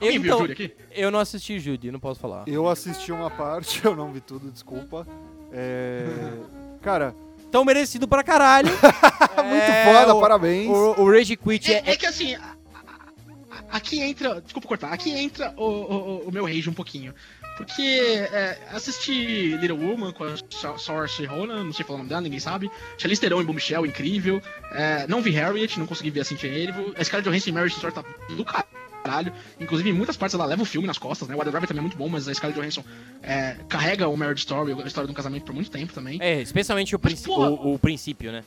Eu, 0.01 0.07
Alguém 0.09 0.19
viu 0.21 0.35
então, 0.35 0.39
Judy 0.47 0.53
aqui? 0.53 0.75
eu 0.93 1.11
não 1.11 1.19
assisti 1.21 1.59
Judy, 1.59 1.91
não 1.91 2.01
posso 2.01 2.21
falar. 2.21 2.45
Eu 2.47 2.69
assisti 2.69 3.11
uma 3.13 3.31
parte, 3.31 3.81
eu 3.85 3.97
não 3.97 4.13
vi 4.13 4.21
tudo, 4.21 4.51
desculpa. 4.51 5.07
É... 5.53 6.05
Cara, 6.83 7.15
Tão 7.51 7.65
merecido 7.65 8.07
pra 8.09 8.23
caralho. 8.25 8.69
muito 9.45 9.63
É, 9.63 9.85
foda, 9.85 10.15
o- 10.15 10.21
parabéns. 10.21 10.69
O, 10.69 11.01
o 11.03 11.11
Rage 11.11 11.37
Quit 11.37 11.73
É, 11.73 11.77
é, 11.87 11.91
é 11.93 11.97
que 11.97 12.05
assim, 12.05 12.35
a, 12.35 12.55
a- 12.75 13.77
aqui 13.77 14.01
entra. 14.03 14.41
Desculpa 14.43 14.67
cortar, 14.69 14.93
aqui 14.93 15.11
entra 15.11 15.55
o, 15.57 15.63
o, 15.65 16.29
o 16.29 16.33
meu 16.33 16.45
rage 16.45 16.69
um 16.69 16.75
pouquinho. 16.75 17.15
Porque 17.57 17.81
é, 17.83 18.59
assisti 18.71 19.57
Little 19.57 19.79
Woman 19.79 20.13
com 20.13 20.25
a 20.25 20.35
Sa- 20.51 20.77
Saoirse 20.77 21.25
Ronan, 21.25 21.65
não 21.65 21.73
sei 21.73 21.85
falar 21.87 21.97
o 21.97 21.99
nome 21.99 22.09
dela, 22.11 22.21
ninguém 22.21 22.39
sabe. 22.41 22.71
Charlize 22.99 23.21
Theron 23.21 23.41
em 23.41 23.45
Bombshell, 23.47 23.87
incrível. 23.87 24.43
É, 24.73 25.07
não 25.09 25.23
vi 25.23 25.31
Harriet, 25.31 25.79
não 25.79 25.87
consegui 25.87 26.11
ver 26.11 26.21
a 26.21 26.25
Cynthia 26.25 26.49
Erivo. 26.51 26.93
A 26.99 27.03
Scarlett 27.03 27.29
Johansson 27.31 27.51
em 27.51 27.53
Marriage 27.55 27.77
Story 27.77 27.95
tá 27.95 28.05
do 28.29 28.45
caralho. 28.45 29.33
Inclusive, 29.59 29.89
em 29.89 29.93
muitas 29.95 30.17
partes 30.19 30.35
ela 30.35 30.45
leva 30.45 30.63
o 30.63 30.67
filme 30.67 30.87
nas 30.87 30.99
costas, 30.99 31.29
né? 31.29 31.35
O 31.35 31.41
Adam 31.41 31.51
Driver 31.51 31.67
também 31.69 31.79
é 31.79 31.83
muito 31.83 31.97
bom, 31.97 32.09
mas 32.11 32.29
a 32.29 32.35
Scarlett 32.35 32.61
Johansson 32.61 32.85
é, 33.23 33.57
carrega 33.69 34.07
o 34.07 34.17
Marriage 34.17 34.41
Story, 34.41 34.73
a 34.73 34.87
história 34.87 35.07
de 35.07 35.13
um 35.13 35.17
casamento 35.17 35.45
por 35.47 35.55
muito 35.55 35.71
tempo 35.71 35.93
também. 35.95 36.19
É, 36.21 36.43
especialmente 36.43 36.95
o, 36.95 37.01
Mas, 37.03 37.27
o- 37.27 37.73
o 37.75 37.79
princípio, 37.79 38.33
né? 38.33 38.45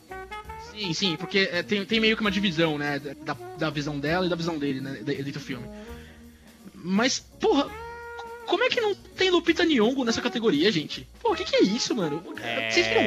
Sim, 0.72 0.94
sim, 0.94 1.16
porque 1.16 1.50
é, 1.52 1.64
tem, 1.64 1.84
tem 1.84 2.00
meio 2.00 2.16
que 2.16 2.22
uma 2.22 2.30
divisão, 2.30 2.78
né? 2.78 3.00
Da, 3.26 3.36
da 3.58 3.70
visão 3.72 3.98
dela 4.00 4.28
e 4.28 4.30
da 4.30 4.36
visão 4.36 4.60
dele, 4.60 4.80
né? 4.82 5.00
de- 5.04 5.16
Dentro 5.16 5.32
do 5.32 5.40
filme. 5.40 5.66
Mas, 6.76 7.20
porra, 7.20 7.68
como 8.50 8.64
é 8.64 8.70
que 8.70 8.82
não 8.82 8.94
tem 8.96 9.30
Lupita 9.30 9.64
Nyong'o 9.64 10.04
nessa 10.04 10.22
categoria, 10.22 10.72
gente? 10.72 11.08
Pô, 11.22 11.32
o 11.34 11.36
que, 11.36 11.44
que 11.46 11.56
é 11.56 11.62
isso, 11.62 11.96
mano? 11.96 12.22
É. 12.42 12.70
Vocês 12.70 12.88
viram? 12.88 13.04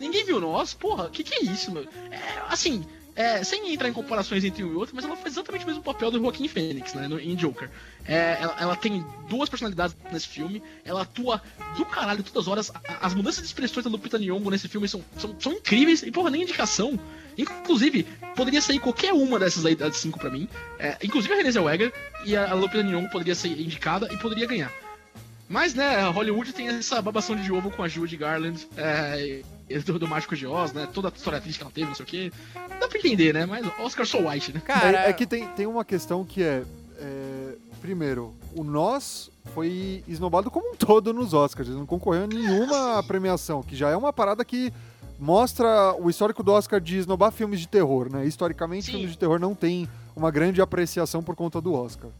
Ninguém- 0.00 0.24
viu 0.24 0.40
nós? 0.40 0.74
Porra, 0.74 1.04
o 1.04 1.10
que, 1.10 1.22
que 1.22 1.34
é 1.34 1.42
isso, 1.42 1.70
mano? 1.72 1.88
É, 2.10 2.18
assim, 2.48 2.84
é, 3.16 3.42
sem 3.42 3.72
entrar 3.72 3.88
em 3.88 3.92
comparações 3.92 4.44
entre 4.44 4.62
um 4.64 4.72
e 4.72 4.74
outro, 4.76 4.94
mas 4.94 5.04
ela 5.04 5.16
faz 5.16 5.34
exatamente 5.34 5.64
o 5.64 5.68
mesmo 5.68 5.82
papel 5.82 6.10
do 6.10 6.18
Joaquin 6.20 6.46
Phoenix, 6.48 6.94
né? 6.94 7.08
No, 7.08 7.18
em 7.20 7.34
Joker. 7.34 7.68
É, 8.06 8.38
ela, 8.40 8.56
ela 8.60 8.76
tem 8.76 9.04
duas 9.28 9.48
personalidades 9.48 9.96
nesse 10.12 10.28
filme, 10.28 10.62
ela 10.84 11.02
atua 11.02 11.42
do 11.76 11.84
caralho 11.84 12.22
todas 12.22 12.42
as 12.42 12.48
horas. 12.48 12.72
As 13.00 13.12
mudanças 13.14 13.40
de 13.42 13.46
expressões 13.46 13.84
da 13.84 13.90
Lupita 13.90 14.18
Nyong'o 14.18 14.50
nesse 14.50 14.68
filme 14.68 14.88
são, 14.88 15.04
são, 15.18 15.34
são 15.38 15.52
incríveis, 15.52 16.02
e 16.02 16.10
porra, 16.10 16.30
nem 16.30 16.42
indicação. 16.42 16.98
Inclusive, 17.38 18.04
poderia 18.34 18.60
sair 18.60 18.80
qualquer 18.80 19.12
uma 19.12 19.38
dessas 19.38 19.64
aí 19.64 19.74
das 19.74 19.96
cinco 19.96 20.18
pra 20.18 20.28
mim. 20.28 20.48
É, 20.78 20.96
inclusive 21.02 21.32
a 21.32 21.36
Renée 21.36 21.52
Zellweger 21.52 21.92
e 22.24 22.36
a, 22.36 22.52
Lupita 22.52 22.82
Nyong'o 22.82 23.08
poderia 23.10 23.34
ser 23.34 23.48
indicada 23.48 24.12
e 24.12 24.16
poderia 24.16 24.46
ganhar. 24.46 24.72
Mas, 25.48 25.72
né, 25.72 25.96
a 25.96 26.08
Hollywood 26.08 26.52
tem 26.52 26.68
essa 26.68 27.00
babação 27.00 27.34
de 27.34 27.50
ovo 27.50 27.70
com 27.70 27.82
a 27.82 27.88
Judy 27.88 28.18
Garland 28.18 28.68
é, 28.76 29.42
e 29.70 29.78
do, 29.78 29.98
do 29.98 30.06
Mágico 30.06 30.36
de 30.36 30.46
Oz, 30.46 30.72
né? 30.74 30.86
Toda 30.92 31.08
a 31.08 31.12
história 31.14 31.40
triste 31.40 31.58
que 31.58 31.64
ela 31.64 31.72
teve, 31.72 31.86
não 31.86 31.94
sei 31.94 32.04
o 32.04 32.06
quê. 32.06 32.32
Dá 32.78 32.86
pra 32.86 32.98
entender, 32.98 33.32
né? 33.32 33.46
Mas 33.46 33.66
Oscar 33.78 34.04
so 34.04 34.28
white, 34.28 34.52
né? 34.52 34.60
Cara, 34.60 35.06
É, 35.06 35.10
é 35.10 35.12
que 35.14 35.26
tem, 35.26 35.48
tem 35.48 35.66
uma 35.66 35.86
questão 35.86 36.22
que 36.22 36.42
é, 36.42 36.64
é, 36.98 37.54
Primeiro, 37.80 38.34
o 38.54 38.64
Nós 38.64 39.30
foi 39.54 40.02
esnobado 40.06 40.50
como 40.50 40.72
um 40.72 40.76
todo 40.76 41.12
nos 41.14 41.32
Oscars. 41.32 41.68
Ele 41.68 41.78
não 41.78 41.86
concorreu 41.86 42.24
a 42.24 42.26
nenhuma 42.26 43.02
premiação, 43.04 43.62
que 43.62 43.76
já 43.76 43.88
é 43.90 43.96
uma 43.96 44.12
parada 44.12 44.44
que 44.44 44.72
mostra 45.18 45.94
o 45.98 46.08
histórico 46.08 46.42
do 46.42 46.52
Oscar 46.52 46.80
de 46.80 46.96
esnobar 46.98 47.32
filmes 47.32 47.60
de 47.60 47.68
terror, 47.68 48.10
né? 48.10 48.24
Historicamente, 48.26 48.86
Sim. 48.86 48.92
filmes 48.92 49.10
de 49.12 49.18
terror 49.18 49.38
não 49.38 49.54
tem 49.54 49.88
uma 50.14 50.30
grande 50.30 50.60
apreciação 50.60 51.22
por 51.22 51.34
conta 51.34 51.60
do 51.60 51.74
Oscar. 51.74 52.10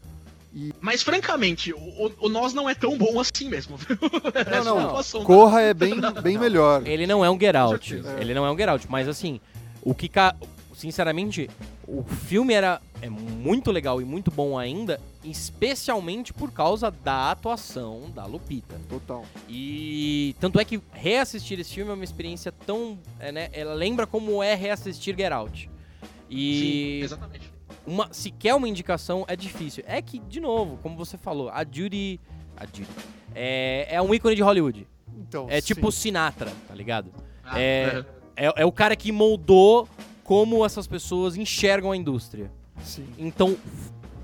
Mas, 0.81 1.03
francamente, 1.03 1.71
o, 1.73 2.11
o- 2.19 2.27
Nós 2.29 2.53
não 2.55 2.67
é 2.67 2.73
tão 2.73 2.97
bom 2.97 3.19
assim 3.19 3.47
mesmo, 3.47 3.77
viu? 3.77 3.95
É 4.33 4.57
Não, 4.57 4.63
só 5.03 5.17
uma 5.19 5.19
não. 5.19 5.25
Corra 5.25 5.61
é 5.61 5.73
bem, 5.75 5.95
bem 6.23 6.37
melhor. 6.39 6.85
Ele 6.87 7.05
não 7.05 7.23
é 7.23 7.29
um 7.29 7.39
Get 7.39 7.55
Out. 7.55 7.87
certeza. 7.87 8.17
Ele 8.19 8.33
não 8.33 8.45
é 8.45 8.51
um 8.51 8.57
Get 8.57 8.67
Out. 8.67 8.87
Mas 8.89 9.07
assim, 9.07 9.39
o 9.83 9.93
que. 9.93 10.09
ca- 10.09 10.35
Sinceramente, 10.79 11.49
o 11.85 12.03
filme 12.03 12.53
era 12.53 12.81
é 13.01 13.09
muito 13.09 13.69
legal 13.69 14.01
e 14.01 14.05
muito 14.05 14.31
bom 14.31 14.57
ainda, 14.57 14.97
especialmente 15.25 16.31
por 16.33 16.53
causa 16.53 16.89
da 16.89 17.31
atuação 17.31 18.09
da 18.15 18.25
Lupita. 18.25 18.79
Total. 18.87 19.25
E 19.49 20.33
tanto 20.39 20.57
é 20.57 20.63
que 20.63 20.81
reassistir 20.93 21.59
esse 21.59 21.73
filme 21.73 21.91
é 21.91 21.93
uma 21.93 22.03
experiência 22.05 22.49
tão. 22.49 22.97
é, 23.19 23.29
né, 23.29 23.49
ela 23.51 23.73
lembra 23.73 24.07
como 24.07 24.41
é 24.41 24.55
reassistir 24.55 25.13
Get 25.17 25.33
Out. 25.33 25.69
Sim, 25.69 26.07
E 26.29 27.01
exatamente. 27.03 27.51
uma, 27.85 28.07
se 28.13 28.31
quer 28.31 28.55
uma 28.55 28.69
indicação, 28.69 29.25
é 29.27 29.35
difícil. 29.35 29.83
É 29.85 30.01
que, 30.01 30.17
de 30.17 30.39
novo, 30.39 30.77
como 30.81 30.95
você 30.95 31.17
falou, 31.17 31.49
a 31.49 31.65
Judy. 31.69 32.21
A 32.55 32.65
Judy. 32.65 32.87
É, 33.35 33.85
é 33.89 34.01
um 34.01 34.13
ícone 34.13 34.33
de 34.33 34.41
Hollywood. 34.41 34.87
Então, 35.27 35.45
É 35.49 35.59
tipo 35.59 35.91
sim. 35.91 36.03
Sinatra, 36.03 36.53
tá 36.69 36.73
ligado? 36.73 37.11
Ah, 37.43 37.59
é- 37.59 38.05
É, 38.41 38.61
é 38.61 38.65
o 38.65 38.71
cara 38.71 38.95
que 38.95 39.11
moldou 39.11 39.85
como 40.29 40.63
essas 40.63 40.85
pessoas 40.85 41.35
enxergam 41.35 41.91
a 41.91 41.97
indústria. 41.97 42.51
Sim. 42.83 43.07
Então, 43.17 43.57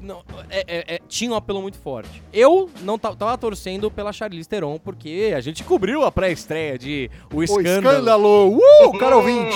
não, 0.05 0.23
é- 0.49 0.63
é- 0.67 0.95
é- 0.95 0.99
tinha 1.09 1.31
um 1.31 1.35
apelo 1.35 1.61
muito 1.61 1.77
forte. 1.77 2.21
Eu 2.31 2.69
não 2.81 2.97
ta- 2.97 3.15
tava 3.15 3.37
torcendo 3.37 3.89
pela 3.91 4.13
Charlize 4.13 4.47
Theron, 4.47 4.77
porque 4.79 5.33
a 5.35 5.41
gente 5.41 5.63
cobriu 5.63 6.03
a 6.05 6.11
pré-estreia 6.11 6.77
de 6.77 7.09
O 7.33 7.37
O 7.37 7.43
Escândalo. 7.43 7.77
escândalo! 7.87 8.57
Uh, 8.57 8.97
cara 8.99 9.17
ouvinte! 9.17 9.55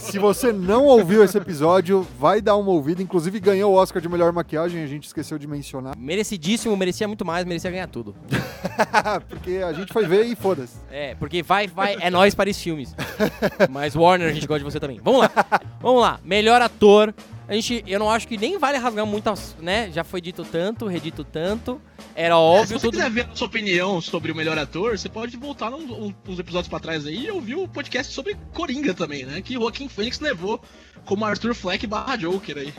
Se 0.00 0.18
você 0.18 0.52
não 0.52 0.86
ouviu 0.86 1.22
esse 1.22 1.36
episódio, 1.38 2.06
vai 2.18 2.40
dar 2.40 2.56
uma 2.56 2.70
ouvida. 2.70 3.02
Inclusive 3.02 3.38
ganhou 3.38 3.72
o 3.72 3.76
Oscar 3.76 4.00
de 4.02 4.08
melhor 4.08 4.32
maquiagem, 4.32 4.82
a 4.82 4.86
gente 4.86 5.04
esqueceu 5.04 5.38
de 5.38 5.46
mencionar. 5.46 5.96
Merecidíssimo, 5.96 6.76
merecia 6.76 7.06
muito 7.06 7.24
mais, 7.24 7.44
merecia 7.44 7.70
ganhar 7.70 7.86
tudo. 7.88 8.14
Porque 9.28 9.56
a 9.58 9.72
gente 9.72 9.92
foi 9.92 10.06
ver 10.06 10.24
e 10.24 10.34
foda-se. 10.34 10.76
É, 10.90 11.14
porque 11.16 11.42
vai, 11.42 11.66
vai, 11.66 11.96
é 12.00 12.10
nós 12.10 12.34
para 12.34 12.48
os 12.50 12.58
filmes. 12.60 12.94
Mas 13.70 13.94
Warner, 13.94 14.28
a 14.28 14.32
gente 14.32 14.46
gosta 14.46 14.60
de 14.60 14.64
você 14.64 14.80
também. 14.80 15.00
Vamos 15.02 15.20
lá. 15.22 15.30
Vamos 15.80 16.00
lá. 16.00 16.20
Melhor 16.24 16.60
ator. 16.62 17.14
A 17.52 17.54
gente, 17.54 17.84
eu 17.86 17.98
não 17.98 18.08
acho 18.10 18.26
que 18.26 18.38
nem 18.38 18.56
vale 18.58 18.78
rasgar 18.78 19.04
muitas, 19.04 19.54
né? 19.60 19.90
Já 19.92 20.02
foi 20.02 20.22
dito 20.22 20.42
tanto, 20.42 20.86
redito 20.86 21.22
tanto. 21.22 21.78
Era 22.14 22.28
É, 22.34 22.38
se 22.38 22.40
óbvio 22.40 22.78
você 22.78 22.86
tudo. 22.86 22.96
quiser 22.96 23.10
ver 23.10 23.28
a 23.30 23.34
sua 23.36 23.46
opinião 23.46 24.00
sobre 24.00 24.32
o 24.32 24.34
melhor 24.34 24.56
ator, 24.56 24.96
você 24.98 25.06
pode 25.06 25.36
voltar 25.36 25.70
num- 25.70 26.14
uns 26.26 26.38
episódios 26.38 26.68
pra 26.68 26.80
trás 26.80 27.04
aí 27.06 27.26
e 27.26 27.30
ouvir 27.30 27.56
o 27.56 27.68
podcast 27.68 28.10
sobre 28.14 28.38
Coringa 28.54 28.94
também, 28.94 29.26
né? 29.26 29.42
Que 29.42 29.52
Joaquim 29.52 29.86
Phoenix 29.86 30.18
levou 30.18 30.62
como 31.04 31.26
Arthur 31.26 31.54
Fleck 31.54 31.86
barra 31.86 32.16
Joker 32.16 32.56
aí. 32.56 32.72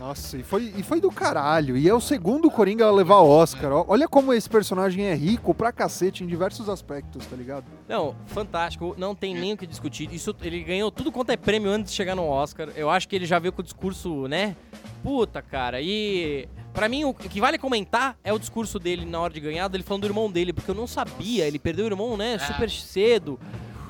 Nossa, 0.00 0.38
e 0.38 0.42
foi, 0.42 0.72
e 0.78 0.82
foi 0.82 0.98
do 0.98 1.10
caralho. 1.10 1.76
E 1.76 1.86
é 1.86 1.92
o 1.92 2.00
segundo 2.00 2.50
Coringa 2.50 2.86
a 2.86 2.90
levar 2.90 3.20
Oscar. 3.20 3.84
Olha 3.86 4.08
como 4.08 4.32
esse 4.32 4.48
personagem 4.48 5.04
é 5.04 5.14
rico 5.14 5.52
pra 5.52 5.70
cacete 5.70 6.24
em 6.24 6.26
diversos 6.26 6.70
aspectos, 6.70 7.26
tá 7.26 7.36
ligado? 7.36 7.66
Não, 7.86 8.16
fantástico, 8.24 8.94
não 8.96 9.14
tem 9.14 9.34
nem 9.34 9.52
o 9.52 9.58
que 9.58 9.66
discutir. 9.66 10.10
Isso, 10.10 10.34
ele 10.40 10.64
ganhou 10.64 10.90
tudo 10.90 11.12
quanto 11.12 11.28
é 11.32 11.36
prêmio 11.36 11.70
antes 11.70 11.92
de 11.92 11.96
chegar 11.98 12.16
no 12.16 12.26
Oscar. 12.26 12.70
Eu 12.74 12.88
acho 12.88 13.06
que 13.06 13.14
ele 13.14 13.26
já 13.26 13.38
veio 13.38 13.52
com 13.52 13.60
o 13.60 13.62
discurso, 13.62 14.26
né? 14.26 14.56
Puta, 15.02 15.42
cara. 15.42 15.82
E 15.82 16.48
pra 16.72 16.88
mim 16.88 17.04
o 17.04 17.12
que 17.12 17.38
vale 17.38 17.58
comentar 17.58 18.16
é 18.24 18.32
o 18.32 18.38
discurso 18.38 18.78
dele 18.78 19.04
na 19.04 19.20
hora 19.20 19.34
de 19.34 19.40
ganhar, 19.40 19.68
dele 19.68 19.84
falando 19.84 20.04
do 20.04 20.08
irmão 20.08 20.30
dele, 20.32 20.54
porque 20.54 20.70
eu 20.70 20.74
não 20.74 20.86
sabia. 20.86 21.46
Ele 21.46 21.58
perdeu 21.58 21.84
o 21.84 21.88
irmão, 21.88 22.16
né? 22.16 22.38
Super 22.38 22.70
cedo. 22.70 23.38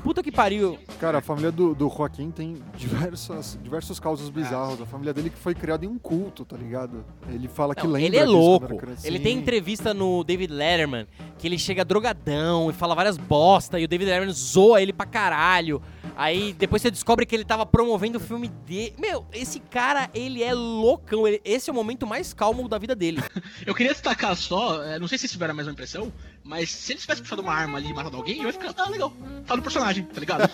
Puta 0.02 0.22
que 0.22 0.32
pariu. 0.32 0.78
Cara, 0.98 1.18
a 1.18 1.20
família 1.20 1.52
do, 1.52 1.74
do 1.74 1.88
Joaquim 1.88 2.30
tem 2.30 2.56
diversas, 2.76 3.58
diversos 3.62 4.00
causos 4.00 4.30
bizarros. 4.30 4.80
A 4.80 4.86
família 4.86 5.12
dele 5.12 5.30
que 5.30 5.38
foi 5.38 5.54
criada 5.54 5.84
em 5.84 5.88
um 5.88 5.98
culto, 5.98 6.44
tá 6.44 6.56
ligado? 6.56 7.04
Ele 7.28 7.48
fala 7.48 7.74
que 7.74 7.84
Não, 7.84 7.92
lembra 7.92 8.06
ele 8.06 8.16
é 8.16 8.24
louco. 8.24 8.80
Ele 9.04 9.18
tem 9.18 9.38
entrevista 9.38 9.92
no 9.92 10.24
David 10.24 10.52
Letterman 10.52 11.06
que 11.38 11.46
ele 11.46 11.58
chega 11.58 11.84
drogadão 11.84 12.70
e 12.70 12.72
fala 12.72 12.94
várias 12.94 13.16
bosta 13.16 13.78
e 13.78 13.84
o 13.84 13.88
David 13.88 14.08
Letterman 14.08 14.32
zoa 14.34 14.80
ele 14.80 14.92
pra 14.92 15.06
caralho. 15.06 15.82
Aí 16.20 16.52
depois 16.52 16.82
você 16.82 16.90
descobre 16.90 17.24
que 17.24 17.34
ele 17.34 17.46
tava 17.46 17.64
promovendo 17.64 18.18
o 18.18 18.20
filme 18.20 18.48
dele. 18.66 18.92
Meu, 18.98 19.24
esse 19.32 19.58
cara, 19.58 20.10
ele 20.12 20.42
é 20.42 20.52
loucão. 20.52 21.26
Ele- 21.26 21.40
esse 21.42 21.70
é 21.70 21.72
o 21.72 21.74
momento 21.74 22.06
mais 22.06 22.34
calmo 22.34 22.68
da 22.68 22.76
vida 22.76 22.94
dele. 22.94 23.22
Eu 23.64 23.74
queria 23.74 23.90
destacar 23.92 24.36
só, 24.36 24.84
é, 24.84 24.98
não 24.98 25.08
sei 25.08 25.16
se 25.16 25.22
vocês 25.22 25.32
tiveram 25.32 25.52
a 25.52 25.56
mesma 25.56 25.72
impressão, 25.72 26.12
mas 26.44 26.70
se 26.70 26.92
ele 26.92 27.00
tivesse 27.00 27.22
puxado 27.22 27.40
uma 27.40 27.54
arma 27.54 27.78
ali 27.78 27.88
e 27.88 27.94
matado 27.94 28.18
alguém, 28.18 28.38
eu 28.42 28.48
ia 28.48 28.52
ficar, 28.52 28.74
ah, 28.76 28.90
legal, 28.90 29.10
tá 29.46 29.56
no 29.56 29.62
personagem, 29.62 30.04
tá 30.04 30.20
ligado? 30.20 30.46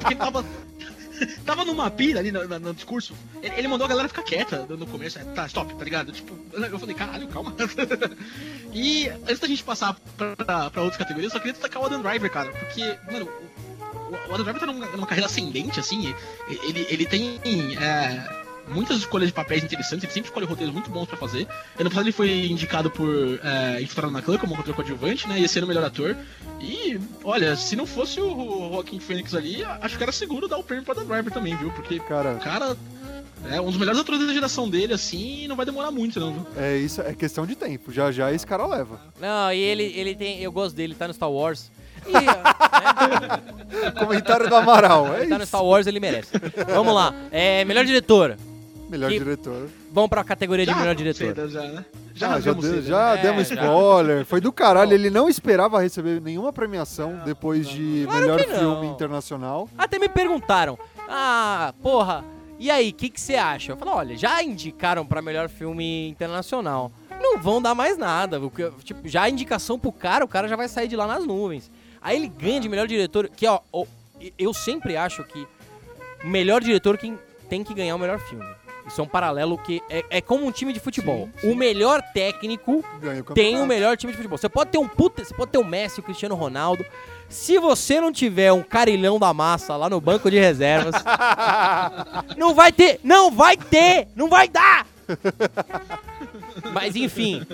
Porque 0.00 0.14
tava. 0.16 0.44
Tava 1.46 1.64
numa 1.64 1.88
pira 1.88 2.18
ali 2.18 2.32
no, 2.32 2.48
no- 2.48 2.58
no 2.58 2.74
discurso. 2.74 3.14
Ele, 3.40 3.54
ele 3.56 3.68
mandou 3.68 3.84
a 3.84 3.88
galera 3.88 4.08
ficar 4.08 4.24
quieta 4.24 4.66
no 4.68 4.76
no 4.76 4.86
começo. 4.88 5.20
é, 5.20 5.24
tá, 5.24 5.46
stop, 5.46 5.72
tá 5.72 5.84
ligado? 5.84 6.10
Tipo, 6.10 6.36
eu 6.52 6.78
falei, 6.80 6.96
caralho, 6.96 7.28
calma. 7.28 7.54
e 8.72 9.08
antes 9.08 9.38
da 9.38 9.46
gente 9.46 9.62
passar 9.62 9.96
pra, 10.16 10.68
pra 10.70 10.82
outras 10.82 10.96
categorias, 10.96 11.32
eu 11.32 11.38
só 11.38 11.38
queria 11.38 11.52
destacar 11.52 11.80
o 11.80 11.86
Adam 11.86 12.02
Driver, 12.02 12.28
cara. 12.28 12.50
Porque, 12.50 12.98
mano, 13.12 13.28
o, 13.94 14.30
o 14.30 14.34
Adam 14.34 14.44
Driver 14.44 14.60
tá 14.60 14.66
numa, 14.66 14.86
numa 14.86 15.06
carreira 15.06 15.26
ascendente, 15.26 15.78
assim. 15.80 16.14
e- 16.48 16.58
Ele, 16.68 16.86
ele 16.90 17.06
tem. 17.06 17.38
é, 17.76 18.42
muitas 18.68 18.98
escolhas 18.98 19.28
de 19.28 19.34
papéis 19.34 19.62
interessantes, 19.64 20.04
ele 20.04 20.12
sempre 20.12 20.28
escolhe 20.30 20.46
roteiros 20.46 20.72
muito 20.72 20.88
bons 20.90 21.06
pra 21.06 21.16
fazer. 21.16 21.46
Ano 21.78 21.90
passado 21.90 22.04
ele 22.04 22.12
foi 22.12 22.46
indicado 22.46 22.90
por 22.90 23.08
é, 23.42 23.82
Infiltrado 23.82 24.12
na 24.12 24.22
Clã 24.22 24.38
como 24.38 24.54
roteiro 24.54 24.74
coadjuvante, 24.76 25.28
né? 25.28 25.38
Ia 25.40 25.48
ser 25.48 25.64
o 25.64 25.66
melhor 25.66 25.84
ator. 25.84 26.16
E, 26.60 26.98
olha, 27.24 27.56
se 27.56 27.74
não 27.74 27.84
fosse 27.86 28.20
o 28.20 28.70
Joaquim 28.72 29.00
Phoenix 29.00 29.34
ali, 29.34 29.64
acho 29.64 29.96
que 29.96 30.02
era 30.02 30.12
seguro 30.12 30.46
dar 30.48 30.58
o 30.58 30.62
prêmio 30.62 30.84
pra 30.84 30.94
Dan 30.94 31.04
Driver 31.04 31.32
também, 31.32 31.56
viu? 31.56 31.70
Porque 31.72 31.98
Cara, 32.00 32.34
o 32.34 32.38
cara 32.38 32.76
é 33.50 33.60
um 33.60 33.66
dos 33.66 33.76
melhores 33.76 33.98
atores 34.00 34.24
da 34.24 34.32
geração 34.32 34.70
dele, 34.70 34.94
assim, 34.94 35.42
e 35.42 35.48
não 35.48 35.56
vai 35.56 35.66
demorar 35.66 35.90
muito, 35.90 36.20
não, 36.20 36.32
viu? 36.32 36.46
é 36.56 36.76
isso, 36.76 37.00
é 37.02 37.12
questão 37.14 37.44
de 37.44 37.56
tempo. 37.56 37.92
Já 37.92 38.12
já 38.12 38.32
esse 38.32 38.46
cara 38.46 38.64
leva. 38.64 39.00
Não, 39.20 39.52
e 39.52 39.58
ele, 39.58 39.82
ele 39.96 40.14
tem. 40.14 40.40
Eu 40.40 40.52
gosto 40.52 40.76
dele, 40.76 40.94
tá 40.94 41.08
no 41.08 41.14
Star 41.14 41.30
Wars. 41.30 41.68
E, 42.06 42.12
né, 42.12 43.92
Comentário 43.98 44.48
do 44.48 44.54
Amaral, 44.54 45.14
é 45.14 45.20
tá 45.26 45.36
no 45.36 45.36
isso. 45.38 45.46
Star 45.46 45.64
Wars, 45.64 45.86
ele 45.86 46.00
merece. 46.00 46.30
Vamos 46.72 46.94
lá. 46.94 47.14
É, 47.30 47.64
melhor 47.64 47.84
diretor. 47.84 48.36
Melhor 48.88 49.10
que- 49.10 49.18
diretor. 49.18 49.68
Vamos 49.90 50.08
pra 50.10 50.22
categoria 50.24 50.64
de 50.66 50.74
melhor 50.74 50.94
diretor. 50.94 51.48
Já, 51.48 51.60
né? 51.62 51.84
Já, 52.14 52.34
Ah, 52.34 52.40
já, 52.40 52.52
deu- 52.52 52.82
já 52.82 53.14
né? 53.16 53.22
demos 53.22 53.50
É, 53.50 53.54
já. 53.54 53.62
spoiler. 53.62 54.24
Foi 54.26 54.40
do 54.40 54.52
caralho. 54.52 54.92
Ele 54.92 55.08
não 55.10 55.28
esperava 55.28 55.80
receber 55.80 56.20
nenhuma 56.20 56.52
premiação 56.52 57.20
depois 57.24 57.66
de 57.68 58.02
Claro 58.04 58.20
melhor 58.20 58.40
que 58.40 58.46
não. 58.46 58.58
filme 58.58 58.86
internacional. 58.88 59.68
Até 59.78 59.98
me 59.98 60.08
perguntaram: 60.08 60.78
Ah, 61.08 61.72
porra, 61.82 62.24
E 62.58 62.70
aí, 62.70 62.90
o 62.90 62.94
que 62.94 63.08
que 63.10 63.20
você 63.20 63.34
acha? 63.34 63.72
Eu 63.72 63.76
falo, 63.76 63.90
olha, 63.92 64.16
já 64.16 64.40
indicaram 64.40 65.04
pra 65.04 65.20
melhor 65.20 65.48
filme 65.48 66.08
internacional. 66.08 66.92
Não 67.20 67.36
vão 67.38 67.60
dar 67.60 67.74
mais 67.74 67.98
nada. 67.98 68.40
Tipo, 68.84 69.08
já 69.08 69.22
a 69.22 69.28
indicação 69.30 69.76
pro 69.80 69.90
cara, 69.90 70.24
o 70.24 70.28
cara 70.28 70.46
já 70.46 70.54
vai 70.54 70.68
sair 70.68 70.86
de 70.86 70.94
lá 70.94 71.06
nas 71.08 71.26
nuvens. 71.26 71.71
Aí 72.02 72.16
ele 72.16 72.28
ganha 72.28 72.60
de 72.60 72.68
melhor 72.68 72.86
diretor, 72.86 73.28
que 73.28 73.46
ó, 73.46 73.60
eu 74.38 74.52
sempre 74.52 74.96
acho 74.96 75.22
que 75.24 75.46
o 76.24 76.28
melhor 76.28 76.60
diretor 76.60 76.98
quem 76.98 77.18
tem 77.48 77.62
que 77.62 77.74
ganhar 77.74 77.94
o 77.94 77.98
melhor 77.98 78.18
filme. 78.18 78.44
Isso 78.86 79.00
é 79.00 79.04
um 79.04 79.08
paralelo 79.08 79.56
que 79.56 79.80
é, 79.88 80.04
é 80.10 80.20
como 80.20 80.44
um 80.44 80.50
time 80.50 80.72
de 80.72 80.80
futebol. 80.80 81.28
O 81.44 81.54
melhor 81.54 82.02
técnico 82.12 82.84
o 83.28 83.34
tem 83.34 83.60
o 83.60 83.66
melhor 83.66 83.96
time 83.96 84.12
de 84.12 84.16
futebol. 84.16 84.36
Você 84.36 84.48
pode 84.48 84.70
ter 84.70 84.78
um 84.78 84.88
puta, 84.88 85.24
você 85.24 85.32
pode 85.32 85.52
ter 85.52 85.58
o 85.58 85.64
Messi, 85.64 86.00
o 86.00 86.02
Cristiano 86.02 86.34
Ronaldo. 86.34 86.84
Se 87.28 87.58
você 87.58 88.00
não 88.00 88.12
tiver 88.12 88.52
um 88.52 88.62
carilhão 88.62 89.18
da 89.18 89.32
massa 89.32 89.76
lá 89.76 89.88
no 89.88 90.00
banco 90.00 90.30
de 90.30 90.38
reservas, 90.38 90.94
não 92.36 92.54
vai 92.54 92.72
ter, 92.72 93.00
não 93.02 93.30
vai 93.30 93.56
ter, 93.56 94.08
não 94.14 94.28
vai 94.28 94.48
dar. 94.48 94.86
Mas 96.72 96.96
enfim, 96.96 97.46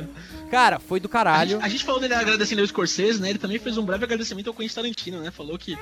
cara, 0.50 0.78
foi 0.78 0.98
do 1.00 1.06
A 1.06 1.10
caralho. 1.10 1.50
gente, 1.52 1.64
a 1.64 1.68
gente 1.68 1.84
falou 1.84 2.00
dele 2.00 2.14
agradecendo 2.14 2.60
ao 2.60 2.66
Scorsese, 2.66 3.20
né? 3.20 3.30
Ele 3.30 3.38
também 3.38 3.58
fez 3.58 3.76
um 3.78 3.84
breve 3.84 4.04
agradecimento 4.04 4.48
ao 4.48 4.54
Quentin 4.54 4.74
Tarantino, 4.74 5.20
né? 5.20 5.30
Falou 5.30 5.58
que 5.58 5.76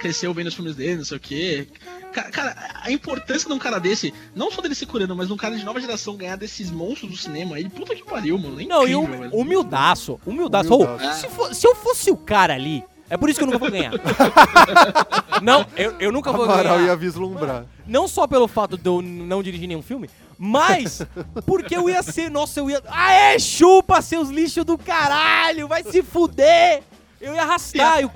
cresceu 0.00 0.32
vendo 0.32 0.46
os 0.46 0.54
filmes 0.54 0.74
dele, 0.74 0.96
não 0.96 1.04
sei 1.04 1.16
o 1.18 1.20
quê. 1.20 1.68
Ca- 2.12 2.30
Cara, 2.30 2.56
a 2.82 2.90
importância 2.90 3.46
de 3.46 3.52
um 3.54 3.58
cara 3.58 3.78
desse, 3.78 4.14
não 4.34 4.50
só 4.50 4.62
dele 4.62 4.74
ser 4.74 4.86
coreano, 4.86 5.14
mas 5.14 5.26
de 5.26 5.32
um 5.34 5.36
cara 5.36 5.54
de 5.56 5.62
nova 5.64 5.78
geração 5.80 6.16
ganhar 6.16 6.36
desses 6.36 6.70
monstros 6.70 7.10
do 7.10 7.16
cinema 7.18 7.56
aí, 7.56 7.68
puta 7.68 7.94
que 7.94 8.02
pariu, 8.04 8.38
mano. 8.38 8.58
É 8.60 8.64
Não, 8.64 8.88
e 8.88 8.92
incrível, 8.92 9.02
um, 9.02 9.20
velho. 9.20 9.34
humildaço, 9.36 10.18
humildaço. 10.24 10.72
Ô, 10.72 10.84
Humildaço. 10.84 11.20
se, 11.20 11.28
fo- 11.28 11.54
se 11.54 11.66
eu 11.66 11.74
fosse 11.74 12.10
o 12.10 12.16
cara 12.16 12.54
ali, 12.54 12.82
é 13.10 13.16
por 13.16 13.28
isso 13.28 13.38
que 13.38 13.42
eu 13.42 13.46
nunca 13.46 13.58
vou 13.58 13.70
ganhar. 13.70 13.92
não, 15.42 15.66
eu, 15.76 15.94
eu 15.98 16.12
nunca 16.12 16.32
vou 16.32 16.44
Amaral 16.44 16.76
ganhar. 16.76 16.86
ia 16.86 16.96
vislumbrar. 16.96 17.64
Não 17.86 18.06
só 18.06 18.26
pelo 18.26 18.46
fato 18.46 18.78
de 18.78 18.88
eu 18.88 19.02
não 19.02 19.42
dirigir 19.42 19.66
nenhum 19.66 19.82
filme, 19.82 20.08
mas 20.38 21.02
porque 21.44 21.76
eu 21.76 21.90
ia 21.90 22.02
ser, 22.02 22.30
nossa, 22.30 22.60
eu 22.60 22.70
ia. 22.70 22.80
Aê, 22.88 23.38
chupa 23.38 24.00
seus 24.00 24.30
lixos 24.30 24.64
do 24.64 24.78
caralho, 24.78 25.66
vai 25.66 25.82
se 25.82 26.02
fuder! 26.02 26.82
Eu 27.20 27.34
ia 27.34 27.42
arrastar. 27.42 28.00
Eu, 28.00 28.10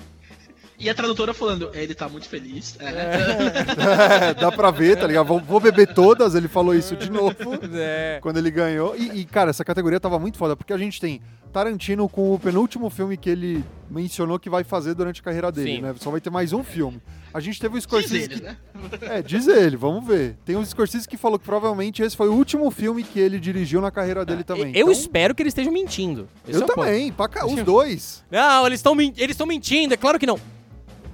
E 0.78 0.90
a 0.90 0.94
tradutora 0.94 1.32
falando, 1.32 1.70
"É, 1.72 1.82
ele 1.82 1.94
tá 1.94 2.08
muito 2.08 2.28
feliz. 2.28 2.76
É. 2.80 4.30
É, 4.30 4.34
dá 4.40 4.50
pra 4.50 4.70
ver, 4.70 4.98
tá 4.98 5.06
ligado? 5.06 5.26
Vou, 5.26 5.40
vou 5.40 5.60
beber 5.60 5.94
todas, 5.94 6.34
ele 6.34 6.48
falou 6.48 6.74
isso 6.74 6.96
de 6.96 7.10
novo. 7.10 7.34
é, 7.74 8.18
Quando 8.20 8.38
ele 8.38 8.50
ganhou. 8.50 8.96
E, 8.96 9.20
e, 9.20 9.24
cara, 9.24 9.50
essa 9.50 9.64
categoria 9.64 10.00
tava 10.00 10.18
muito 10.18 10.36
foda, 10.36 10.56
porque 10.56 10.72
a 10.72 10.78
gente 10.78 11.00
tem 11.00 11.20
Tarantino 11.52 12.08
com 12.08 12.34
o 12.34 12.38
penúltimo 12.38 12.90
filme 12.90 13.16
que 13.16 13.30
ele 13.30 13.64
mencionou 13.88 14.38
que 14.40 14.50
vai 14.50 14.64
fazer 14.64 14.94
durante 14.94 15.20
a 15.20 15.24
carreira 15.24 15.52
dele, 15.52 15.76
Sim. 15.76 15.82
né? 15.82 15.94
Só 16.00 16.10
vai 16.10 16.20
ter 16.20 16.30
mais 16.30 16.52
um 16.52 16.64
filme. 16.64 17.00
A 17.34 17.40
gente 17.40 17.60
teve 17.60 17.74
o 17.74 17.78
Diz 17.78 17.82
Scorsese. 17.84 18.14
eles, 18.16 18.38
que- 18.38 18.44
né? 18.44 18.56
É, 19.02 19.20
diz 19.20 19.48
ele, 19.48 19.76
vamos 19.76 20.06
ver. 20.06 20.36
Tem 20.44 20.54
o 20.56 20.64
Scorsese 20.64 21.08
que 21.08 21.16
falou 21.16 21.36
que 21.36 21.44
provavelmente 21.44 22.00
esse 22.00 22.16
foi 22.16 22.28
o 22.28 22.32
último 22.32 22.70
filme 22.70 23.02
que 23.02 23.18
ele 23.18 23.40
dirigiu 23.40 23.80
na 23.80 23.90
carreira 23.90 24.24
dele 24.24 24.44
também. 24.44 24.66
eu 24.74 24.82
Então, 24.82 24.92
espero 24.92 25.34
que 25.34 25.42
eles 25.42 25.50
estejam 25.50 25.72
mentindo. 25.72 26.28
Esse 26.48 26.60
Eu 26.60 26.64
é 26.64 26.66
também, 26.72 27.12
pra 27.12 27.28
cá, 27.28 27.44
os 27.44 27.60
dois. 27.64 28.22
Não, 28.30 28.64
eles 28.66 28.78
estão 28.78 28.94
eles 29.00 29.30
estão 29.30 29.46
mentindo, 29.48 29.92
é 29.92 29.96
claro 29.96 30.16
que 30.18 30.26
não. 30.26 30.38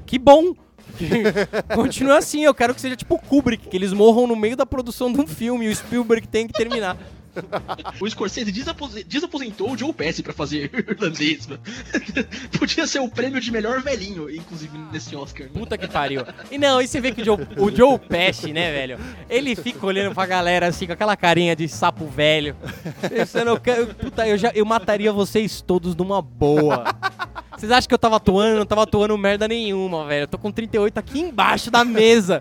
Que 0.05 0.18
bom. 0.18 0.55
Continua 1.75 2.18
assim, 2.18 2.45
eu 2.45 2.53
quero 2.53 2.75
que 2.75 2.81
seja 2.81 2.97
tipo 2.97 3.18
Kubrick, 3.18 3.68
que 3.68 3.77
eles 3.77 3.93
morram 3.93 4.27
no 4.27 4.37
meio 4.37 4.57
da 4.57 4.66
produção 4.66 5.11
de 5.12 5.21
um 5.21 5.27
filme 5.27 5.66
e 5.66 5.68
o 5.71 5.75
Spielberg 5.77 6.27
tem 6.29 6.47
que 6.47 6.53
terminar. 6.53 6.97
O 8.01 8.09
Scorsese 8.09 8.51
desapose- 8.53 9.05
desaposentou 9.05 9.70
o 9.72 9.76
Joe 9.78 9.93
Pesci 9.93 10.22
pra 10.22 10.33
fazer 10.33 10.70
irlandês, 10.89 11.47
mano. 11.47 11.61
Podia 12.59 12.87
ser 12.87 13.01
o 13.01 13.09
prêmio 13.09 13.41
de 13.41 13.51
melhor 13.51 13.81
velhinho, 13.83 14.31
inclusive, 14.31 14.76
nesse 14.93 15.14
Oscar. 15.16 15.47
né? 15.47 15.53
Puta 15.55 15.76
que 15.78 15.87
pariu. 15.89 16.24
E 16.51 16.59
não, 16.59 16.81
e 16.81 16.87
você 16.89 17.01
vê 17.01 17.12
que 17.12 17.22
o 17.22 17.24
Joe, 17.24 17.39
o 17.57 17.70
Joe 17.74 17.99
Pesci, 17.99 18.53
né, 18.53 18.72
velho? 18.72 18.99
Ele 19.28 19.55
fica 19.55 19.85
olhando 19.87 20.14
pra 20.14 20.26
galera 20.26 20.66
assim, 20.68 20.87
com 20.87 20.93
aquela 20.93 21.16
carinha 21.16 21.55
de 21.55 21.68
sapo 21.68 22.07
velho. 22.07 22.57
Pensando, 23.09 23.49
eu, 23.64 23.87
puta, 23.95 24.26
eu, 24.26 24.37
já, 24.39 24.51
eu 24.55 24.64
mataria 24.64 25.12
vocês 25.12 25.61
todos 25.61 25.95
numa 25.95 26.20
boa. 26.22 26.85
Vocês 27.57 27.70
acham 27.72 27.89
que 27.89 27.95
eu 27.95 27.99
tava 27.99 28.16
atuando? 28.16 28.59
Não 28.61 28.66
tava 28.66 28.85
atuando 28.85 29.16
merda 29.18 29.47
nenhuma, 29.47 30.07
velho. 30.07 30.22
Eu 30.22 30.28
tô 30.28 30.39
com 30.39 30.51
38 30.51 30.97
aqui 30.99 31.20
embaixo 31.20 31.70
da 31.70 31.85
mesa. 31.85 32.41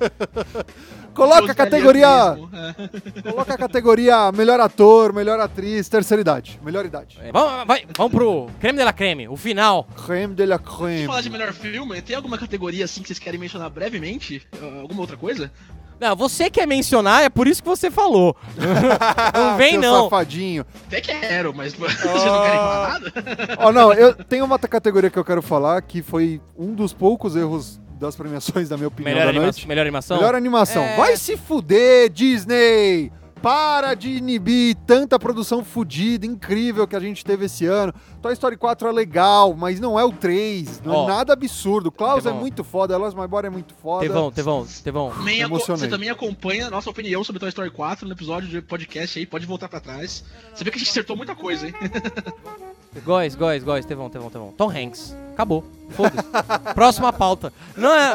Coloca 1.13 1.51
a 1.51 1.55
categoria. 1.55 2.37
é. 2.53 3.21
Coloca 3.31 3.53
a 3.53 3.57
categoria 3.57 4.31
melhor 4.31 4.59
ator, 4.59 5.13
melhor 5.13 5.39
atriz, 5.39 5.87
terceira 5.89 6.21
idade. 6.21 6.59
Melhor 6.63 6.85
idade. 6.85 7.17
É, 7.21 7.31
vamos, 7.31 7.67
vai, 7.67 7.85
vamos 7.97 8.11
pro 8.13 8.47
creme 8.59 8.79
de 8.79 8.85
la 8.85 8.93
creme, 8.93 9.27
o 9.27 9.35
final. 9.35 9.87
Creme 10.05 10.33
de 10.35 10.45
la 10.45 10.59
creme. 10.59 11.05
falar 11.05 11.21
de 11.21 11.29
melhor 11.29 11.53
filme, 11.53 12.01
tem 12.01 12.15
alguma 12.15 12.37
categoria 12.37 12.85
assim 12.85 13.01
que 13.01 13.07
vocês 13.07 13.19
querem 13.19 13.39
mencionar 13.39 13.69
brevemente? 13.69 14.41
Uh, 14.61 14.79
Alguma 14.81 15.01
outra 15.01 15.17
coisa? 15.17 15.51
Não, 15.99 16.15
você 16.15 16.49
quer 16.49 16.65
mencionar, 16.65 17.23
é 17.23 17.29
por 17.29 17.45
isso 17.45 17.61
que 17.61 17.67
você 17.67 17.91
falou. 17.91 18.33
não 19.35 19.57
vem, 19.57 19.71
Seu 19.71 19.81
não. 19.81 20.03
safadinho. 20.05 20.65
Até 20.87 21.01
quero, 21.01 21.53
mas 21.53 21.73
vocês 21.75 22.01
não 22.05 22.41
querem 22.41 22.57
falar 22.57 22.87
nada? 22.99 23.13
Ó, 23.59 23.71
não, 23.73 23.93
eu 23.93 24.13
tenho 24.13 24.45
uma 24.45 24.55
outra 24.55 24.69
categoria 24.69 25.09
que 25.09 25.19
eu 25.19 25.25
quero 25.25 25.41
falar 25.41 25.81
que 25.81 26.01
foi 26.01 26.39
um 26.57 26.73
dos 26.73 26.93
poucos 26.93 27.35
erros 27.35 27.81
das 27.99 28.15
premiações, 28.15 28.69
da 28.69 28.77
minha 28.77 28.87
opinião, 28.87 29.11
Melhor, 29.13 29.25
da 29.25 29.29
anima 29.29 29.43
noite. 29.45 29.67
melhor 29.67 29.81
animação? 29.81 30.17
Melhor 30.17 30.35
animação. 30.35 30.81
É. 30.83 30.95
Vai 30.95 31.17
se 31.17 31.35
fuder, 31.37 32.09
Disney! 32.09 33.11
Para 33.41 33.93
de 33.93 34.09
inibir 34.09 34.75
tanta 34.85 35.17
produção 35.17 35.63
fodida, 35.63 36.25
incrível 36.25 36.85
que 36.85 36.93
a 36.93 36.99
gente 36.99 37.23
teve 37.23 37.45
esse 37.45 37.65
ano. 37.65 37.93
Toy 38.21 38.33
Story 38.33 38.57
4 38.57 38.89
é 38.89 38.91
legal, 38.91 39.53
mas 39.53 39.79
não 39.79 39.97
é 39.97 40.03
o 40.03 40.11
3. 40.11 40.81
Não 40.81 40.93
Ó. 40.93 41.03
é 41.05 41.07
nada 41.07 41.31
absurdo. 41.31 41.89
Klaus 41.89 42.25
é 42.25 42.29
Tevão. 42.29 42.41
muito 42.41 42.65
foda, 42.65 42.93
Elas 42.93 43.13
My 43.13 43.25
Body 43.27 43.47
é 43.47 43.49
muito 43.49 43.73
foda. 43.81 44.05
Tevão, 44.05 44.29
Tevão, 44.29 44.67
Tevão. 44.83 45.11
Também 45.11 45.45
você 45.47 45.87
também 45.87 46.09
acompanha 46.09 46.67
a 46.67 46.69
nossa 46.69 46.89
opinião 46.89 47.23
sobre 47.23 47.39
Toy 47.39 47.47
Story 47.47 47.71
4 47.71 48.05
no 48.05 48.13
episódio 48.13 48.49
de 48.49 48.61
podcast 48.61 49.17
aí, 49.17 49.25
pode 49.25 49.45
voltar 49.45 49.69
pra 49.69 49.79
trás. 49.79 50.25
Você 50.53 50.65
vê 50.65 50.69
que 50.69 50.75
a 50.75 50.79
gente 50.79 50.89
acertou 50.89 51.15
muita 51.15 51.33
coisa, 51.33 51.65
hein? 51.65 51.73
Góis, 53.03 53.35
góis, 53.35 53.63
góis, 53.63 53.85
Tevão, 53.85 54.09
Tevão, 54.09 54.29
Tevão. 54.29 54.53
Tom 54.57 54.69
Hanks. 54.69 55.15
Acabou. 55.33 55.63
Foda-se. 55.91 56.27
Próxima 56.73 57.13
pauta. 57.13 57.53
Não 57.77 57.93
é. 57.93 58.13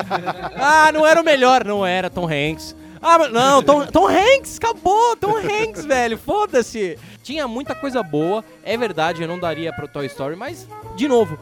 Ah, 0.56 0.90
não 0.92 1.06
era 1.06 1.20
o 1.20 1.24
melhor. 1.24 1.64
Não 1.64 1.86
era 1.86 2.10
Tom 2.10 2.26
Hanks. 2.26 2.74
Ah, 3.00 3.18
mas- 3.18 3.32
não, 3.32 3.62
Tom, 3.62 3.86
Tom 3.86 4.08
Hanks, 4.08 4.58
acabou. 4.58 5.16
Tom 5.16 5.36
Hanks, 5.38 5.84
velho. 5.86 6.18
Foda-se. 6.18 6.98
Tinha 7.22 7.46
muita 7.46 7.74
coisa 7.74 8.02
boa. 8.02 8.44
É 8.62 8.76
verdade, 8.76 9.22
eu 9.22 9.28
não 9.28 9.38
daria 9.38 9.72
pro 9.72 9.86
Toy 9.88 10.06
Story, 10.06 10.34
mas, 10.36 10.68
de 10.96 11.06
novo, 11.06 11.38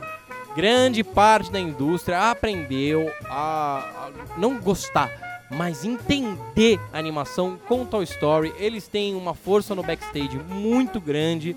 grande 0.55 1.03
parte 1.03 1.51
da 1.51 1.59
indústria 1.59 2.31
aprendeu 2.31 3.11
a, 3.29 4.09
a 4.09 4.11
não 4.39 4.59
gostar. 4.61 5.11
Mas 5.51 5.85
entender 5.85 6.81
a 6.93 6.99
animação 6.99 7.59
com 7.69 7.85
Toy 7.85 8.05
Story, 8.05 8.55
eles 8.59 8.89
têm 8.89 9.15
uma 9.15 9.35
força 9.35 9.75
no 9.75 9.83
backstage 9.83 10.39
muito 10.49 10.99
grande. 11.01 11.55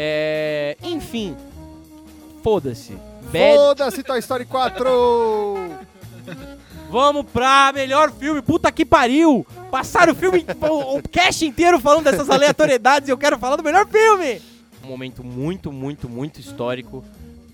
É, 0.00 0.76
enfim, 0.80 1.36
foda-se. 2.40 2.92
Bad- 3.32 3.56
Foda-se, 3.56 4.02
Toy 4.04 4.20
Story 4.20 4.44
4! 4.44 4.88
Vamos 6.88 7.26
pra 7.30 7.72
melhor 7.74 8.12
filme. 8.12 8.40
Puta 8.40 8.70
que 8.70 8.84
pariu! 8.86 9.44
Passaram 9.72 10.12
o 10.12 10.16
filme, 10.16 10.46
o, 10.70 10.98
o 10.98 11.02
cast 11.02 11.44
inteiro 11.44 11.80
falando 11.80 12.04
dessas 12.04 12.30
aleatoriedades 12.30 13.08
e 13.08 13.12
eu 13.12 13.18
quero 13.18 13.36
falar 13.38 13.56
do 13.56 13.62
melhor 13.64 13.86
filme! 13.88 14.40
Um 14.84 14.88
momento 14.88 15.22
muito, 15.24 15.72
muito, 15.72 16.08
muito 16.08 16.40
histórico. 16.40 17.04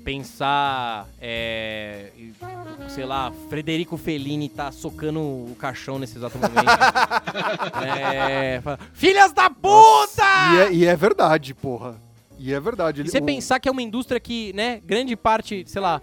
Pensar, 0.05 1.09
é, 1.19 2.11
sei 2.91 3.07
lá, 3.07 3.33
Frederico 3.49 3.97
Fellini 3.97 4.51
tá 4.51 4.71
socando 4.71 5.19
o 5.19 5.57
caixão 5.59 5.99
nesse 5.99 6.19
exato 6.19 6.37
momento. 6.37 6.61
é, 7.83 8.61
fala, 8.63 8.79
Filhas 8.93 9.33
da 9.33 9.49
puta! 9.49 10.23
E 10.53 10.59
é, 10.59 10.73
e 10.75 10.85
é 10.87 10.95
verdade, 10.95 11.55
porra. 11.55 11.97
E 12.39 12.53
é 12.53 12.61
verdade. 12.61 13.01
E 13.01 13.03
Ele- 13.03 13.11
você 13.11 13.19
o- 13.19 13.25
pensar 13.25 13.59
que 13.61 13.69
é 13.69 13.73
uma 13.73 13.83
indústria 13.83 14.19
que, 14.21 14.53
né, 14.53 14.81
grande 14.85 15.17
parte, 15.17 15.65
sei 15.67 15.81
lá, 15.81 16.01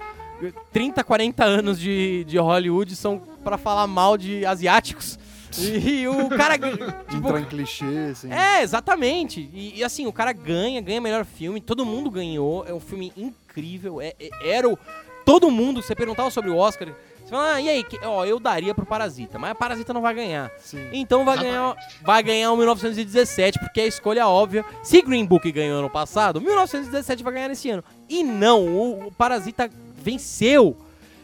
30, 0.71 1.03
40 1.03 1.43
anos 1.43 1.79
de, 1.79 2.23
de 2.25 2.37
Hollywood 2.37 2.95
são 2.95 3.19
pra 3.43 3.57
falar 3.57 3.85
mal 3.87 4.17
de 4.17 4.45
asiáticos. 4.45 5.19
E, 5.59 6.07
o 6.07 6.29
cara. 6.29 6.57
tipo, 7.09 7.27
Entrar 7.27 7.41
em 7.41 7.45
clichê, 7.45 7.85
assim. 8.11 8.31
é, 8.31 8.61
exatamente. 8.63 9.49
E, 9.53 9.79
e, 9.79 9.83
assim, 9.83 10.07
o 10.07 10.13
cara 10.13 10.31
ganha, 10.31 10.79
ganha 10.79 11.01
melhor 11.01 11.25
filme, 11.25 11.59
todo 11.59 11.85
mundo 11.85 12.09
ganhou. 12.09 12.65
É 12.65 12.73
um 12.73 12.79
filme 12.79 13.11
incrível. 13.17 13.99
É, 14.01 14.13
é- 14.19 14.29
era 14.49 14.69
o. 14.69 14.77
Todo 15.25 15.51
mundo, 15.51 15.81
você 15.81 15.93
perguntava 15.93 16.31
sobre 16.31 16.49
o 16.49 16.55
Oscar, 16.57 16.87
fala, 17.31 17.53
ah, 17.55 17.61
e 17.61 17.69
aí, 17.69 17.83
que- 17.83 17.99
ó, 18.03 18.25
eu 18.25 18.39
daria 18.39 18.73
pro 18.75 18.85
Parasita, 18.85 19.39
mas 19.39 19.51
a 19.51 19.55
Parasita 19.55 19.93
não 19.93 20.01
vai 20.01 20.13
ganhar. 20.13 20.51
Sim. 20.59 20.89
Então 20.93 21.23
vai 21.25 21.37
ganhar, 21.37 21.75
vai 22.03 22.21
ganhar 22.23 22.51
o 22.51 22.57
1917, 22.57 23.59
porque 23.59 23.81
é 23.81 23.83
a 23.83 23.87
escolha 23.87 24.27
óbvia. 24.27 24.63
Se 24.83 25.01
Green 25.01 25.25
Book 25.25 25.51
ganhou 25.51 25.79
ano 25.79 25.89
passado, 25.89 26.39
1917 26.41 27.23
vai 27.23 27.33
ganhar 27.33 27.47
nesse 27.49 27.69
ano. 27.69 27.83
E 28.09 28.23
não, 28.23 28.67
o, 28.67 29.07
o 29.07 29.11
Parasita 29.11 29.69
venceu. 29.95 30.75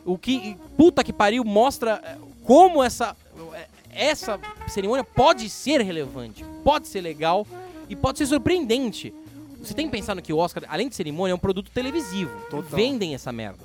O 0.05 0.18
que, 0.18 0.55
puta 0.78 1.03
que 1.03 1.12
pariu, 1.12 1.43
mostra 1.43 2.01
eh, 2.03 2.16
como 2.43 2.82
essa, 2.82 3.16
eh, 3.53 3.68
essa 3.91 4.39
cerimônia 4.70 5.03
pode 5.03 5.49
ser 5.49 5.82
relevante, 5.82 6.45
pode 6.64 6.88
ser 6.88 7.01
legal 7.01 7.45
e 7.89 7.95
pode 7.95 8.18
ser 8.18 8.26
surpreendente. 8.26 9.14
Você 9.62 9.74
tem 9.74 9.86
que 9.88 9.91
pensar 9.91 10.16
no 10.16 10.22
que 10.22 10.32
o 10.32 10.38
Oscar, 10.38 10.64
além 10.70 10.88
de 10.88 10.95
cerimônia, 10.95 11.34
é 11.34 11.36
um 11.36 11.39
produto 11.39 11.70
televisivo. 11.72 12.32
Total. 12.49 12.62
Vendem 12.64 13.14
essa 13.16 13.34
merda. 13.34 13.60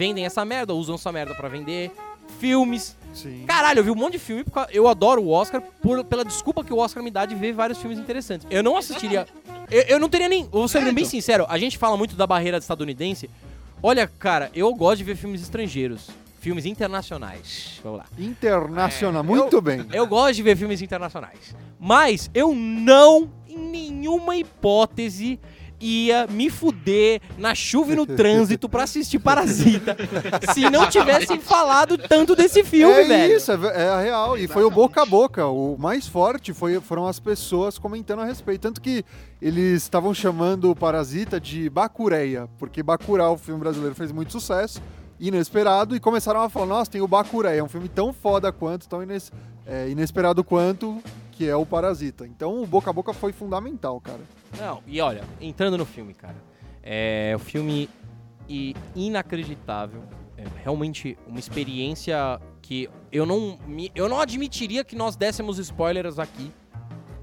Vendem 0.00 0.24
essa 0.24 0.46
merda, 0.46 0.72
usam 0.72 0.94
essa 0.94 1.12
merda 1.12 1.34
pra 1.34 1.46
vender 1.46 1.90
filmes. 2.38 2.96
Sim. 3.12 3.44
Caralho, 3.46 3.80
eu 3.80 3.84
vi 3.84 3.90
um 3.90 3.94
monte 3.94 4.12
de 4.12 4.18
filme, 4.18 4.42
porque 4.44 4.58
eu 4.74 4.88
adoro 4.88 5.20
o 5.20 5.28
Oscar 5.28 5.60
por- 5.82 6.02
pela 6.04 6.24
desculpa 6.24 6.64
que 6.64 6.72
o 6.72 6.78
Oscar 6.78 7.02
me 7.02 7.10
dá 7.10 7.26
de 7.26 7.34
ver 7.34 7.52
vários 7.52 7.78
filmes 7.78 7.98
interessantes. 7.98 8.46
Eu 8.50 8.62
não 8.62 8.78
assistiria. 8.78 9.26
Eu, 9.70 9.82
eu 9.82 9.98
não 10.00 10.08
teria 10.08 10.26
nem. 10.28 10.48
Vou 10.48 10.66
ser 10.66 10.90
bem 10.92 11.04
sincero, 11.04 11.46
a 11.48 11.56
gente 11.58 11.76
fala 11.78 11.96
muito 11.96 12.16
da 12.16 12.26
barreira 12.26 12.56
estadunidense. 12.56 13.30
Olha, 13.82 14.04
cara, 14.08 14.50
eu 14.52 14.74
gosto 14.74 14.96
de 14.98 15.04
ver 15.04 15.14
filmes 15.16 15.40
estrangeiros. 15.42 16.08
Filmes 16.40 16.64
internacionais. 16.66 17.78
Vamos 17.84 17.98
lá. 18.00 18.06
Internacional, 18.18 19.22
É, 19.22 19.26
muito 19.26 19.56
eu- 19.56 19.60
bem. 19.62 19.86
Eu 19.92 20.06
gosto 20.08 20.34
de 20.34 20.42
ver 20.42 20.56
filmes 20.56 20.80
internacionais. 20.82 21.54
Mas 21.78 22.28
eu 22.34 22.52
não, 22.54 23.30
em 23.48 23.58
nenhuma 23.58 24.34
hipótese, 24.36 25.38
ia 25.80 26.26
me 26.28 26.50
fuder 26.50 27.20
na 27.38 27.54
chuva 27.54 27.92
e 27.92 27.96
no 27.96 28.04
trânsito 28.06 28.68
pra 28.68 28.82
assistir 28.82 29.18
Parasita 29.18 29.96
se 30.52 30.68
não 30.68 30.88
tivessem 30.88 31.40
falado 31.40 31.96
tanto 31.96 32.36
desse 32.36 32.62
filme, 32.62 32.92
é 32.94 33.04
velho. 33.04 33.36
isso, 33.36 33.50
é, 33.52 33.56
ve- 33.56 33.68
é 33.68 33.88
a 33.88 34.00
real. 34.00 34.36
E 34.36 34.46
foi 34.46 34.62
o 34.64 34.70
boca 34.70 35.02
a 35.02 35.06
boca. 35.06 35.46
O 35.46 35.76
mais 35.78 36.06
forte 36.06 36.52
foi, 36.52 36.78
foram 36.80 37.06
as 37.06 37.18
pessoas 37.18 37.78
comentando 37.78 38.20
a 38.20 38.24
respeito. 38.24 38.60
Tanto 38.62 38.80
que 38.80 39.04
eles 39.40 39.82
estavam 39.82 40.12
chamando 40.12 40.70
o 40.70 40.76
Parasita 40.76 41.40
de 41.40 41.70
Bacureia, 41.70 42.48
porque 42.58 42.82
Bacurau, 42.82 43.34
o 43.34 43.38
filme 43.38 43.60
brasileiro, 43.60 43.94
fez 43.94 44.12
muito 44.12 44.32
sucesso, 44.32 44.82
inesperado, 45.18 45.94
e 45.96 46.00
começaram 46.00 46.40
a 46.40 46.48
falar, 46.48 46.66
nossa, 46.66 46.90
tem 46.90 47.00
o 47.00 47.08
Bacureia, 47.08 47.60
é 47.60 47.62
um 47.62 47.68
filme 47.68 47.88
tão 47.88 48.12
foda 48.12 48.50
quanto, 48.52 48.88
tão 48.88 49.02
ines- 49.02 49.30
é, 49.66 49.88
inesperado 49.88 50.42
quanto, 50.42 51.02
que 51.40 51.48
é 51.48 51.56
o 51.56 51.64
Parasita. 51.64 52.26
Então 52.26 52.62
o 52.62 52.66
boca 52.66 52.90
a 52.90 52.92
boca 52.92 53.14
foi 53.14 53.32
fundamental, 53.32 53.98
cara. 53.98 54.20
Não, 54.58 54.82
e 54.86 55.00
olha, 55.00 55.22
entrando 55.40 55.78
no 55.78 55.86
filme, 55.86 56.12
cara. 56.12 56.36
É 56.82 57.32
um 57.34 57.38
filme 57.38 57.88
inacreditável. 58.94 60.02
É 60.36 60.44
realmente 60.62 61.16
uma 61.26 61.38
experiência 61.38 62.38
que 62.60 62.90
eu 63.10 63.24
não, 63.24 63.58
me- 63.66 63.90
eu 63.94 64.06
não 64.06 64.20
admitiria 64.20 64.84
que 64.84 64.94
nós 64.94 65.16
dessemos 65.16 65.58
spoilers 65.58 66.18
aqui. 66.18 66.52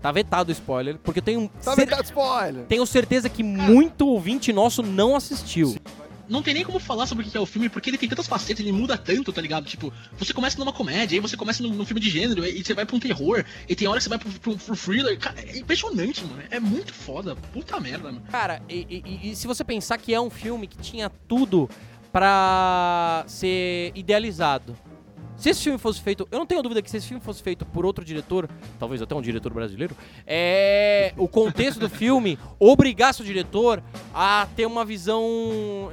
Tá 0.01 0.11
vetado 0.11 0.49
o 0.49 0.51
spoiler, 0.51 0.97
porque 0.99 1.19
eu 1.19 1.23
tenho, 1.23 1.47
Tá 1.63 1.73
cer- 1.75 1.85
vetado 1.85 2.03
spoiler! 2.03 2.65
tenho 2.65 2.85
certeza 2.87 3.29
que 3.29 3.43
muito 3.43 4.07
ouvinte 4.07 4.51
nosso 4.51 4.81
não 4.81 5.15
assistiu. 5.15 5.75
Não 6.29 6.43
tem 6.43 6.53
nem 6.53 6.63
como 6.63 6.79
falar 6.79 7.05
sobre 7.07 7.25
o 7.25 7.29
que 7.29 7.37
é 7.37 7.39
o 7.39 7.45
filme, 7.45 7.69
porque 7.69 7.89
ele 7.89 7.97
tem 7.97 8.09
tantas 8.09 8.27
facetas, 8.27 8.59
ele 8.59 8.71
muda 8.71 8.97
tanto, 8.97 9.31
tá 9.31 9.41
ligado? 9.41 9.65
Tipo, 9.65 9.93
você 10.17 10.33
começa 10.33 10.57
numa 10.59 10.73
comédia, 10.73 11.15
aí 11.15 11.19
você 11.21 11.37
começa 11.37 11.63
num, 11.63 11.69
num 11.73 11.85
filme 11.85 12.01
de 12.01 12.09
gênero, 12.09 12.45
e 12.45 12.63
você 12.63 12.73
vai 12.73 12.85
pra 12.85 12.95
um 12.95 12.99
terror, 12.99 13.45
e 13.67 13.75
tem 13.75 13.87
hora 13.87 13.97
que 13.97 14.03
você 14.03 14.09
vai 14.09 14.17
pro, 14.17 14.29
pro, 14.31 14.57
pro 14.57 14.75
thriller. 14.75 15.17
Cara, 15.17 15.39
é 15.39 15.57
impressionante, 15.57 16.23
mano. 16.25 16.41
É 16.49 16.59
muito 16.59 16.93
foda. 16.93 17.35
Puta 17.53 17.79
merda, 17.79 18.11
mano. 18.11 18.21
Cara, 18.29 18.61
e, 18.69 19.03
e- 19.05 19.29
e 19.31 19.35
se 19.35 19.47
você 19.47 19.63
pensar 19.63 19.97
que 19.97 20.13
é 20.13 20.19
um 20.19 20.29
filme 20.29 20.67
que 20.67 20.77
tinha 20.77 21.09
tudo 21.27 21.69
pra 22.11 23.23
ser 23.27 23.91
idealizado. 23.95 24.75
Se 25.37 25.49
esse 25.51 25.61
filme 25.63 25.77
fosse 25.77 26.01
feito, 26.01 26.27
eu 26.31 26.39
não 26.39 26.45
tenho 26.47 26.63
dúvida 26.63 26.81
que 26.81 26.89
se 26.89 26.97
esse 26.97 27.07
filme 27.07 27.21
fosse 27.23 27.43
feito 27.43 27.63
por 27.65 27.85
outro 27.85 28.03
diretor, 28.03 28.49
talvez 28.79 29.01
até 29.03 29.13
um 29.13 29.21
diretor 29.21 29.53
brasileiro, 29.53 29.95
é 30.25 31.13
o 31.15 31.27
contexto 31.27 31.79
do 31.79 31.87
filme 31.89 32.39
obrigasse 32.59 33.21
o 33.21 33.25
diretor 33.25 33.83
a 34.13 34.47
ter 34.55 34.65
uma 34.65 34.83
visão 34.83 35.21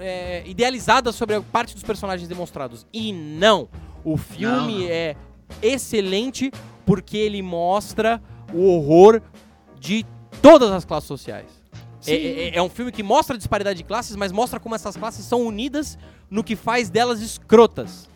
é, 0.00 0.42
idealizada 0.46 1.12
sobre 1.12 1.36
a 1.36 1.42
parte 1.42 1.74
dos 1.74 1.82
personagens 1.82 2.26
demonstrados. 2.26 2.86
E 2.92 3.12
não, 3.12 3.68
o 4.02 4.16
filme 4.16 4.74
Não, 4.74 4.80
não. 4.80 4.88
é 4.88 5.14
excelente 5.62 6.50
porque 6.86 7.16
ele 7.16 7.42
mostra 7.42 8.22
o 8.52 8.66
horror 8.66 9.20
de 9.78 10.06
todas 10.40 10.70
as 10.70 10.84
classes 10.86 11.06
sociais. 11.08 11.46
É, 12.06 12.12
é- 12.14 12.56
é 12.56 12.62
um 12.62 12.68
filme 12.68 12.92
que 12.92 13.02
mostra 13.02 13.34
a 13.34 13.38
disparidade 13.38 13.78
de 13.78 13.84
classes, 13.84 14.14
mas 14.16 14.32
mostra 14.32 14.58
como 14.60 14.74
essas 14.74 14.96
classes 14.96 15.24
são 15.24 15.42
unidas 15.46 15.98
no 16.30 16.42
que 16.44 16.56
faz 16.56 16.88
delas 16.90 17.20
escrotas. 17.20 18.08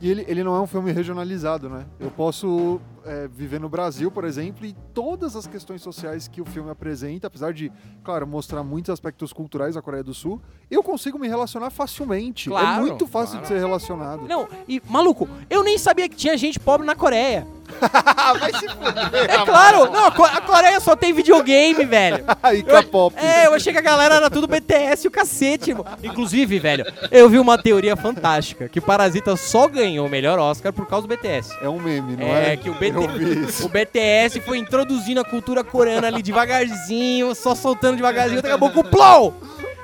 E 0.00 0.10
ele, 0.10 0.24
ele 0.28 0.44
não 0.44 0.54
é 0.54 0.60
um 0.60 0.66
filme 0.66 0.92
regionalizado, 0.92 1.70
né? 1.70 1.86
Eu 1.98 2.10
posso 2.10 2.80
é, 3.04 3.28
viver 3.28 3.58
no 3.58 3.68
Brasil, 3.68 4.10
por 4.10 4.24
exemplo, 4.24 4.66
e 4.66 4.74
todas 4.92 5.34
as 5.34 5.46
questões 5.46 5.80
sociais 5.80 6.28
que 6.28 6.40
o 6.40 6.44
filme 6.44 6.70
apresenta, 6.70 7.28
apesar 7.28 7.52
de, 7.52 7.72
claro, 8.04 8.26
mostrar 8.26 8.62
muitos 8.62 8.90
aspectos 8.90 9.32
culturais 9.32 9.74
da 9.74 9.80
Coreia 9.80 10.04
do 10.04 10.12
Sul, 10.12 10.40
eu 10.70 10.82
consigo 10.82 11.18
me 11.18 11.28
relacionar 11.28 11.70
facilmente. 11.70 12.50
Claro, 12.50 12.66
é 12.66 12.86
muito 12.86 13.06
fácil 13.06 13.38
claro. 13.38 13.42
de 13.42 13.48
ser 13.48 13.58
relacionado. 13.58 14.28
Não, 14.28 14.46
e 14.68 14.82
maluco, 14.88 15.28
eu 15.48 15.64
nem 15.64 15.78
sabia 15.78 16.08
que 16.08 16.16
tinha 16.16 16.36
gente 16.36 16.60
pobre 16.60 16.86
na 16.86 16.94
Coreia. 16.94 17.46
Vai 18.40 18.52
se 18.52 18.68
fuder, 18.68 19.30
É 19.30 19.44
claro, 19.44 19.90
não, 19.92 20.06
a 20.06 20.10
Co- 20.10 20.24
a 20.24 20.40
Coreia 20.40 20.80
só 20.80 20.96
tem 20.96 21.12
videogame, 21.12 21.84
velho. 21.84 22.24
Aí, 22.42 22.62
K-pop. 22.64 23.14
É, 23.18 23.46
eu 23.46 23.54
achei 23.54 23.72
que 23.72 23.78
a 23.78 23.82
galera 23.82 24.16
era 24.16 24.30
tudo 24.30 24.46
BTS 24.46 25.06
e 25.06 25.08
o 25.08 25.10
cacete, 25.10 25.70
irmão. 25.70 25.84
Inclusive, 26.02 26.58
velho, 26.58 26.84
eu 27.10 27.28
vi 27.28 27.38
uma 27.38 27.56
teoria 27.58 27.96
fantástica, 27.96 28.68
que 28.68 28.80
Parasita 28.80 29.36
só 29.36 29.68
ganhou 29.68 30.06
o 30.06 30.10
melhor 30.10 30.38
Oscar 30.38 30.72
por 30.72 30.86
causa 30.86 31.06
do 31.06 31.14
BTS. 31.14 31.56
É 31.62 31.68
um 31.68 31.80
meme, 31.80 32.16
não 32.16 32.26
é? 32.26 32.52
É, 32.52 32.56
que 32.56 32.68
o, 32.70 32.74
BT 32.74 33.64
o 33.64 33.68
BTS 33.68 34.40
foi 34.40 34.58
introduzindo 34.58 35.20
a 35.20 35.24
cultura 35.24 35.62
coreana 35.64 36.06
ali 36.08 36.22
devagarzinho, 36.22 37.34
só 37.34 37.54
soltando 37.54 37.96
devagarzinho, 37.96 38.42
daqui 38.42 38.54
a 38.54 38.58
pouco, 38.58 38.82
plou! 38.84 39.34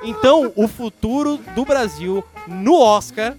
Então, 0.05 0.53
o 0.57 0.67
futuro 0.67 1.39
do 1.55 1.65
Brasil 1.65 2.25
no 2.49 2.81
Oscar 2.81 3.35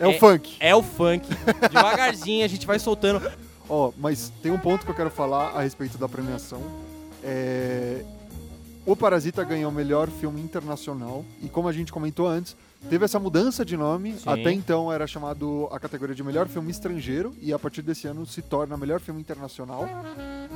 É 0.00 0.06
o 0.06 0.10
É- 0.12 0.18
funk. 0.18 0.56
é 0.58 0.74
o 0.74 0.82
funk. 0.82 1.26
Devagarzinho, 1.70 2.44
a 2.44 2.48
gente 2.48 2.66
vai 2.66 2.78
soltando. 2.78 3.20
Ó, 3.68 3.92
mas 3.98 4.32
tem 4.42 4.50
um 4.50 4.58
ponto 4.58 4.84
que 4.84 4.90
eu 4.90 4.94
quero 4.94 5.10
falar 5.10 5.50
a 5.50 5.62
respeito 5.62 5.98
da 5.98 6.08
premiação. 6.08 6.62
É... 7.22 8.04
O 8.86 8.96
Parasita 8.96 9.44
ganhou 9.44 9.70
o 9.70 9.74
melhor 9.74 10.08
filme 10.08 10.40
internacional 10.40 11.22
e 11.42 11.48
como 11.48 11.68
a 11.68 11.72
gente 11.72 11.92
comentou 11.92 12.26
antes, 12.26 12.56
teve 12.88 13.04
essa 13.04 13.18
mudança 13.18 13.62
de 13.62 13.76
nome. 13.76 14.14
Sim. 14.14 14.30
Até 14.30 14.50
então 14.50 14.90
era 14.90 15.06
chamado 15.06 15.68
a 15.70 15.78
categoria 15.78 16.14
de 16.14 16.22
melhor 16.22 16.48
filme 16.48 16.70
estrangeiro 16.70 17.34
e 17.42 17.52
a 17.52 17.58
partir 17.58 17.82
desse 17.82 18.06
ano 18.06 18.24
se 18.24 18.40
torna 18.40 18.78
melhor 18.78 18.98
filme 18.98 19.20
internacional. 19.20 19.86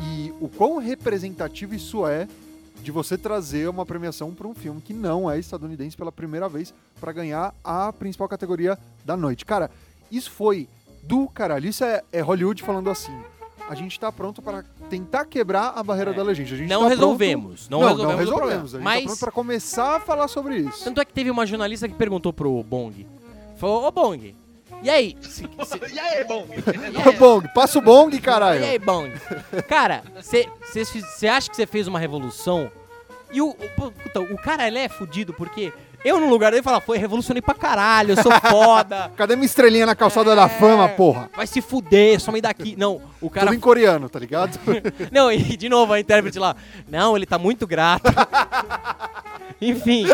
E 0.01 0.33
o 0.41 0.49
quão 0.49 0.79
representativo 0.79 1.75
isso 1.75 2.07
é 2.07 2.27
de 2.83 2.91
você 2.91 3.19
trazer 3.19 3.69
uma 3.69 3.85
premiação 3.85 4.33
para 4.33 4.49
um 4.49 4.55
filme 4.55 4.81
que 4.81 4.95
não 4.95 5.31
é 5.31 5.39
estadunidense 5.39 5.95
pela 5.95 6.11
primeira 6.11 6.49
vez 6.49 6.73
para 6.99 7.13
ganhar 7.13 7.55
a 7.63 7.93
principal 7.93 8.29
categoria 8.29 8.79
da 9.05 9.15
noite. 9.15 9.45
Cara, 9.45 9.71
isso 10.11 10.31
foi 10.31 10.69
do 11.03 11.29
caralho. 11.29 11.69
Isso 11.69 11.85
é, 11.85 12.03
é 12.13 12.21
Hollywood 12.21 12.63
falando 12.63 12.89
assim. 12.91 13.13
A 13.69 13.75
gente 13.75 13.99
tá 13.99 14.11
pronto 14.13 14.43
para 14.43 14.65
tentar 14.91 15.25
quebrar 15.25 15.73
a 15.77 15.83
barreira 15.83 16.11
É. 16.11 16.15
da 16.15 16.23
legenda. 16.23 16.55
A 16.55 16.57
gente 16.59 16.69
Não 16.69 16.83
tá 16.83 16.89
resolvemos. 16.89 17.69
Pronto... 17.69 17.71
Não, 17.71 17.89
resolvemos, 17.89 18.15
o 18.15 18.19
resolvemos. 18.19 18.75
A 18.75 18.79
gente 18.79 18.85
tá 18.85 18.85
Mas, 18.85 19.05
pronto 19.05 19.19
para 19.21 19.31
começar 19.33 19.97
a 19.97 20.01
falar 20.01 20.29
sobre 20.29 20.57
isso. 20.59 20.85
tanto 20.85 21.01
é 21.01 21.05
que 21.05 21.13
teve 21.13 21.31
uma 21.31 21.47
jornalista 21.47 21.89
que 21.89 21.95
perguntou 21.95 22.33
pro 22.33 22.63
Bong. 22.63 23.07
Falou, 23.57 23.85
ô 23.87 23.91
Bong, 23.93 24.35
e 24.83 24.91
aí? 24.91 25.17
Se- 25.23 25.49
se- 25.65 25.95
E 25.95 25.99
aí, 25.99 26.25
bom? 26.25 26.45
Ô, 27.09 27.13
Bong, 27.13 27.49
passa 27.55 27.79
o 27.79 27.83
bong, 27.83 28.19
caralho. 28.21 28.61
E 28.61 28.65
aí, 28.65 28.79
Bong? 28.81 29.13
Cara, 29.69 30.03
você 30.21 31.29
acha 31.29 31.49
que 31.49 31.55
você 31.57 31.67
fez 31.67 31.87
uma 31.87 32.01
revolução? 32.01 32.69
E 33.33 33.41
o, 33.41 33.51
o, 33.51 33.55
puta, 33.93 34.21
o 34.21 34.37
cara, 34.37 34.67
ele 34.67 34.79
é 34.81 34.89
fudido 34.89 35.33
porque 35.33 35.73
eu, 36.05 36.21
no 36.21 36.29
lugar 36.29 36.51
dele, 36.51 36.63
falar, 36.63 36.81
foi, 36.81 36.99
revolucionei 36.99 37.41
pra 37.41 37.55
caralho, 37.55 38.13
eu 38.13 38.23
sou 38.23 38.33
foda. 38.41 39.11
Cadê 39.17 39.37
minha 39.37 39.47
estrelinha 39.47 39.87
na 39.87 39.95
calçada 39.95 40.33
É. 40.33 40.37
da 40.37 40.49
fama, 40.49 40.89
porra? 40.89 41.31
Vai 41.37 41.47
se 41.47 41.61
fuder, 41.61 42.21
some 42.21 42.41
daqui. 42.41 42.75
Não, 42.77 43.01
o 43.21 43.31
cara. 43.31 43.47
Tudo 43.47 43.57
em 43.57 43.61
coreano, 43.61 44.09
tá 44.09 44.19
ligado? 44.19 44.59
Não, 45.13 45.31
e 45.31 45.57
de 45.57 45.69
novo 45.69 45.93
a 45.93 46.01
intérprete 46.01 46.39
lá. 46.39 46.57
Não, 46.89 47.17
ele 47.17 47.27
tá 47.27 47.39
muito 47.39 47.67
grato. 47.67 48.05
Enfim, 49.61 50.07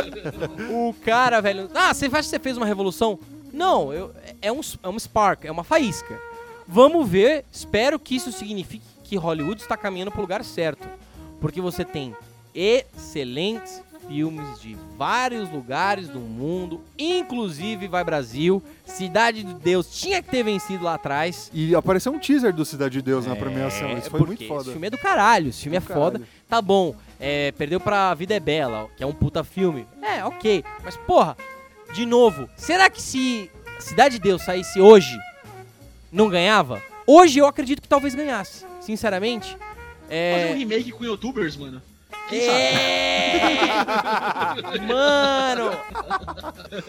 o 0.70 0.94
cara, 1.04 1.40
velho. 1.40 1.70
Ah, 1.74 1.94
você 1.94 2.06
acha 2.06 2.16
que 2.18 2.24
você 2.24 2.38
fez 2.38 2.56
uma 2.56 2.66
revolução? 2.66 3.18
Não, 3.52 3.92
eu, 3.92 4.12
é, 4.42 4.52
um, 4.52 4.60
é 4.82 4.88
um 4.88 4.98
spark, 4.98 5.44
é 5.46 5.50
uma 5.50 5.64
faísca. 5.64 6.20
Vamos 6.66 7.08
ver, 7.08 7.44
espero 7.50 7.98
que 7.98 8.14
isso 8.14 8.30
signifique 8.30 8.84
que 9.02 9.16
Hollywood 9.16 9.62
está 9.62 9.74
caminhando 9.76 10.10
pro 10.10 10.20
lugar 10.20 10.44
certo. 10.44 10.86
Porque 11.40 11.60
você 11.60 11.82
tem 11.84 12.14
excelentes 12.54 13.82
filmes 14.08 14.60
de 14.60 14.76
vários 14.96 15.50
lugares 15.52 16.08
do 16.08 16.18
mundo, 16.18 16.80
inclusive 16.98 17.86
vai 17.86 18.02
Brasil. 18.02 18.62
Cidade 18.86 19.42
de 19.44 19.54
Deus 19.54 19.86
tinha 20.00 20.22
que 20.22 20.30
ter 20.30 20.42
vencido 20.42 20.82
lá 20.84 20.94
atrás. 20.94 21.50
E 21.52 21.74
apareceu 21.74 22.10
um 22.10 22.18
teaser 22.18 22.52
do 22.54 22.64
Cidade 22.64 22.94
de 22.94 23.02
Deus 23.02 23.26
na 23.26 23.36
premiação. 23.36 23.96
Isso 23.98 24.10
foi 24.10 24.20
É, 24.20 24.24
muito 24.26 24.46
foda. 24.48 24.62
Esse 24.62 24.70
filme 24.72 24.86
é 24.86 24.90
do 24.90 24.98
caralho, 24.98 25.48
esse 25.50 25.62
filme 25.62 25.76
é 25.76 25.80
Do 25.80 25.86
foda. 25.86 26.18
caralho. 26.18 26.26
Tá 26.48 26.62
bom, 26.62 26.94
é, 27.20 27.52
perdeu 27.52 27.78
pra 27.78 28.14
Vida 28.14 28.34
é 28.34 28.40
Bela, 28.40 28.88
que 28.96 29.02
é 29.02 29.06
um 29.06 29.12
puta 29.12 29.44
filme. 29.44 29.86
É, 30.02 30.24
ok. 30.24 30.64
Mas, 30.82 30.96
porra, 30.96 31.36
de 31.92 32.06
novo, 32.06 32.48
será 32.56 32.88
que 32.88 33.00
se 33.02 33.50
Cidade 33.78 34.16
de 34.16 34.22
Deus 34.22 34.42
saísse 34.42 34.80
hoje, 34.80 35.16
não 36.10 36.28
ganhava? 36.28 36.82
Hoje 37.06 37.38
eu 37.38 37.46
acredito 37.46 37.80
que 37.82 37.88
talvez 37.88 38.14
ganhasse, 38.14 38.64
sinceramente. 38.80 39.50
Fazer 40.08 40.08
um 40.08 40.10
É. 40.10 40.54
remake 40.54 40.90
com 40.90 41.04
youtubers, 41.04 41.54
mano. 41.56 41.80
Quem 42.28 42.46
sabe? 42.46 42.58
É... 42.58 44.78
Mano! 44.86 45.70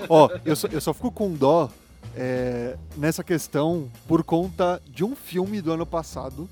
Ó, 0.07 0.29
eu 0.45 0.55
só, 0.55 0.67
eu 0.67 0.81
só 0.81 0.93
fico 0.93 1.11
com 1.11 1.33
dó 1.33 1.69
é, 2.15 2.77
nessa 2.97 3.23
questão 3.23 3.89
por 4.07 4.23
conta 4.23 4.81
de 4.87 5.03
um 5.03 5.15
filme 5.15 5.61
do 5.61 5.71
ano 5.71 5.85
passado 5.85 6.49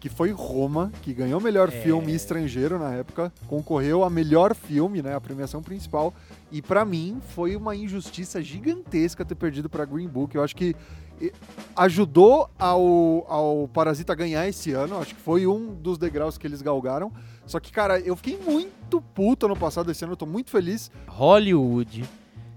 que 0.00 0.08
foi 0.10 0.30
Roma, 0.32 0.92
que 1.00 1.14
ganhou 1.14 1.40
melhor 1.40 1.68
É. 1.68 1.80
filme 1.80 2.14
estrangeiro 2.14 2.78
na 2.78 2.92
época, 2.92 3.32
concorreu 3.46 4.04
a 4.04 4.10
melhor 4.10 4.54
filme, 4.54 5.00
né, 5.00 5.14
a 5.14 5.20
premiação 5.20 5.62
principal, 5.62 6.12
e 6.52 6.60
pra 6.60 6.84
mim 6.84 7.22
foi 7.34 7.56
uma 7.56 7.74
injustiça 7.74 8.42
gigantesca 8.42 9.24
ter 9.24 9.34
perdido 9.34 9.70
pra 9.70 9.86
Green 9.86 10.06
Book. 10.06 10.34
Eu 10.34 10.44
acho 10.44 10.54
que 10.54 10.76
ajudou 11.74 12.50
ao, 12.58 13.24
ao 13.28 13.70
Parasita 13.72 14.14
ganhar 14.14 14.46
esse 14.46 14.72
ano, 14.72 14.98
acho 14.98 15.14
que 15.14 15.20
foi 15.22 15.46
um 15.46 15.72
dos 15.74 15.96
degraus 15.96 16.36
que 16.36 16.46
eles 16.46 16.60
galgaram. 16.60 17.10
Só 17.46 17.60
que, 17.60 17.70
cara, 17.70 18.00
eu 18.00 18.16
fiquei 18.16 18.38
muito 18.38 19.00
puto 19.00 19.46
ano 19.46 19.56
passado, 19.56 19.90
esse 19.90 20.04
ano 20.04 20.14
eu 20.14 20.16
tô 20.16 20.26
muito 20.26 20.50
feliz. 20.50 20.90
Hollywood 21.06 22.04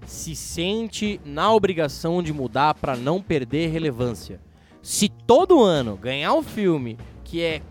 se 0.06 0.34
sente 0.34 1.20
na 1.24 1.52
obrigação 1.52 2.22
de 2.22 2.32
mudar 2.32 2.74
pra 2.74 2.96
não 2.96 3.20
perder 3.20 3.70
relevância. 3.70 4.40
Se 4.82 5.08
todo 5.08 5.62
ano 5.62 5.96
ganhar 5.96 6.32
um 6.32 6.42
filme 6.42 6.96
que 7.22 7.42
é 7.42 7.62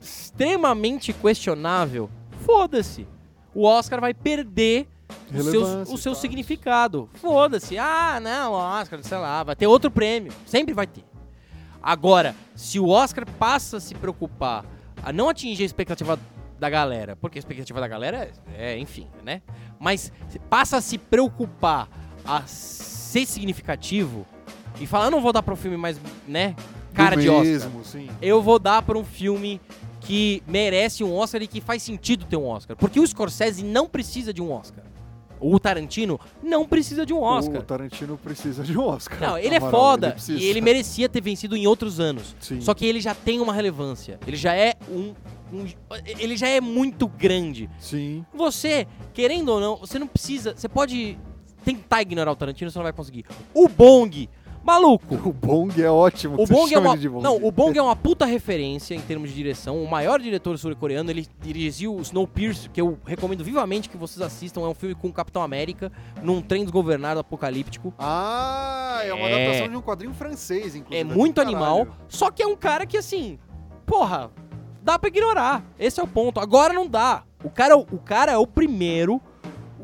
extremamente 0.00 1.12
questionável, 1.12 2.10
foda-se. 2.44 3.06
O 3.54 3.64
Oscar 3.64 4.00
vai 4.00 4.12
perder 4.12 4.88
o 5.32 5.42
seu, 5.42 5.62
o 5.94 5.98
seu 5.98 6.14
significado. 6.14 7.08
Foda-se. 7.14 7.78
Ah, 7.78 8.18
não, 8.20 8.52
Oscar, 8.52 9.02
sei 9.02 9.18
lá, 9.18 9.44
vai 9.44 9.54
ter 9.54 9.68
outro 9.68 9.90
prêmio. 9.90 10.32
Sempre 10.44 10.74
vai 10.74 10.86
ter. 10.86 11.04
Agora, 11.80 12.34
se 12.56 12.80
o 12.80 12.88
Oscar 12.88 13.24
passa 13.38 13.76
a 13.76 13.80
se 13.80 13.94
preocupar 13.94 14.64
a 15.04 15.12
não 15.12 15.28
atingir 15.28 15.62
a 15.62 15.66
expectativa 15.66 16.18
da 16.58 16.70
galera, 16.70 17.16
porque 17.16 17.38
a 17.38 17.40
expectativa 17.40 17.80
da 17.80 17.88
galera 17.88 18.30
é, 18.54 18.72
é, 18.72 18.78
enfim, 18.78 19.06
né? 19.24 19.42
Mas 19.78 20.12
passa 20.48 20.78
a 20.78 20.80
se 20.80 20.98
preocupar 20.98 21.88
a 22.24 22.42
ser 22.46 23.26
significativo 23.26 24.26
e 24.80 24.86
falar, 24.86 25.06
eu 25.06 25.10
não 25.10 25.20
vou 25.20 25.32
dar 25.32 25.42
para 25.42 25.54
um 25.54 25.56
filme 25.56 25.76
mais, 25.76 25.98
né, 26.26 26.54
cara 26.92 27.16
Do 27.16 27.22
de 27.22 27.28
Oscar. 27.28 27.44
mesmo, 27.44 27.84
sim. 27.84 28.08
Eu 28.20 28.42
vou 28.42 28.58
dar 28.58 28.82
para 28.82 28.98
um 28.98 29.04
filme 29.04 29.60
que 30.00 30.42
merece 30.46 31.02
um 31.02 31.14
Oscar 31.14 31.42
e 31.42 31.46
que 31.46 31.60
faz 31.60 31.82
sentido 31.82 32.24
ter 32.26 32.36
um 32.36 32.46
Oscar. 32.46 32.76
Porque 32.76 33.00
o 33.00 33.06
Scorsese 33.06 33.64
não 33.64 33.88
precisa 33.88 34.32
de 34.32 34.40
um 34.40 34.52
Oscar. 34.52 34.84
O 35.38 35.58
Tarantino 35.58 36.18
não 36.42 36.66
precisa 36.66 37.04
de 37.04 37.12
um 37.12 37.20
Oscar. 37.20 37.60
O 37.60 37.62
Tarantino 37.62 38.16
precisa 38.16 38.62
de 38.62 38.76
um 38.78 38.82
Oscar. 38.82 39.20
Não, 39.20 39.36
ele 39.36 39.54
é 39.54 39.58
Amaral, 39.58 39.70
foda 39.70 40.12
precisa. 40.12 40.38
e 40.38 40.44
ele 40.44 40.60
merecia 40.60 41.08
ter 41.08 41.20
vencido 41.20 41.56
em 41.56 41.66
outros 41.66 42.00
anos. 42.00 42.34
Sim. 42.40 42.60
Só 42.60 42.72
que 42.72 42.86
ele 42.86 43.00
já 43.00 43.14
tem 43.14 43.40
uma 43.40 43.52
relevância. 43.52 44.18
Ele 44.26 44.36
já 44.36 44.54
é 44.54 44.74
um, 44.88 45.14
um- 45.52 45.66
ele 46.04 46.36
já 46.36 46.48
é 46.48 46.60
muito 46.60 47.06
grande. 47.08 47.68
Sim. 47.78 48.24
Você, 48.34 48.86
querendo 49.14 49.50
ou 49.50 49.60
não, 49.60 49.76
você 49.76 49.98
não 49.98 50.06
precisa, 50.06 50.54
você 50.56 50.68
pode 50.68 51.18
tentar 51.64 52.02
ignorar 52.02 52.30
o 52.32 52.36
Tarantino, 52.36 52.70
você 52.70 52.78
não 52.78 52.84
vai 52.84 52.92
conseguir. 52.92 53.24
O 53.52 53.68
Bong, 53.68 54.28
maluco. 54.62 55.14
O 55.28 55.32
Bong 55.32 55.82
é 55.82 55.90
ótimo. 55.90 56.34
O 56.40 56.46
Bong 56.46 56.72
é 56.72 56.78
uma 56.78 56.96
Bong. 56.96 57.22
Não, 57.22 57.36
o 57.44 57.50
Bong 57.50 57.76
é 57.76 57.82
uma 57.82 57.96
puta 57.96 58.24
referência 58.24 58.94
em 58.94 59.00
termos 59.00 59.30
de 59.30 59.34
direção. 59.36 59.82
O 59.82 59.88
maior 59.90 60.20
diretor 60.20 60.56
sul-coreano, 60.58 61.10
ele 61.10 61.26
dirigiu 61.40 61.94
o 61.96 62.00
Snowpiercer, 62.02 62.70
que 62.70 62.80
eu 62.80 62.98
recomendo 63.04 63.42
vivamente 63.42 63.88
que 63.88 63.96
vocês 63.96 64.20
assistam. 64.20 64.60
É 64.62 64.68
um 64.68 64.74
filme 64.74 64.94
com 64.94 65.08
o 65.08 65.12
Capitão 65.12 65.42
América 65.42 65.90
num 66.22 66.40
trem 66.40 66.62
desgovernado 66.62 67.18
apocalíptico. 67.20 67.92
Ah, 67.98 69.00
é 69.04 69.12
uma 69.12 69.28
É. 69.28 69.34
adaptação 69.34 69.68
de 69.68 69.76
um 69.76 69.82
quadrinho 69.82 70.14
francês, 70.14 70.74
inclusive. 70.76 71.00
É 71.00 71.04
muito 71.04 71.34
do 71.36 71.40
animal, 71.40 71.86
só 72.08 72.30
que 72.30 72.42
é 72.42 72.46
um 72.46 72.56
cara 72.56 72.86
que 72.86 72.96
assim, 72.96 73.38
porra, 73.84 74.30
dá 74.86 74.98
pra 74.98 75.08
ignorar. 75.08 75.62
Esse 75.78 76.00
é 76.00 76.02
o 76.02 76.06
ponto. 76.06 76.38
Agora 76.40 76.72
não 76.72 76.86
dá. 76.86 77.24
O 77.44 77.50
cara, 77.50 77.74
é 77.74 77.76
o- 77.76 77.84
cara 78.04 78.32
é 78.32 78.38
o 78.38 78.46
primeiro. 78.46 79.20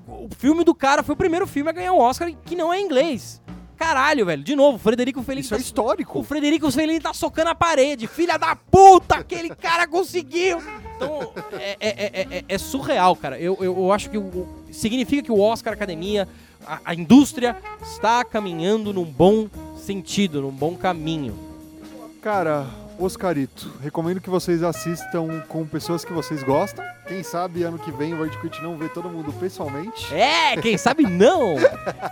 O, 0.09 0.29
filme 0.37 0.63
do 0.65 0.75
cara 0.75 1.03
foi 1.03 1.15
o 1.15 1.19
primeiro 1.19 1.47
filme 1.47 1.69
a 1.69 1.73
ganhar 1.73 1.93
um 1.93 1.99
Oscar 1.99 2.33
que 2.45 2.55
não 2.57 2.73
é 2.73 2.81
inglês. 2.81 3.43
Caralho, 3.77 4.25
velho. 4.27 4.45
De 4.45 4.55
novo, 4.55 4.77
o 4.77 4.79
Frederico 4.79 5.23
Fellini 5.23 5.45
Isso 5.45 5.55
é 5.55 5.57
tá- 5.57 5.63
histórico. 5.63 6.21
o 6.21 6.23
Frederico 6.23 6.71
Fellini 6.71 7.01
tá 7.01 7.13
socando 7.13 7.51
a 7.51 7.55
parede. 7.55 8.07
Filha 8.07 8.39
da 8.39 8.55
puta, 8.55 9.17
aquele 9.17 9.49
cara 9.51 9.89
conseguiu. 9.89 10.59
Então, 10.97 11.33
é, 11.55 11.77
é- 11.81 12.11
é- 12.21 12.39
é- 12.39 12.45
é 12.49 12.59
surreal, 12.59 13.17
cara. 13.17 13.41
Eu, 13.41 13.57
eu, 13.61 13.77
eu 13.77 13.93
acho 13.93 14.09
que 14.09 14.17
o- 14.19 14.47
significa 14.71 15.23
que 15.23 15.33
o 15.33 15.41
Oscar 15.41 15.73
Academia, 15.73 16.29
a, 16.65 16.79
a 16.85 16.95
indústria, 16.95 17.57
está 17.83 18.25
caminhando 18.25 18.93
num 18.93 19.05
bom 19.05 19.49
sentido, 19.77 20.41
num 20.43 20.51
bom 20.53 20.77
caminho. 20.77 21.37
Cara, 22.21 22.67
Oscarito, 23.03 23.71
recomendo 23.83 24.21
que 24.21 24.31
vocês 24.31 24.63
assistam 24.63 25.41
com 25.49 25.67
pessoas 25.67 26.05
que 26.05 26.13
vocês 26.13 26.43
gostam. 26.43 26.85
Quem 27.07 27.23
sabe 27.23 27.63
ano 27.65 27.79
que 27.79 27.91
vem 27.91 28.15
o 28.15 28.23
Rage 28.23 28.39
Quit 28.39 28.63
não 28.63 28.79
vê 28.79 28.89
todo 28.89 29.09
mundo 29.09 29.33
pessoalmente. 29.33 30.15
É, 30.15 30.57
quem 30.61 30.79
sabe 30.79 31.05
não. 31.05 31.57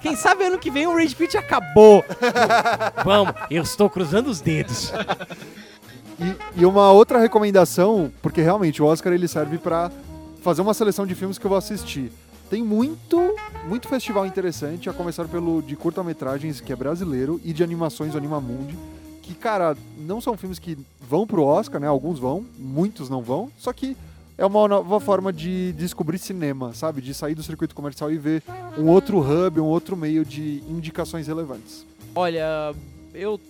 Quem 0.03 0.17
sabe 0.17 0.45
ano 0.45 0.59
que 0.59 0.71
vem 0.71 0.87
o 0.87 0.95
Rage 0.95 1.15
Quit 1.15 1.37
acabou. 1.37 2.05
Vamos, 3.05 3.35
eu 3.51 3.63
estou 3.63 3.89
cruzando 3.89 4.29
os 4.29 4.41
dedos. 4.41 4.93
E, 6.19 6.61
e 6.61 6.67
uma 6.67 6.91
outra 6.91 7.19
recomendação, 7.19 8.13
porque 8.21 8.43
realmente 8.43 8.83
o 8.83 8.87
Oscar 8.87 9.13
ele 9.13 9.29
serve 9.29 9.59
pra 9.59 9.91
fazer 10.43 10.61
uma 10.61 10.75
seleção 10.75 11.07
de 11.07 11.15
filmes 11.15 11.39
que 11.39 11.47
eu 11.47 11.51
vou 11.51 11.59
assistir. 11.59 12.11
Tem 12.51 12.65
muito, 12.65 13.37
muito 13.69 13.87
festival 13.87 14.27
interessante, 14.27 14.91
a 14.91 14.93
começar 14.93 15.29
pelo 15.29 15.63
de 15.63 15.77
curta-metragens, 15.77 16.61
que 16.61 16.73
é 16.73 16.77
brasileiro, 16.77 17.41
e 17.45 17.53
de 17.53 17.63
animações, 17.63 18.15
o 18.15 18.19
Animamundi, 18.19 18.77
que, 19.31 19.39
cara, 19.41 19.77
não 19.97 20.21
são 20.21 20.37
filmes 20.37 20.59
que 20.59 20.77
vão 21.01 21.27
pro 21.27 21.45
Oscar, 21.45 21.81
né? 21.81 21.87
Alguns 21.87 22.19
vão, 22.19 22.45
muitos 22.59 23.09
não 23.09 23.23
vão, 23.23 23.51
só 23.59 23.73
que 23.73 23.97
é 24.37 24.45
uma 24.45 24.67
nova 24.67 24.99
forma 25.01 25.33
de 25.33 25.73
descobrir 25.75 26.19
cinema, 26.19 26.73
sabe? 26.75 27.01
De 27.01 27.15
sair 27.15 27.35
do 27.35 27.43
circuito 27.43 27.75
comercial 27.75 28.11
e 28.11 28.17
ver 28.19 28.43
um 28.77 28.89
outro 28.89 29.19
hub, 29.21 29.61
um 29.61 29.65
outro 29.67 29.97
meio 29.97 30.25
de 30.25 30.63
indicações 30.69 31.27
relevantes. 31.27 31.85
Olha, 32.15 32.75
eu 33.15 33.41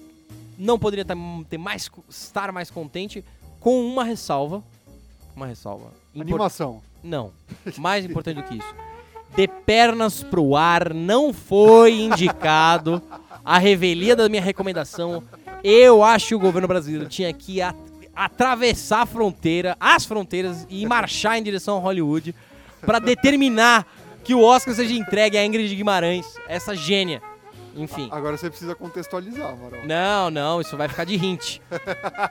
não 0.59 0.79
poderia 0.79 1.05
tá- 1.05 1.15
ter 1.49 1.59
mais, 1.59 1.91
estar 2.09 2.53
mais 2.53 2.71
contente 2.71 3.25
com 3.59 3.81
uma 3.87 4.05
ressalva. 4.05 4.63
Uma 5.35 5.47
ressalva. 5.47 5.93
Impor- 6.15 6.23
Animação. 6.29 6.83
Não. 7.03 7.31
Mais 7.79 8.05
importante 8.05 8.37
do 8.37 8.43
que 8.43 8.57
isso. 8.59 8.75
De 9.37 9.47
pernas 9.47 10.23
pro 10.25 10.57
ar 10.57 10.93
não 10.93 11.33
foi 11.33 12.01
indicado 12.01 13.01
a 13.45 13.59
revelia 13.59 14.15
da 14.17 14.29
minha 14.29 14.43
recomendação. 14.43 15.23
Eu 15.63 16.03
acho 16.03 16.29
que 16.29 16.35
o 16.35 16.39
governo 16.39 16.67
brasileiro 16.69 17.07
tinha 17.09 17.33
que 17.33 17.61
a- 17.61 17.75
atravessar 18.15 19.03
a 19.03 19.07
fronteira, 19.07 19.77
as 19.79 20.05
fronteiras 20.05 20.67
e 20.69 20.87
marchar 20.87 21.39
em 21.39 21.43
direção 21.43 21.77
a 21.77 21.81
Hollywood 21.81 22.35
pra 22.81 22.99
determinar 22.99 23.87
que 24.25 24.35
o 24.35 24.43
Oscar 24.43 24.75
seja 24.75 24.95
entregue 24.95 25.37
a 25.39 25.45
Ingrid 25.45 25.75
Guimarães, 25.75 26.27
essa 26.49 26.75
gênia. 26.75 27.23
Enfim. 27.77 28.09
Agora 28.11 28.37
você 28.37 28.51
precisa 28.51 28.75
contextualizar, 28.75 29.51
Amaral. 29.53 29.81
Não, 29.87 30.29
não, 30.31 30.61
isso 30.61 30.77
vai 30.77 30.89
ficar 30.89 31.05
de 31.05 31.15
hint. 31.15 31.61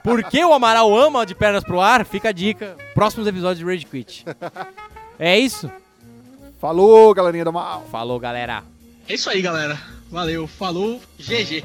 Por 0.04 0.22
que 0.24 0.44
o 0.44 0.52
Amaral 0.52 0.94
ama 0.94 1.24
de 1.24 1.34
pernas 1.34 1.64
pro 1.64 1.80
ar? 1.80 2.04
Fica 2.04 2.28
a 2.28 2.32
dica. 2.32 2.76
Próximos 2.94 3.26
episódios 3.26 3.58
de 3.58 3.64
Rage 3.64 3.86
Quit. 3.86 4.24
É 5.18 5.38
isso? 5.38 5.70
Falou, 6.60 7.12
galerinha 7.14 7.44
do 7.44 7.52
mal! 7.52 7.86
Falou, 7.90 8.20
galera. 8.20 8.62
É 9.08 9.14
isso 9.14 9.30
aí, 9.30 9.40
galera. 9.40 9.80
Valeu, 10.10 10.46
falou, 10.46 11.00
GG. 11.18 11.64